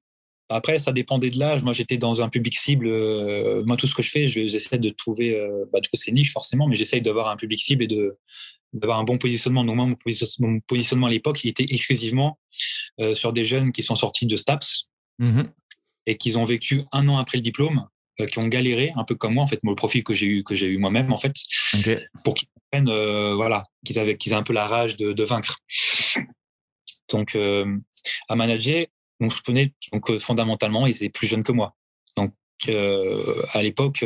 [0.49, 1.63] après, ça dépendait de l'âge.
[1.63, 2.87] Moi, j'étais dans un public cible.
[2.87, 5.35] Euh, moi, tout ce que je fais, j'essaie de trouver.
[5.39, 8.17] Euh, bah, du coup, c'est niche forcément, mais j'essaie d'avoir un public cible et de
[8.73, 9.63] d'avoir un bon positionnement.
[9.63, 12.39] Donc moi, mon, positionnement à l'époque, il était exclusivement
[13.13, 15.43] sur des jeunes qui sont sortis de STAPS mmh
[16.05, 19.15] et qui ont vécu un an après le diplôme euh, qui ont galéré un peu
[19.15, 21.17] comme moi en fait moi le profil que j'ai eu que j'ai eu moi-même en
[21.17, 21.33] fait
[22.23, 25.23] pour qu'ils comprennent euh, voilà qu'ils avaient qu'ils aient un peu la rage de, de
[25.23, 25.57] vaincre.
[27.09, 27.77] Donc euh,
[28.29, 28.85] à manager
[29.19, 31.75] donc je connais donc fondamentalement ils étaient plus jeunes que moi.
[32.17, 32.33] Donc
[32.67, 34.05] à l'époque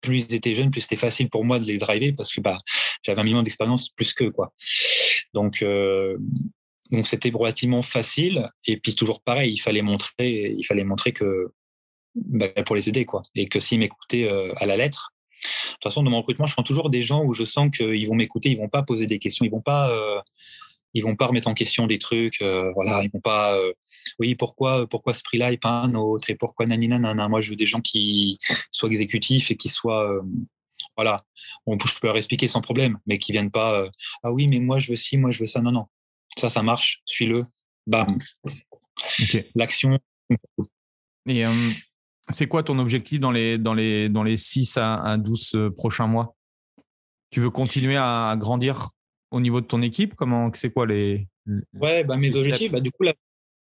[0.00, 2.58] plus ils étaient jeunes plus c'était facile pour moi de les driver parce que bah
[3.02, 4.54] j'avais un million d'expérience plus que quoi.
[5.34, 5.64] Donc
[6.92, 11.52] donc c'était relativement facile et puis toujours pareil il fallait montrer il fallait montrer que
[12.14, 13.22] bah, pour les aider, quoi.
[13.34, 16.52] Et que s'ils m'écoutaient euh, à la lettre, de toute façon, dans mon recrutement, je
[16.52, 19.18] prends toujours des gens où je sens qu'ils vont m'écouter, ils vont pas poser des
[19.18, 20.20] questions, ils vont pas, euh,
[20.92, 23.56] ils vont pas remettre en question des trucs, euh, voilà, ils vont pas,
[24.18, 27.28] oui, pourquoi, pourquoi ce prix-là et pas un autre, et pourquoi nanina, nanana.
[27.28, 28.38] Moi, je veux des gens qui
[28.70, 30.20] soient exécutifs et qui soient,
[30.96, 31.24] voilà,
[31.64, 33.86] on peut leur expliquer sans problème, mais qui viennent pas,
[34.22, 35.86] ah oui, mais moi je veux ci, moi je veux ça, non, non,
[36.36, 37.46] ça, ça marche, suis-le,
[37.86, 38.18] bam.
[39.54, 39.98] L'action.
[41.26, 41.44] Et
[42.30, 46.06] c'est quoi ton objectif dans les, dans les, dans les 6 à, 12 euh, prochains
[46.06, 46.36] mois?
[47.30, 48.90] Tu veux continuer à grandir
[49.30, 50.14] au niveau de ton équipe?
[50.14, 51.28] Comment C'est quoi les.
[51.74, 53.12] Ouais, bah, mes objectifs, bah, du coup, là,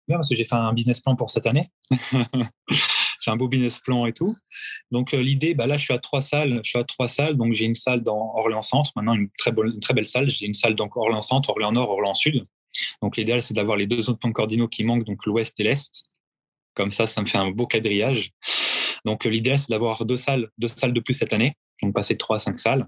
[0.07, 1.69] parce que j'ai fait un business plan pour cette année.
[3.21, 4.35] j'ai un beau business plan et tout.
[4.91, 6.61] Donc euh, l'idée, bah, là, je suis à trois salles.
[6.63, 7.37] Je suis à trois salles.
[7.37, 10.29] Donc j'ai une salle dans Orléans Centre, maintenant une très, bonne, une très belle salle.
[10.29, 12.43] J'ai une salle dans Orléans Centre, Orléans Nord, Orléans Sud.
[13.01, 16.03] Donc l'idéal, c'est d'avoir les deux autres points cardinaux qui manquent, donc l'Ouest et l'Est.
[16.75, 18.31] Comme ça, ça me fait un beau quadrillage.
[19.05, 21.55] Donc, euh, l'idéal, c'est d'avoir deux salles, deux salles de plus cette année.
[21.81, 22.87] Donc, passer de trois à cinq salles.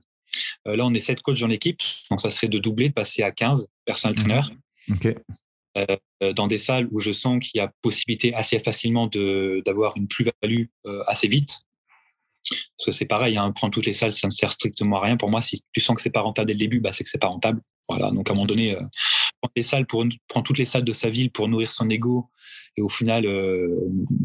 [0.68, 1.82] Euh, là, on est sept coachs dans l'équipe.
[2.10, 4.20] Donc, ça serait de doubler, de passer à 15 personnel mmh.
[4.20, 4.52] traîneurs.
[6.24, 9.08] Euh, dans des salles où je sens qu'il y a possibilité assez facilement
[9.64, 10.66] d'avoir une plus-value
[11.06, 11.60] assez vite.
[12.50, 15.18] Parce que c'est pareil, hein, prendre toutes les salles, ça ne sert strictement à rien.
[15.18, 17.10] Pour moi, si tu sens que c'est pas rentable dès le début, bah, c'est que
[17.10, 17.62] c'est pas rentable.
[17.90, 18.12] Voilà.
[18.12, 18.78] Donc, à un moment donné,
[19.42, 22.30] prendre les salles pour prendre toutes les salles de sa ville pour nourrir son ego
[22.76, 23.68] et au final euh,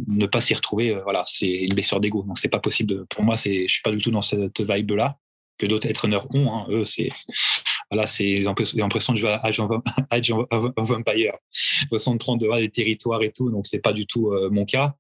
[0.09, 3.23] ne pas s'y retrouver euh, voilà c'est une blessure d'ego donc c'est pas possible pour
[3.23, 5.17] moi c'est je suis pas du tout dans cette vibe là
[5.59, 6.67] que d'autres entraîneurs ont hein.
[6.71, 7.11] eux c'est
[7.91, 8.41] voilà c'est
[8.75, 9.71] l'impression de jouer à Age of
[10.11, 14.95] l'impression de prendre des territoires et tout donc c'est pas du tout euh, mon cas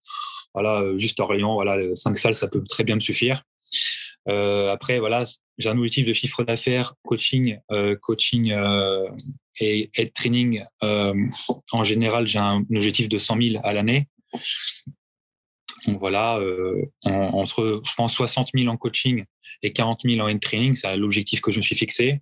[0.55, 3.43] voilà juste Orléans voilà cinq salles ça peut très bien me suffire
[4.27, 5.24] après, voilà,
[5.59, 7.59] j'ai un objectif de chiffre d'affaires, coaching,
[8.01, 8.55] coaching
[9.61, 10.65] et head training.
[10.81, 14.09] en général, j'ai un objectif de 100 000 à l'année.
[15.86, 16.40] Donc voilà,
[17.05, 19.24] entre, je pense, 60 000 en coaching
[19.62, 22.20] et 40 000 en head training, c'est l'objectif que je me suis fixé.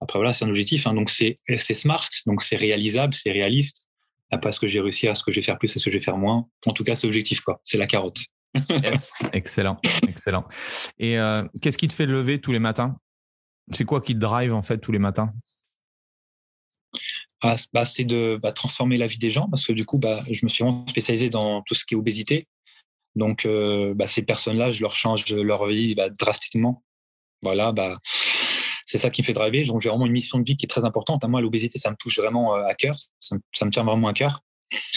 [0.00, 0.86] Après, voilà, c'est un objectif.
[0.86, 1.34] Hein, donc, c'est
[1.74, 3.88] smart, donc c'est réalisable, c'est réaliste.
[4.30, 5.90] Après, ce que j'ai réussi à ce que je vais faire plus, est ce que
[5.90, 6.46] je vais faire moins.
[6.66, 7.60] En tout cas, c'est l'objectif, quoi.
[7.62, 8.18] C'est la carotte.
[9.32, 10.44] excellent, excellent.
[10.98, 12.96] Et euh, qu'est-ce qui te fait lever tous les matins?
[13.72, 15.32] C'est quoi qui te drive, en fait, tous les matins?
[17.42, 20.24] Ah, bah, C'est de bah, transformer la vie des gens, parce que du coup, bah,
[20.30, 22.48] je me suis vraiment spécialisé dans tout ce qui est obésité.
[23.14, 26.82] Donc, euh, bah, ces personnes-là, je leur change leur vie bah, drastiquement.
[27.42, 27.98] Voilà, bah,
[28.86, 29.66] c'est ça qui me fait driver.
[29.66, 31.22] Donc, j'ai vraiment une mission de vie qui est très importante.
[31.22, 32.96] À moi, l'obésité, ça me touche vraiment euh, à cœur.
[33.18, 34.40] Ça me, tient vraiment à cœur.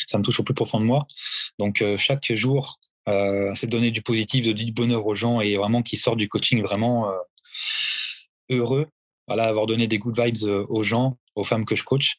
[0.08, 1.06] Ça me touche au plus profond de moi.
[1.60, 2.80] Donc, euh, chaque jour,
[3.12, 6.30] euh, c'est donner du positif, de du bonheur aux gens et vraiment qui sortent du
[6.30, 7.12] coaching vraiment
[8.50, 8.88] heureux.
[9.28, 12.16] Voilà, avoir donné des good vibes aux gens, aux femmes que je coach.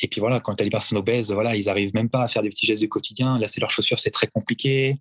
[0.00, 2.28] Et puis voilà, quand tu as des personnes obèses, voilà, ils arrivent même pas à
[2.28, 3.38] faire des petits gestes du quotidien.
[3.38, 4.96] Lasser leurs chaussures, c'est très compliqué.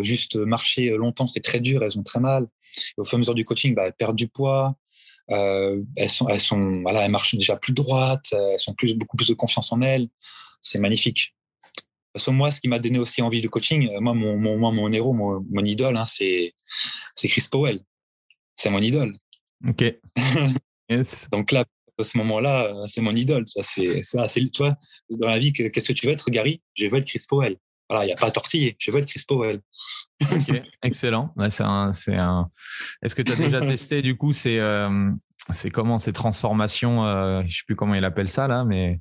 [0.00, 1.82] juste marcher longtemps, c'est très dur.
[1.82, 2.46] Elles ont très mal.
[2.98, 4.76] au fur et du coaching, bah, elles perdent du poids,
[5.30, 9.28] euh, elles sont, elles sont, voilà, marchent déjà plus droites, elles sont plus, beaucoup plus
[9.28, 10.08] de confiance en elles.
[10.60, 11.35] C'est magnifique.
[12.28, 15.12] Moi, ce qui m'a donné aussi envie de coaching, euh, moi, mon, mon, mon héros,
[15.12, 16.54] mon, mon idole, hein, c'est,
[17.16, 17.80] Chris Powell.
[18.56, 19.16] C'est mon idole.
[19.66, 19.84] Ok.
[20.88, 21.28] yes.
[21.30, 21.64] Donc là,
[21.98, 23.44] à ce moment-là, c'est mon idole.
[23.48, 24.76] Ça, c'est, ça, c'est, toi,
[25.10, 26.62] dans la vie, qu'est-ce que tu veux être, Gary?
[26.74, 27.56] Je veux être Chris Powell.
[27.88, 28.76] Voilà, il n'y a pas à tortiller.
[28.78, 29.60] Je veux être Chris Powell.
[30.20, 31.32] ok, excellent.
[31.50, 32.50] c'est un, c'est un...
[33.02, 35.10] Est-ce que tu as déjà testé, du coup, c'est, euh,
[35.52, 39.00] c'est comment ces transformations, euh, je ne sais plus comment il appelle ça là, mais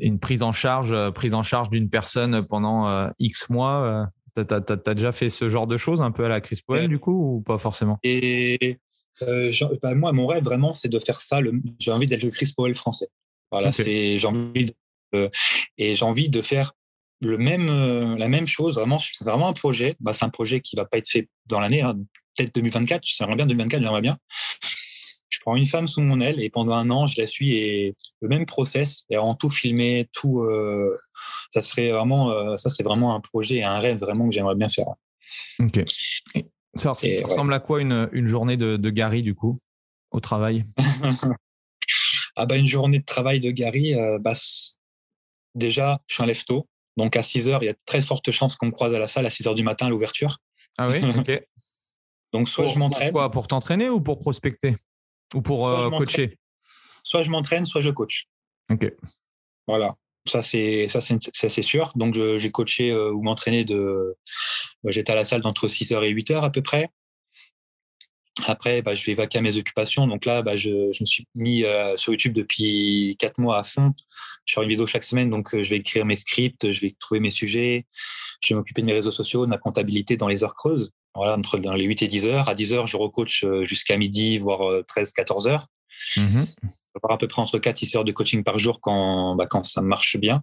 [0.00, 4.08] une prise en charge, euh, prise en charge d'une personne pendant X mois.
[4.36, 6.98] tu as, déjà fait ce genre de choses un peu à la Chris Powell, du
[6.98, 7.98] coup, ou pas forcément?
[8.02, 8.78] Et
[9.82, 11.40] bah, moi, mon rêve vraiment, c'est de faire ça.
[11.78, 13.08] J'ai envie d'être le Chris Powell français.
[13.50, 14.66] Voilà, c'est j'ai envie
[15.78, 16.72] et j'ai envie de faire
[17.20, 18.76] le même, euh, la même chose.
[18.76, 19.96] Vraiment, c'est vraiment un projet.
[20.00, 21.94] Bah, c'est un projet qui va pas être fait dans l'année, hein.
[22.36, 23.02] peut-être 2024.
[23.04, 24.18] J'aimerais bien 2024, j'aimerais bien.
[25.48, 28.28] Prends une femme sous mon aile et pendant un an, je la suis et le
[28.28, 30.42] même process et en tout filmer, tout.
[30.42, 30.94] Euh,
[31.48, 34.56] ça serait vraiment, euh, ça c'est vraiment un projet et un rêve vraiment que j'aimerais
[34.56, 34.88] bien faire.
[35.58, 35.86] Ok.
[36.74, 39.58] Ça, ressemble à quoi une, une journée de, de, Gary du coup
[40.10, 40.66] au travail?
[42.36, 44.34] Ah bah une journée de travail de Gary, bah,
[45.54, 46.68] déjà je suis un lève tôt.
[46.98, 48.98] Donc à 6 heures, il y a de très fortes chances qu'on me croise à
[48.98, 50.36] la salle à 6 heures du matin à l'ouverture.
[50.76, 51.42] Ah oui, ok.
[52.34, 53.14] Donc soit je m'entraîne.
[53.32, 54.74] Pour t'entraîner ou pour prospecter?
[55.34, 56.38] Ou pour euh, coacher
[57.02, 58.26] Soit je m'entraîne, soit je coach.
[58.70, 58.92] Ok.
[59.66, 59.94] Voilà.
[60.26, 61.92] Ça, c'est ça c'est sûr.
[61.94, 64.16] Donc, j'ai coaché euh, ou m'entraîné de.
[64.84, 66.90] J'étais à la salle d'entre 6 heures et 8 heures à peu près.
[68.46, 70.06] Après, bah, je vais vaquer à mes occupations.
[70.06, 73.92] Donc là, bah, je, me suis mis euh, sur YouTube depuis quatre mois à fond.
[74.44, 76.96] Je fais une vidéo chaque semaine, donc euh, je vais écrire mes scripts, je vais
[76.98, 77.86] trouver mes sujets,
[78.42, 80.90] je vais m'occuper de mes réseaux sociaux, de ma comptabilité dans les heures creuses.
[81.18, 82.48] Voilà, entre dans les 8 et 10 heures.
[82.48, 85.66] À 10 heures, je recoach euh, jusqu'à midi, voire 13, 14 heures.
[86.16, 86.42] Mmh
[87.08, 89.62] à peu près entre 4 et 6 heures de coaching par jour quand, bah, quand
[89.64, 90.42] ça marche bien.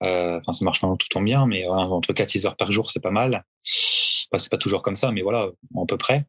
[0.00, 2.72] Enfin, ça marche pas tout le temps bien, mais entre 4 et 6 heures par
[2.72, 3.44] jour, c'est pas mal.
[4.32, 6.26] Enfin, c'est pas toujours comme ça, mais voilà, à peu près.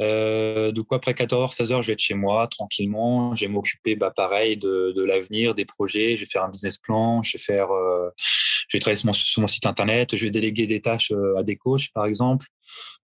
[0.00, 3.34] Euh, du coup, après 14h, 16h, je vais être chez moi tranquillement.
[3.34, 6.16] Je vais m'occuper, bah, pareil, de, de l'avenir, des projets.
[6.16, 7.22] Je vais faire un business plan.
[7.22, 10.16] Je vais faire, euh, je vais travailler sur mon, sur mon, site internet.
[10.16, 12.46] Je vais déléguer des tâches euh, à des coachs, par exemple.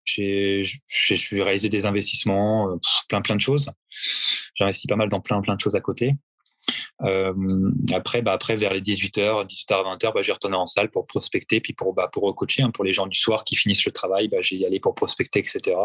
[0.05, 2.75] Je, je, je vais réaliser des investissements, euh,
[3.07, 3.71] plein, plein de choses.
[4.55, 6.15] J'investis pas mal dans plein, plein de choses à côté.
[7.01, 7.33] Euh,
[7.93, 11.07] après, bah, après, vers les 18h, 18h, 20h, bah, je vais retourner en salle pour
[11.07, 12.63] prospecter, puis pour, bah, pour coacher.
[12.63, 14.95] Hein, pour les gens du soir qui finissent le travail, bah, j'ai y aller pour
[14.95, 15.75] prospecter, etc.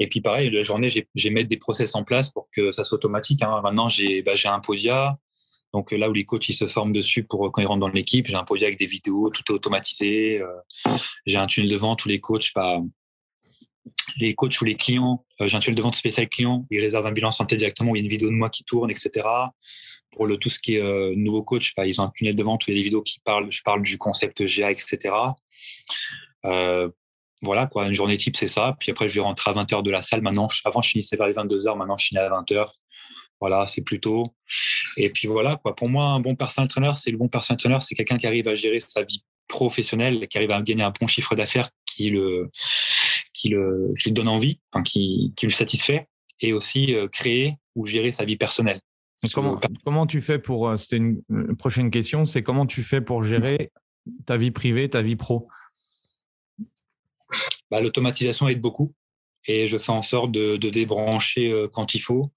[0.00, 2.96] Et puis pareil, la journée, j'ai mettre des process en place pour que ça soit
[2.96, 3.42] automatique.
[3.42, 3.60] Hein.
[3.62, 5.18] Maintenant, j'ai bah, un podia.
[5.72, 8.26] Donc là où les coachs ils se forment dessus pour quand ils rentrent dans l'équipe,
[8.26, 10.40] j'ai un podia avec des vidéos, tout est automatisé.
[10.40, 10.96] Euh,
[11.26, 12.80] j'ai un tunnel de vente où les coachs, bah,
[14.16, 17.06] les coachs ou les clients, euh, j'ai un tunnel de vente spécial client, ils réservent
[17.06, 19.26] un bilan santé directement, où il y a une vidéo de moi qui tourne, etc.
[20.10, 22.42] Pour le tout ce qui est euh, nouveau coach, bah, ils ont un tunnel de
[22.42, 25.14] vente où il y a des vidéos qui parlent, je parle du concept GA, etc.
[26.44, 26.88] Euh,
[27.42, 28.76] voilà, quoi, une journée type, c'est ça.
[28.78, 30.20] Puis après, je vais rentrer à 20h de la salle.
[30.20, 31.76] Maintenant, avant, je finissais vers les 22h.
[31.76, 32.68] Maintenant, je finis à 20h.
[33.40, 34.34] Voilà, c'est plutôt.
[34.98, 35.74] Et puis voilà, quoi.
[35.74, 38.48] Pour moi, un bon personal trainer, c'est le bon personal trainer, c'est quelqu'un qui arrive
[38.48, 42.50] à gérer sa vie professionnelle, qui arrive à gagner un bon chiffre d'affaires, qui le,
[43.32, 46.06] qui le, qui donne envie, qui, qui le satisfait,
[46.40, 48.80] et aussi euh, créer ou gérer sa vie personnelle.
[49.34, 53.00] Comment, comment tu fais pour, euh, c'était une, une prochaine question, c'est comment tu fais
[53.00, 53.70] pour gérer
[54.26, 55.48] ta vie privée, ta vie pro?
[57.70, 58.92] Bah, l'automatisation aide beaucoup.
[59.46, 62.30] et je fais en sorte de, débrancher euh, quand il faut.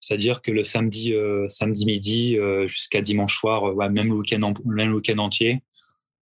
[0.00, 4.96] C'est-à-dire que le samedi, euh, samedi midi jusqu'à dimanche soir, même le week-end même le
[4.96, 5.62] week entier,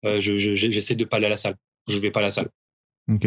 [0.05, 1.57] j'essaie de pas aller à la salle.
[1.89, 2.49] Je vais pas à la salle.
[3.11, 3.27] Ok.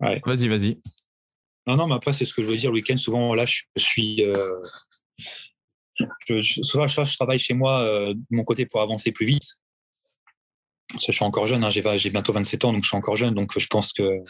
[0.00, 0.78] Vas-y, vas-y.
[1.66, 2.70] Non, non, mais après, c'est ce que je veux dire.
[2.70, 4.22] Le week-end, souvent, là, je suis.
[6.26, 9.60] Je, souvent, je, travaille chez moi de mon côté pour avancer plus vite
[10.94, 13.58] je suis encore jeune, hein, j'ai bientôt 27 ans, donc je suis encore jeune, donc
[13.58, 14.22] je pense que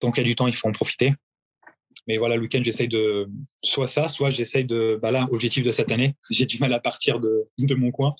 [0.00, 1.14] tant qu'il y a du temps, il faut en profiter.
[2.06, 3.28] Mais voilà, le week-end, j'essaye de
[3.62, 4.98] soit ça, soit j'essaye de.
[5.00, 8.14] Bah là, objectif de cette année, j'ai du mal à partir de, de mon coin.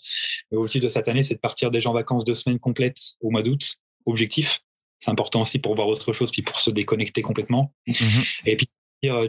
[0.50, 3.42] L'objectif de cette année, c'est de partir déjà en vacances deux semaines complètes au mois
[3.42, 3.76] d'août.
[4.06, 4.60] Objectif.
[4.98, 7.74] C'est important aussi pour voir autre chose, puis pour se déconnecter complètement.
[7.86, 8.40] Mm-hmm.
[8.46, 8.68] Et puis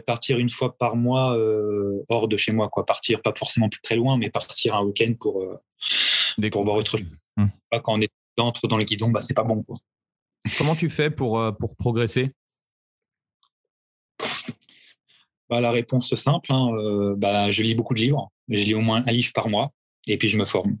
[0.06, 2.86] partir une fois par mois euh, hors de chez moi, quoi.
[2.86, 5.60] Partir pas forcément plus très loin, mais partir un week-end pour, euh,
[6.50, 7.02] pour voir autre chose.
[7.36, 7.46] Mmh.
[7.82, 9.62] Quand on est entre dans le guidon, bah, c'est pas bon.
[9.62, 9.76] Quoi.
[10.58, 12.32] Comment tu fais pour, euh, pour progresser?
[15.48, 18.30] Bah, La réponse simple, hein, euh, bah, je lis beaucoup de livres.
[18.48, 19.72] Je lis au moins un livre par mois
[20.06, 20.78] et puis je me forme,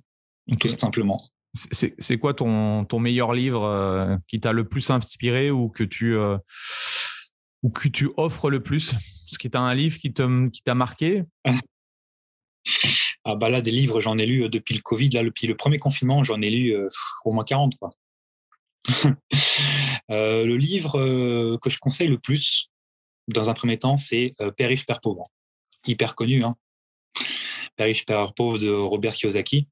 [0.60, 1.20] tout simplement.
[1.54, 6.16] C'est quoi ton, ton meilleur livre euh, qui t'a le plus inspiré ou que tu,
[7.62, 8.94] ou que tu offres le plus?
[9.00, 11.24] Ce qui est un livre qui t'a qui marqué?
[13.28, 15.10] Ah bah là, des livres, j'en ai lu euh, depuis le Covid.
[15.10, 16.88] Là, depuis le premier confinement, j'en ai lu euh,
[17.24, 17.74] au moins 40.
[17.78, 17.90] Quoi.
[20.12, 22.70] Euh, le livre que je conseille le plus,
[23.26, 25.32] dans un premier temps, c'est Père riche, Père pauvre.
[25.84, 26.54] Hyper connu, hein.
[27.74, 29.66] Père riche, Père pauvre de Robert Kiyosaki.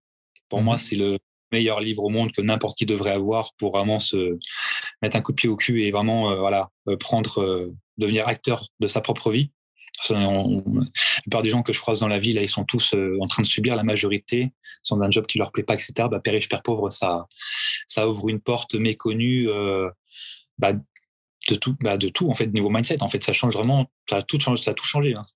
[0.48, 1.18] Pour moi, mmh c'est le
[1.52, 4.36] meilleur livre au monde que n'importe qui devrait avoir pour vraiment se
[5.02, 6.68] mettre un coup de pied au cul et vraiment voilà
[6.98, 9.52] prendre devenir acteur de sa propre vie
[10.10, 10.44] la
[11.22, 13.42] plupart des gens que je croise dans la vie, ils sont tous euh, en train
[13.42, 13.76] de subir.
[13.76, 14.52] La majorité
[14.82, 15.92] sont dans un job qui leur plaît pas, etc.
[16.10, 17.26] Bah, père riche, père pauvre, ça,
[17.88, 19.90] ça ouvre une porte méconnue euh,
[20.58, 23.02] bah, de tout, bah, de tout en fait, niveau mindset.
[23.02, 25.26] En fait, ça change vraiment, ça a tout changé, ça a tout changé hein,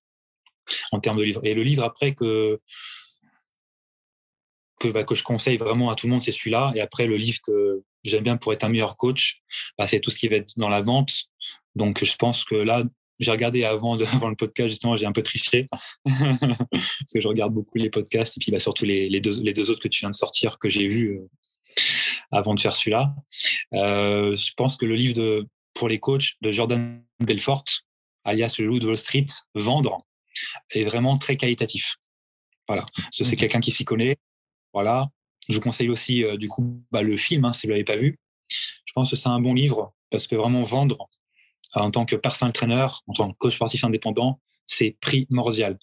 [0.92, 1.40] en termes de livre.
[1.44, 2.60] Et le livre après que
[4.78, 6.72] que, bah, que je conseille vraiment à tout le monde, c'est celui-là.
[6.74, 9.42] Et après, le livre que j'aime bien pour être un meilleur coach,
[9.76, 11.12] bah, c'est tout ce qui va être dans la vente.
[11.74, 12.82] Donc, je pense que là,
[13.18, 15.98] j'ai regardé avant, de, avant le podcast, justement, j'ai un peu triché parce
[17.12, 19.70] que je regarde beaucoup les podcasts et puis bah, surtout les, les, deux, les deux
[19.70, 21.28] autres que tu viens de sortir que j'ai vus euh,
[22.30, 23.14] avant de faire celui-là.
[23.74, 27.64] Euh, je pense que le livre de, pour les coachs de Jordan Belfort,
[28.24, 30.04] alias le loup de Wall Street, Vendre,
[30.70, 31.96] est vraiment très qualitatif.
[32.66, 32.84] Voilà.
[33.10, 34.16] C'est quelqu'un qui s'y connaît.
[34.74, 35.08] Voilà.
[35.48, 37.84] Je vous conseille aussi, euh, du coup, bah, le film, hein, si vous ne l'avez
[37.84, 38.18] pas vu.
[38.84, 41.08] Je pense que c'est un bon livre parce que vraiment vendre,
[41.74, 45.78] en tant que personal trainer, en tant que coach sportif indépendant, c'est primordial.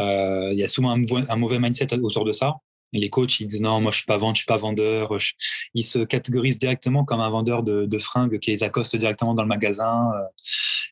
[0.00, 2.54] Euh, il y a souvent un, mauvais mindset autour de ça.
[2.92, 5.16] les coachs, ils disent non, moi je suis pas vendeur, je suis pas vendeur.
[5.74, 9.48] Ils se catégorisent directement comme un vendeur de, fringues qui les accoste directement dans le
[9.48, 10.10] magasin.
[10.14, 10.22] Euh,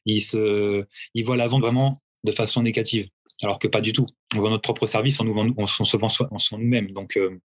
[0.05, 0.85] ils se,
[1.15, 3.09] ils voient la vente vraiment de façon négative.
[3.43, 4.07] Alors que pas du tout.
[4.37, 6.93] On vend notre propre service, on, nous vend, on, se vend, on nous-mêmes.
[6.93, 7.41] Donc, euh,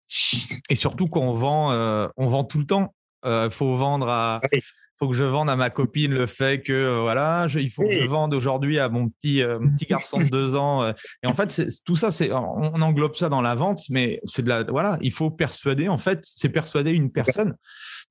[0.70, 2.94] Et surtout quand on vend, on vend tout le temps.
[3.26, 4.40] Il faut vendre à,
[5.00, 7.92] faut que je vende à ma copine le fait que euh, voilà, il faut que
[7.92, 10.84] je vende aujourd'hui à mon petit euh, petit garçon de deux ans.
[10.84, 10.94] Euh.
[11.24, 14.50] et en fait, tout ça, c'est on englobe ça dans la vente, mais c'est de
[14.50, 15.88] la voilà, il faut persuader.
[15.88, 17.56] En fait, c'est persuader une personne.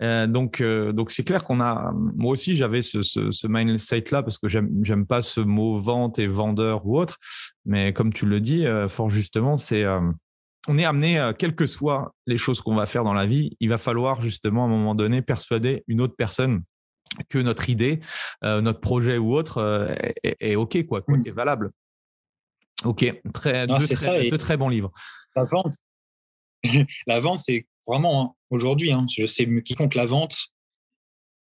[0.01, 1.93] donc donc c'est clair qu'on a.
[1.95, 5.79] Moi aussi, j'avais ce, ce, ce mindset là parce que j'aime j'aime pas ce mot
[5.79, 7.19] vente et vendeur ou autre.
[7.65, 9.85] Mais comme tu le dis, fort justement, c'est
[10.69, 13.57] on est amené, euh, quelles que soient les choses qu'on va faire dans la vie,
[13.61, 16.63] il va falloir justement à un moment donné persuader une autre personne
[17.29, 18.01] que notre idée,
[18.45, 21.71] euh, notre projet ou autre euh, est, OK, quoi, quoi est valable.
[22.85, 24.93] OK, très, deux, très, très bons livres.
[25.35, 25.75] La vente,
[27.07, 30.37] la vente c'est vraiment hein, aujourd'hui, hein, je sais quiconque la vente,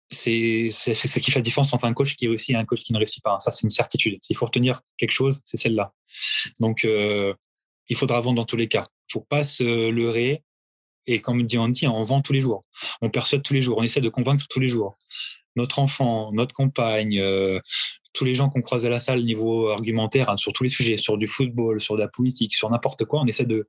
[0.09, 2.93] c'est ce qui fait la différence entre un coach qui est aussi un coach qui
[2.93, 3.37] ne réussit pas.
[3.39, 4.19] Ça, c'est une certitude.
[4.21, 5.91] S'il faut retenir quelque chose, c'est celle-là.
[6.61, 6.87] Donc,
[7.89, 10.43] il faudra vendre dans tous les cas faut pas se leurrer.
[11.05, 12.65] Et comme dit Andy, on vend tous les jours.
[13.01, 13.77] On perçoit tous les jours.
[13.77, 14.97] On essaie de convaincre tous les jours.
[15.57, 17.59] Notre enfant, notre compagne, euh,
[18.13, 20.97] tous les gens qu'on croise à la salle niveau argumentaire hein, sur tous les sujets,
[20.97, 23.67] sur du football, sur de la politique, sur n'importe quoi, on essaie de,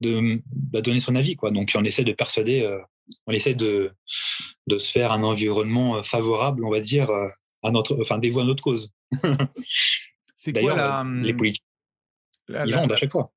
[0.00, 1.36] de bah, donner son avis.
[1.36, 1.50] Quoi.
[1.50, 2.78] Donc on essaie de persuader, euh,
[3.26, 3.92] on essaie de,
[4.66, 7.10] de se faire un environnement euh, favorable, on va dire,
[7.62, 8.92] à notre, enfin, des voix à notre cause.
[10.36, 11.04] C'est quoi la...
[11.22, 11.64] les hum, politiques
[12.48, 13.32] Ils vendent à chaque fois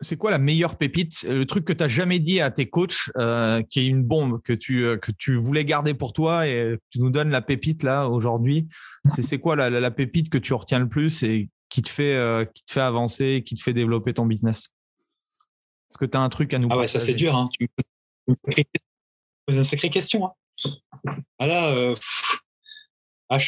[0.00, 3.10] c'est quoi la meilleure pépite, le truc que tu n'as jamais dit à tes coachs,
[3.16, 6.76] euh, qui est une bombe que tu, euh, que tu voulais garder pour toi et
[6.90, 8.68] tu nous donnes la pépite là aujourd'hui
[9.08, 12.44] C'est quoi la, la, pépite que tu retiens le plus et qui te fait, euh,
[12.44, 14.70] qui te fait avancer, qui te fait développer ton business?
[15.90, 17.34] Est-ce que tu as un truc à nous Ah ouais, ça c'est dur.
[17.34, 17.48] Hein.
[17.52, 17.68] Tu
[19.48, 20.26] une sacrée question.
[20.26, 20.32] Hein.
[21.38, 21.94] Ah là, euh,
[23.28, 23.38] ah,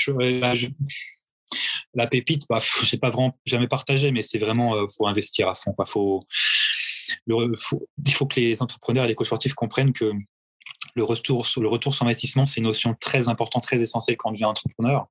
[1.95, 5.55] la pépite, bah, je pas vraiment jamais partagé, mais c'est vraiment, euh, faut investir à
[5.55, 5.73] fond.
[5.73, 5.87] Quoi.
[5.87, 6.25] Faut,
[7.27, 7.55] le,
[8.07, 10.13] il faut que les entrepreneurs et les coachs sportifs comprennent que
[10.95, 14.33] le retour, le retour sur investissement, c'est une notion très importante, très essentielle quand on
[14.33, 15.07] devient entrepreneur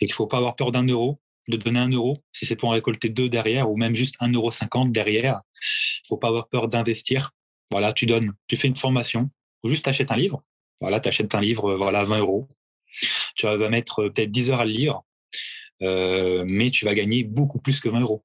[0.00, 2.68] et qu'il faut pas avoir peur d'un euro, de donner un euro si c'est pour
[2.68, 5.40] en récolter deux derrière ou même juste un euro cinquante derrière.
[6.04, 7.30] Il faut pas avoir peur d'investir.
[7.70, 9.30] Voilà, tu donnes, tu fais une formation
[9.62, 10.42] ou juste t'achètes un livre.
[10.80, 12.48] Voilà, tu achètes un livre, voilà, 20 euros.
[13.36, 15.00] Tu vas mettre euh, peut-être 10 heures à le lire,
[15.82, 18.24] euh, mais tu vas gagner beaucoup plus que 20 euros.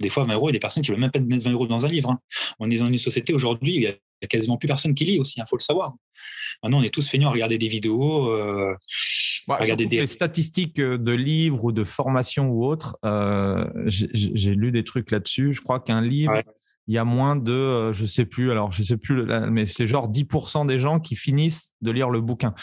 [0.00, 1.44] Des fois, 20 euros, il y a des personnes qui ne veulent même pas mettre
[1.44, 2.10] 20 euros dans un livre.
[2.10, 2.18] Hein.
[2.58, 3.94] On est dans une société aujourd'hui, il y a
[4.28, 5.94] quasiment plus personne qui lit aussi, il hein, faut le savoir.
[6.62, 8.30] Maintenant, on est tous feignants à regarder des vidéos.
[8.30, 8.74] Euh,
[9.48, 10.00] regarder des...
[10.00, 12.98] Les statistiques de livres ou de formation ou autres,
[13.86, 15.54] j'ai lu des trucs là-dessus.
[15.54, 16.42] Je crois qu'un livre,
[16.88, 19.86] il y a moins de, euh, je sais plus, alors je sais plus, mais c'est
[19.86, 22.54] genre 10% des gens qui finissent de lire le bouquin.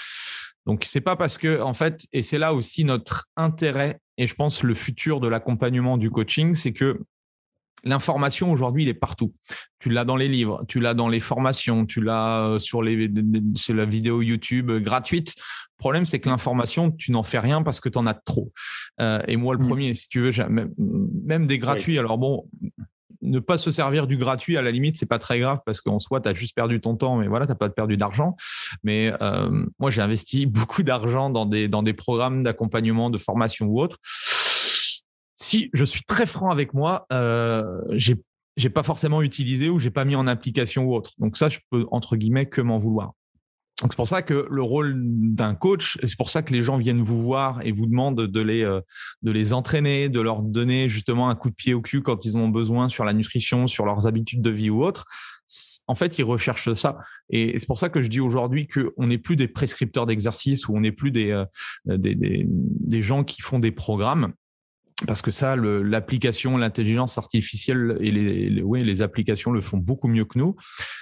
[0.66, 4.36] Donc c'est pas parce que en fait, et c'est là aussi notre intérêt et je
[4.36, 7.00] pense le futur de l'accompagnement du coaching, c'est que
[7.84, 9.34] l'information aujourd'hui, il est partout.
[9.80, 13.12] Tu l'as dans les livres, tu l'as dans les formations, tu l'as euh, sur les
[13.56, 15.36] sur la vidéo YouTube gratuite.
[15.38, 18.54] Le problème, c'est que l'information, tu n'en fais rien parce que tu en as trop.
[19.02, 19.68] Euh, et moi, le mmh.
[19.68, 22.00] premier, si tu veux, même, des gratuits.
[22.00, 22.48] Alors bon,
[23.34, 26.00] ne pas se servir du gratuit, à la limite, c'est pas très grave parce qu'en
[26.00, 28.36] soi, tu as juste perdu ton temps, mais voilà, tu n'as pas perdu d'argent.
[28.84, 33.66] Mais euh, moi, j'ai investi beaucoup d'argent dans des, dans des programmes d'accompagnement, de formation
[33.66, 33.98] ou autre.
[35.36, 38.22] Si je suis très franc avec moi, euh, j'ai
[38.56, 41.14] j'ai pas forcément utilisé ou j'ai pas mis en application ou autre.
[41.18, 43.14] Donc ça, je peux entre guillemets que m'en vouloir.
[43.82, 46.78] Donc c'est pour ça que le rôle d'un coach, c'est pour ça que les gens
[46.78, 48.80] viennent vous voir et vous demandent de les euh,
[49.24, 52.38] de les entraîner, de leur donner justement un coup de pied au cul quand ils
[52.38, 55.06] ont besoin sur la nutrition, sur leurs habitudes de vie ou autre.
[55.88, 56.98] En fait, ils recherchent ça.
[57.30, 60.76] Et c'est pour ça que je dis aujourd'hui qu'on n'est plus des prescripteurs d'exercice ou
[60.76, 61.46] on n'est plus des, euh,
[61.86, 64.34] des, des gens qui font des programmes
[65.08, 70.26] parce que ça, l'application, l'intelligence artificielle et les, les, les applications le font beaucoup mieux
[70.26, 70.56] que nous.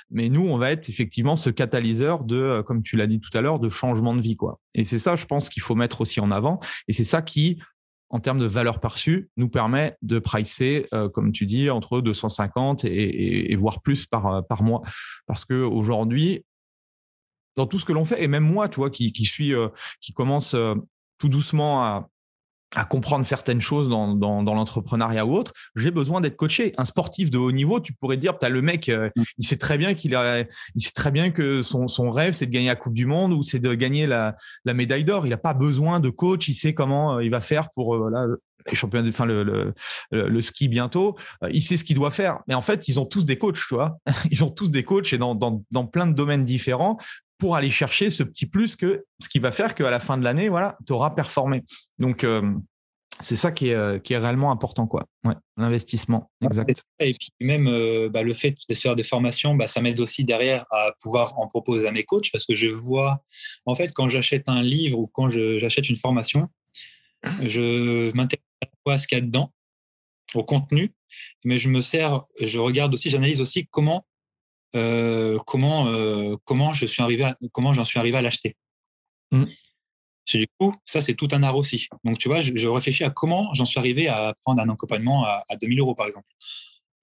[0.09, 3.35] Mais nous, on va être effectivement ce catalyseur de, euh, comme tu l'as dit tout
[3.37, 4.59] à l'heure, de changement de vie, quoi.
[4.73, 6.59] Et c'est ça, je pense, qu'il faut mettre aussi en avant.
[6.87, 7.61] Et c'est ça qui,
[8.09, 12.85] en termes de valeur perçue, nous permet de pricer, euh, comme tu dis, entre 250
[12.85, 14.81] et, voire plus par, euh, par mois.
[15.27, 16.43] Parce que aujourd'hui,
[17.55, 19.53] dans tout ce que l'on fait, et même moi, tu qui, qui suis,
[19.99, 20.55] qui commence
[21.17, 22.07] tout doucement à,
[22.75, 26.73] à comprendre certaines choses dans, dans, dans l'entrepreneuriat ou autre, j'ai besoin d'être coaché.
[26.77, 29.23] Un sportif de haut niveau, tu pourrais dire, as le mec, euh, mm.
[29.39, 32.45] il sait très bien qu'il a, il sait très bien que son, son rêve, c'est
[32.45, 35.25] de gagner la Coupe du Monde ou c'est de gagner la, la médaille d'or.
[35.25, 36.47] Il n'a pas besoin de coach.
[36.47, 38.25] Il sait comment euh, il va faire pour euh, là,
[38.69, 39.73] les championnats, enfin le, le,
[40.11, 41.17] le, ski bientôt.
[41.51, 42.39] Il sait ce qu'il doit faire.
[42.47, 43.97] Mais en fait, ils ont tous des coachs, tu vois.
[44.31, 46.97] Ils ont tous des coachs et dans, dans, dans plein de domaines différents
[47.41, 50.23] pour aller chercher ce petit plus que ce qui va faire qu'à la fin de
[50.23, 51.63] l'année, voilà, tu auras performé.
[51.97, 52.53] Donc, euh,
[53.19, 55.07] c'est ça qui est, euh, qui est réellement important, quoi.
[55.23, 56.29] Ouais, l'investissement.
[56.45, 56.83] Exact.
[56.99, 60.23] Et puis même euh, bah, le fait de faire des formations, bah, ça m'aide aussi
[60.23, 63.23] derrière à pouvoir en proposer à mes coachs parce que je vois,
[63.65, 66.47] en fait, quand j'achète un livre ou quand j'achète une formation,
[67.41, 68.45] je m'intéresse
[68.85, 69.51] à ce qu'il y a dedans,
[70.35, 70.93] au contenu,
[71.43, 74.05] mais je me sers, je regarde aussi, j'analyse aussi comment
[74.75, 78.55] euh, comment euh, comment je suis arrivé à, comment j'en suis arrivé à l'acheter.
[79.31, 79.43] Mmh.
[80.33, 81.87] Du coup, ça c'est tout un art aussi.
[82.05, 85.43] Donc tu vois, je, réfléchis à comment j'en suis arrivé à prendre un accompagnement à,
[85.59, 86.27] 2000 euros par exemple.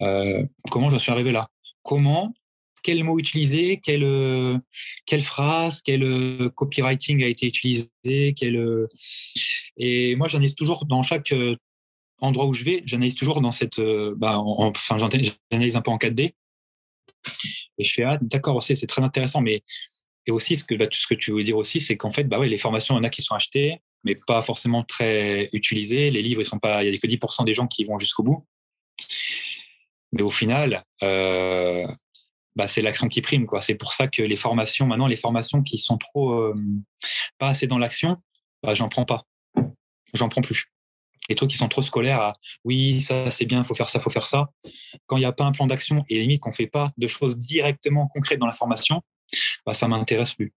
[0.01, 1.49] Euh, comment j'en suis arrivé là?
[1.83, 2.33] Comment
[2.83, 4.07] quel mot utiliser, quelle,
[5.05, 7.91] quelle phrase, quel copywriting a été utilisé,
[8.37, 8.87] quel,
[9.77, 11.35] et moi j'analyse toujours dans chaque
[12.21, 13.81] endroit où je vais, j'analyse toujours dans cette,
[14.17, 16.35] bah, enfin j'analyse un peu en 4D
[17.79, 19.41] et je fais, ah, d'accord, c'est très intéressant.
[19.41, 19.63] Mais
[20.27, 22.45] et aussi, ce que, bah, ce que tu veux dire aussi, c'est qu'en fait, bah
[22.45, 26.11] les formations, il y en a qui sont achetées, mais pas forcément très utilisées.
[26.11, 28.23] Les livres, ils sont pas, il y a que 10% des gens qui vont jusqu'au
[28.23, 28.47] bout.
[30.13, 31.87] Mais au final, euh,
[32.57, 33.47] bah, c'est l'action qui prime.
[33.47, 33.61] quoi.
[33.61, 36.55] C'est pour ça que les formations, maintenant, les formations qui sont trop euh,
[37.39, 38.17] pas assez dans l'action,
[38.63, 39.25] bah, j'en prends pas.
[40.15, 40.67] J'en prends plus
[41.29, 43.99] et toi qui sont trop scolaires à oui, ça c'est bien, il faut faire ça,
[43.99, 44.49] il faut faire ça.
[45.07, 47.07] Quand il n'y a pas un plan d'action et limite qu'on ne fait pas de
[47.07, 49.03] choses directement concrètes dans la formation,
[49.67, 50.53] bah, ça m'intéresse plus.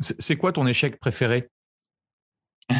[0.00, 1.48] C'est quoi ton échec préféré?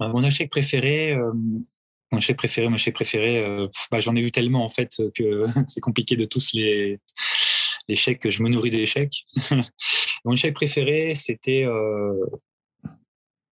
[0.00, 1.32] Mon échec préféré, euh,
[2.12, 5.44] mon échec préféré, mon échec préféré, euh, bah, j'en ai eu tellement en fait que
[5.66, 7.00] c'est compliqué de tous les
[7.88, 9.26] échecs que je me nourris d'échecs.
[10.24, 12.14] mon échec préféré, c'était euh,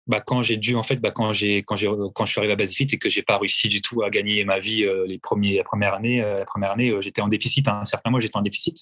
[0.06, 2.52] bah, quand j'ai dû en fait bah, quand j'ai quand j'ai quand je suis arrivé
[2.52, 5.56] à Basifit et que j'ai pas réussi du tout à gagner ma vie les premiers
[5.56, 7.85] la première année la première année j'étais en déficit hein.
[7.85, 8.78] certains mois j'étais en déficit.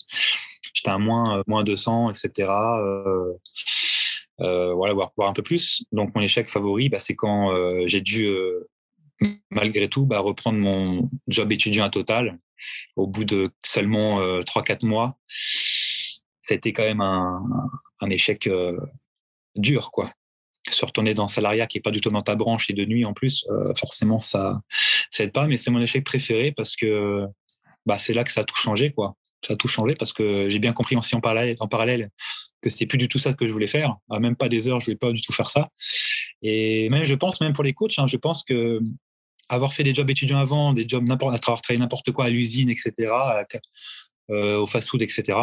[0.74, 2.49] J'étais à moins moins 200 etc
[4.39, 5.85] voilà voir, voir un peu plus.
[5.93, 7.55] Donc mon échec favori bah, c'est quand
[7.86, 8.28] j'ai dû
[9.51, 12.39] malgré tout bah, reprendre mon job étudiant à Total.
[12.97, 15.19] Au bout de seulement 3-4 mois
[16.51, 17.43] été quand même un,
[18.01, 18.49] un échec
[19.57, 20.11] dur quoi
[20.74, 22.85] se retourner dans un salariat qui est pas du tout dans ta branche et de
[22.85, 24.61] nuit en plus, euh, forcément ça
[25.11, 25.47] ça pas.
[25.47, 27.27] Mais c'est mon échec préféré parce que
[27.86, 29.16] bah c'est là que ça a tout changé quoi.
[29.47, 32.11] Ça a tout changé parce que j'ai bien compris aussi en parallèle, en parallèle
[32.61, 33.97] que c'est plus du tout ça que je voulais faire.
[34.09, 35.69] même pas des heures, je voulais pas du tout faire ça.
[36.43, 38.81] Et même je pense même pour les coachs, hein, je pense que
[39.49, 42.70] avoir fait des jobs étudiants avant, des jobs n'importe, avoir travaillé n'importe quoi à l'usine,
[42.70, 43.12] etc.,
[44.31, 45.39] euh, au fast-food, etc.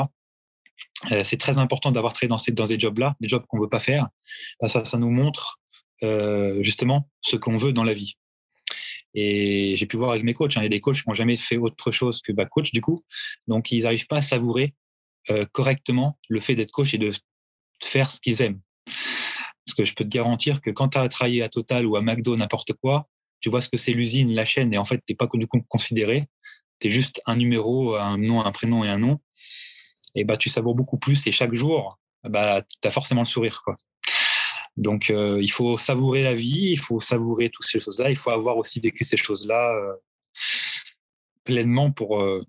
[1.11, 3.69] Euh, c'est très important d'avoir travaillé dans ces, dans ces jobs-là, des jobs qu'on veut
[3.69, 4.07] pas faire.
[4.61, 5.59] Ça, ça nous montre
[6.03, 8.15] euh, justement ce qu'on veut dans la vie.
[9.15, 11.15] Et j'ai pu voir avec mes coachs, hein, il y a des coachs qui n'ont
[11.15, 13.03] jamais fait autre chose que bah, coach du coup,
[13.47, 14.75] donc ils n'arrivent pas à savourer
[15.31, 17.09] euh, correctement le fait d'être coach et de
[17.81, 18.61] faire ce qu'ils aiment.
[18.85, 22.01] Parce que je peux te garantir que quand tu as travaillé à Total ou à
[22.01, 23.07] McDo, n'importe quoi,
[23.39, 25.47] tu vois ce que c'est l'usine, la chaîne, et en fait, tu n'es pas du
[25.47, 26.27] coup considéré.
[26.79, 29.19] Tu es juste un numéro, un nom, un prénom et un nom
[30.15, 33.61] et bah tu savoures beaucoup plus et chaque jour bah tu as forcément le sourire
[33.63, 33.77] quoi.
[34.77, 38.29] Donc euh, il faut savourer la vie, il faut savourer toutes ces choses-là, il faut
[38.29, 39.93] avoir aussi vécu ces choses-là euh,
[41.43, 42.45] pleinement pour euh,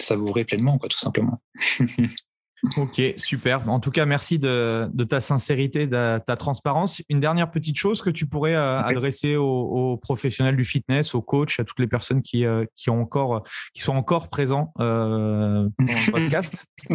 [0.00, 1.40] savourer pleinement quoi tout simplement.
[2.76, 3.68] Ok, super.
[3.68, 7.02] En tout cas, merci de, ta sincérité, de ta transparence.
[7.08, 11.58] Une dernière petite chose que tu pourrais euh, adresser aux, professionnels du fitness, aux coachs,
[11.58, 13.42] à toutes les personnes qui, euh, qui, ont encore,
[13.74, 16.64] qui sont encore présents euh, dans le podcast.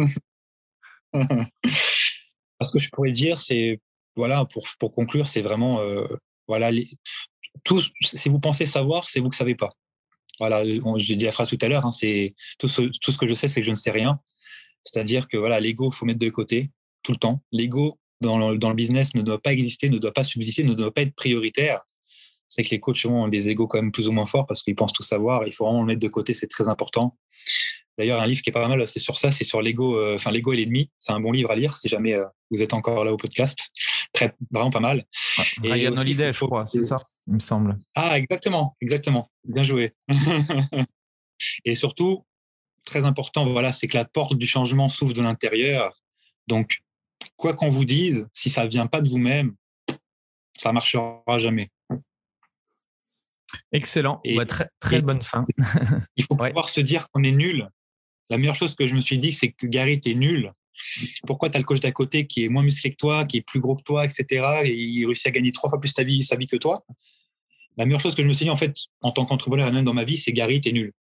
[1.14, 3.80] Ce que je pourrais dire, c'est,
[4.16, 5.80] voilà, pour, pour conclure, c'est vraiment,
[6.48, 6.70] voilà,
[7.62, 9.70] tout, si vous pensez savoir, c'est vous que savez pas.
[10.40, 10.64] Voilà,
[10.96, 13.48] j'ai dit la phrase tout à l'heure, hein, c'est tout tout ce que je sais,
[13.48, 14.20] c'est que je ne sais rien.
[14.90, 16.70] C'est-à-dire que voilà, l'ego, faut mettre de côté
[17.02, 17.42] tout le temps.
[17.52, 20.74] L'ego dans le, dans le business ne doit pas exister, ne doit pas subsister, ne
[20.74, 21.80] doit pas être prioritaire.
[22.48, 24.74] C'est que les coachs ont des égos quand même plus ou moins forts parce qu'ils
[24.74, 25.46] pensent tout savoir.
[25.46, 27.16] Il faut vraiment le mettre de côté, c'est très important.
[27.98, 30.30] D'ailleurs, un livre qui est pas mal, c'est sur ça, c'est sur l'ego, euh, enfin
[30.30, 30.90] l'ego et l'ennemi.
[30.98, 33.70] C'est un bon livre à lire si jamais euh, vous êtes encore là au podcast.
[34.12, 35.04] Très, vraiment pas mal.
[35.62, 36.96] Ryan Holiday, je crois, c'est ça,
[37.26, 37.76] il me semble.
[37.94, 39.30] Ah, exactement, exactement.
[39.44, 39.94] Bien joué.
[41.64, 42.24] et surtout,
[42.88, 45.96] très important, voilà, c'est que la porte du changement s'ouvre de l'intérieur.
[46.46, 46.78] Donc,
[47.36, 49.54] quoi qu'on vous dise, si ça ne vient pas de vous-même,
[50.56, 51.70] ça marchera jamais.
[53.72, 54.20] Excellent.
[54.24, 55.46] Et, très, très bonne fin.
[56.16, 57.68] il faut pouvoir se dire qu'on est nul.
[58.30, 60.52] La meilleure chose que je me suis dit, c'est que Gary, est nul.
[61.26, 63.42] Pourquoi tu as le coach d'à côté qui est moins musclé que toi, qui est
[63.42, 64.62] plus gros que toi, etc.
[64.64, 66.84] Et il réussit à gagner trois fois plus sa vie, sa vie que toi?
[67.76, 69.94] La meilleure chose que je me suis dit, en fait, en tant qu'entrepreneur, même dans
[69.94, 70.92] ma vie, c'est Gary, es nul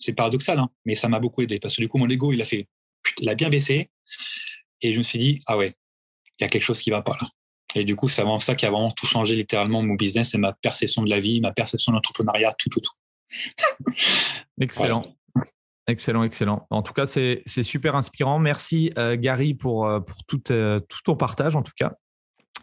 [0.00, 2.42] c'est paradoxal, hein, mais ça m'a beaucoup aidé parce que du coup, mon ego, il
[2.42, 2.68] a fait,
[3.20, 3.90] il a bien baissé.
[4.82, 5.74] Et je me suis dit, ah ouais,
[6.38, 7.28] il y a quelque chose qui va pas là.
[7.74, 10.38] Et du coup, c'est vraiment ça qui a vraiment tout changé littéralement mon business et
[10.38, 13.94] ma perception de la vie, ma perception de l'entrepreneuriat, tout, tout, tout.
[14.60, 15.04] Excellent.
[15.86, 16.66] Excellent, excellent.
[16.70, 18.38] En tout cas, c'est super inspirant.
[18.38, 21.94] Merci euh, Gary pour, euh, pour tout, euh, tout ton partage, en tout cas.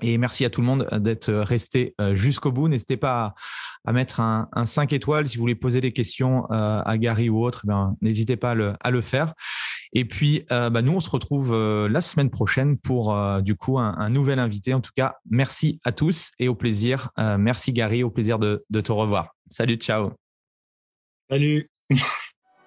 [0.02, 2.68] Et merci à tout le monde d'être resté euh, jusqu'au bout.
[2.68, 3.34] N'hésitez pas
[3.86, 7.44] à, mettre un, 5 étoiles si vous voulez poser des questions euh, à Gary ou
[7.44, 7.66] autre.
[7.68, 9.34] Eh n'hésitez pas à le, faire.
[9.94, 11.54] Et puis, euh, bah, nous, on se retrouve
[11.88, 14.74] la semaine prochaine pour du coup un, nouvel invité.
[14.74, 17.10] En tout cas, merci à tous et au plaisir.
[17.18, 19.36] merci Gary, au plaisir de te revoir.
[19.50, 20.12] Salut, ciao.
[21.30, 21.70] Salut.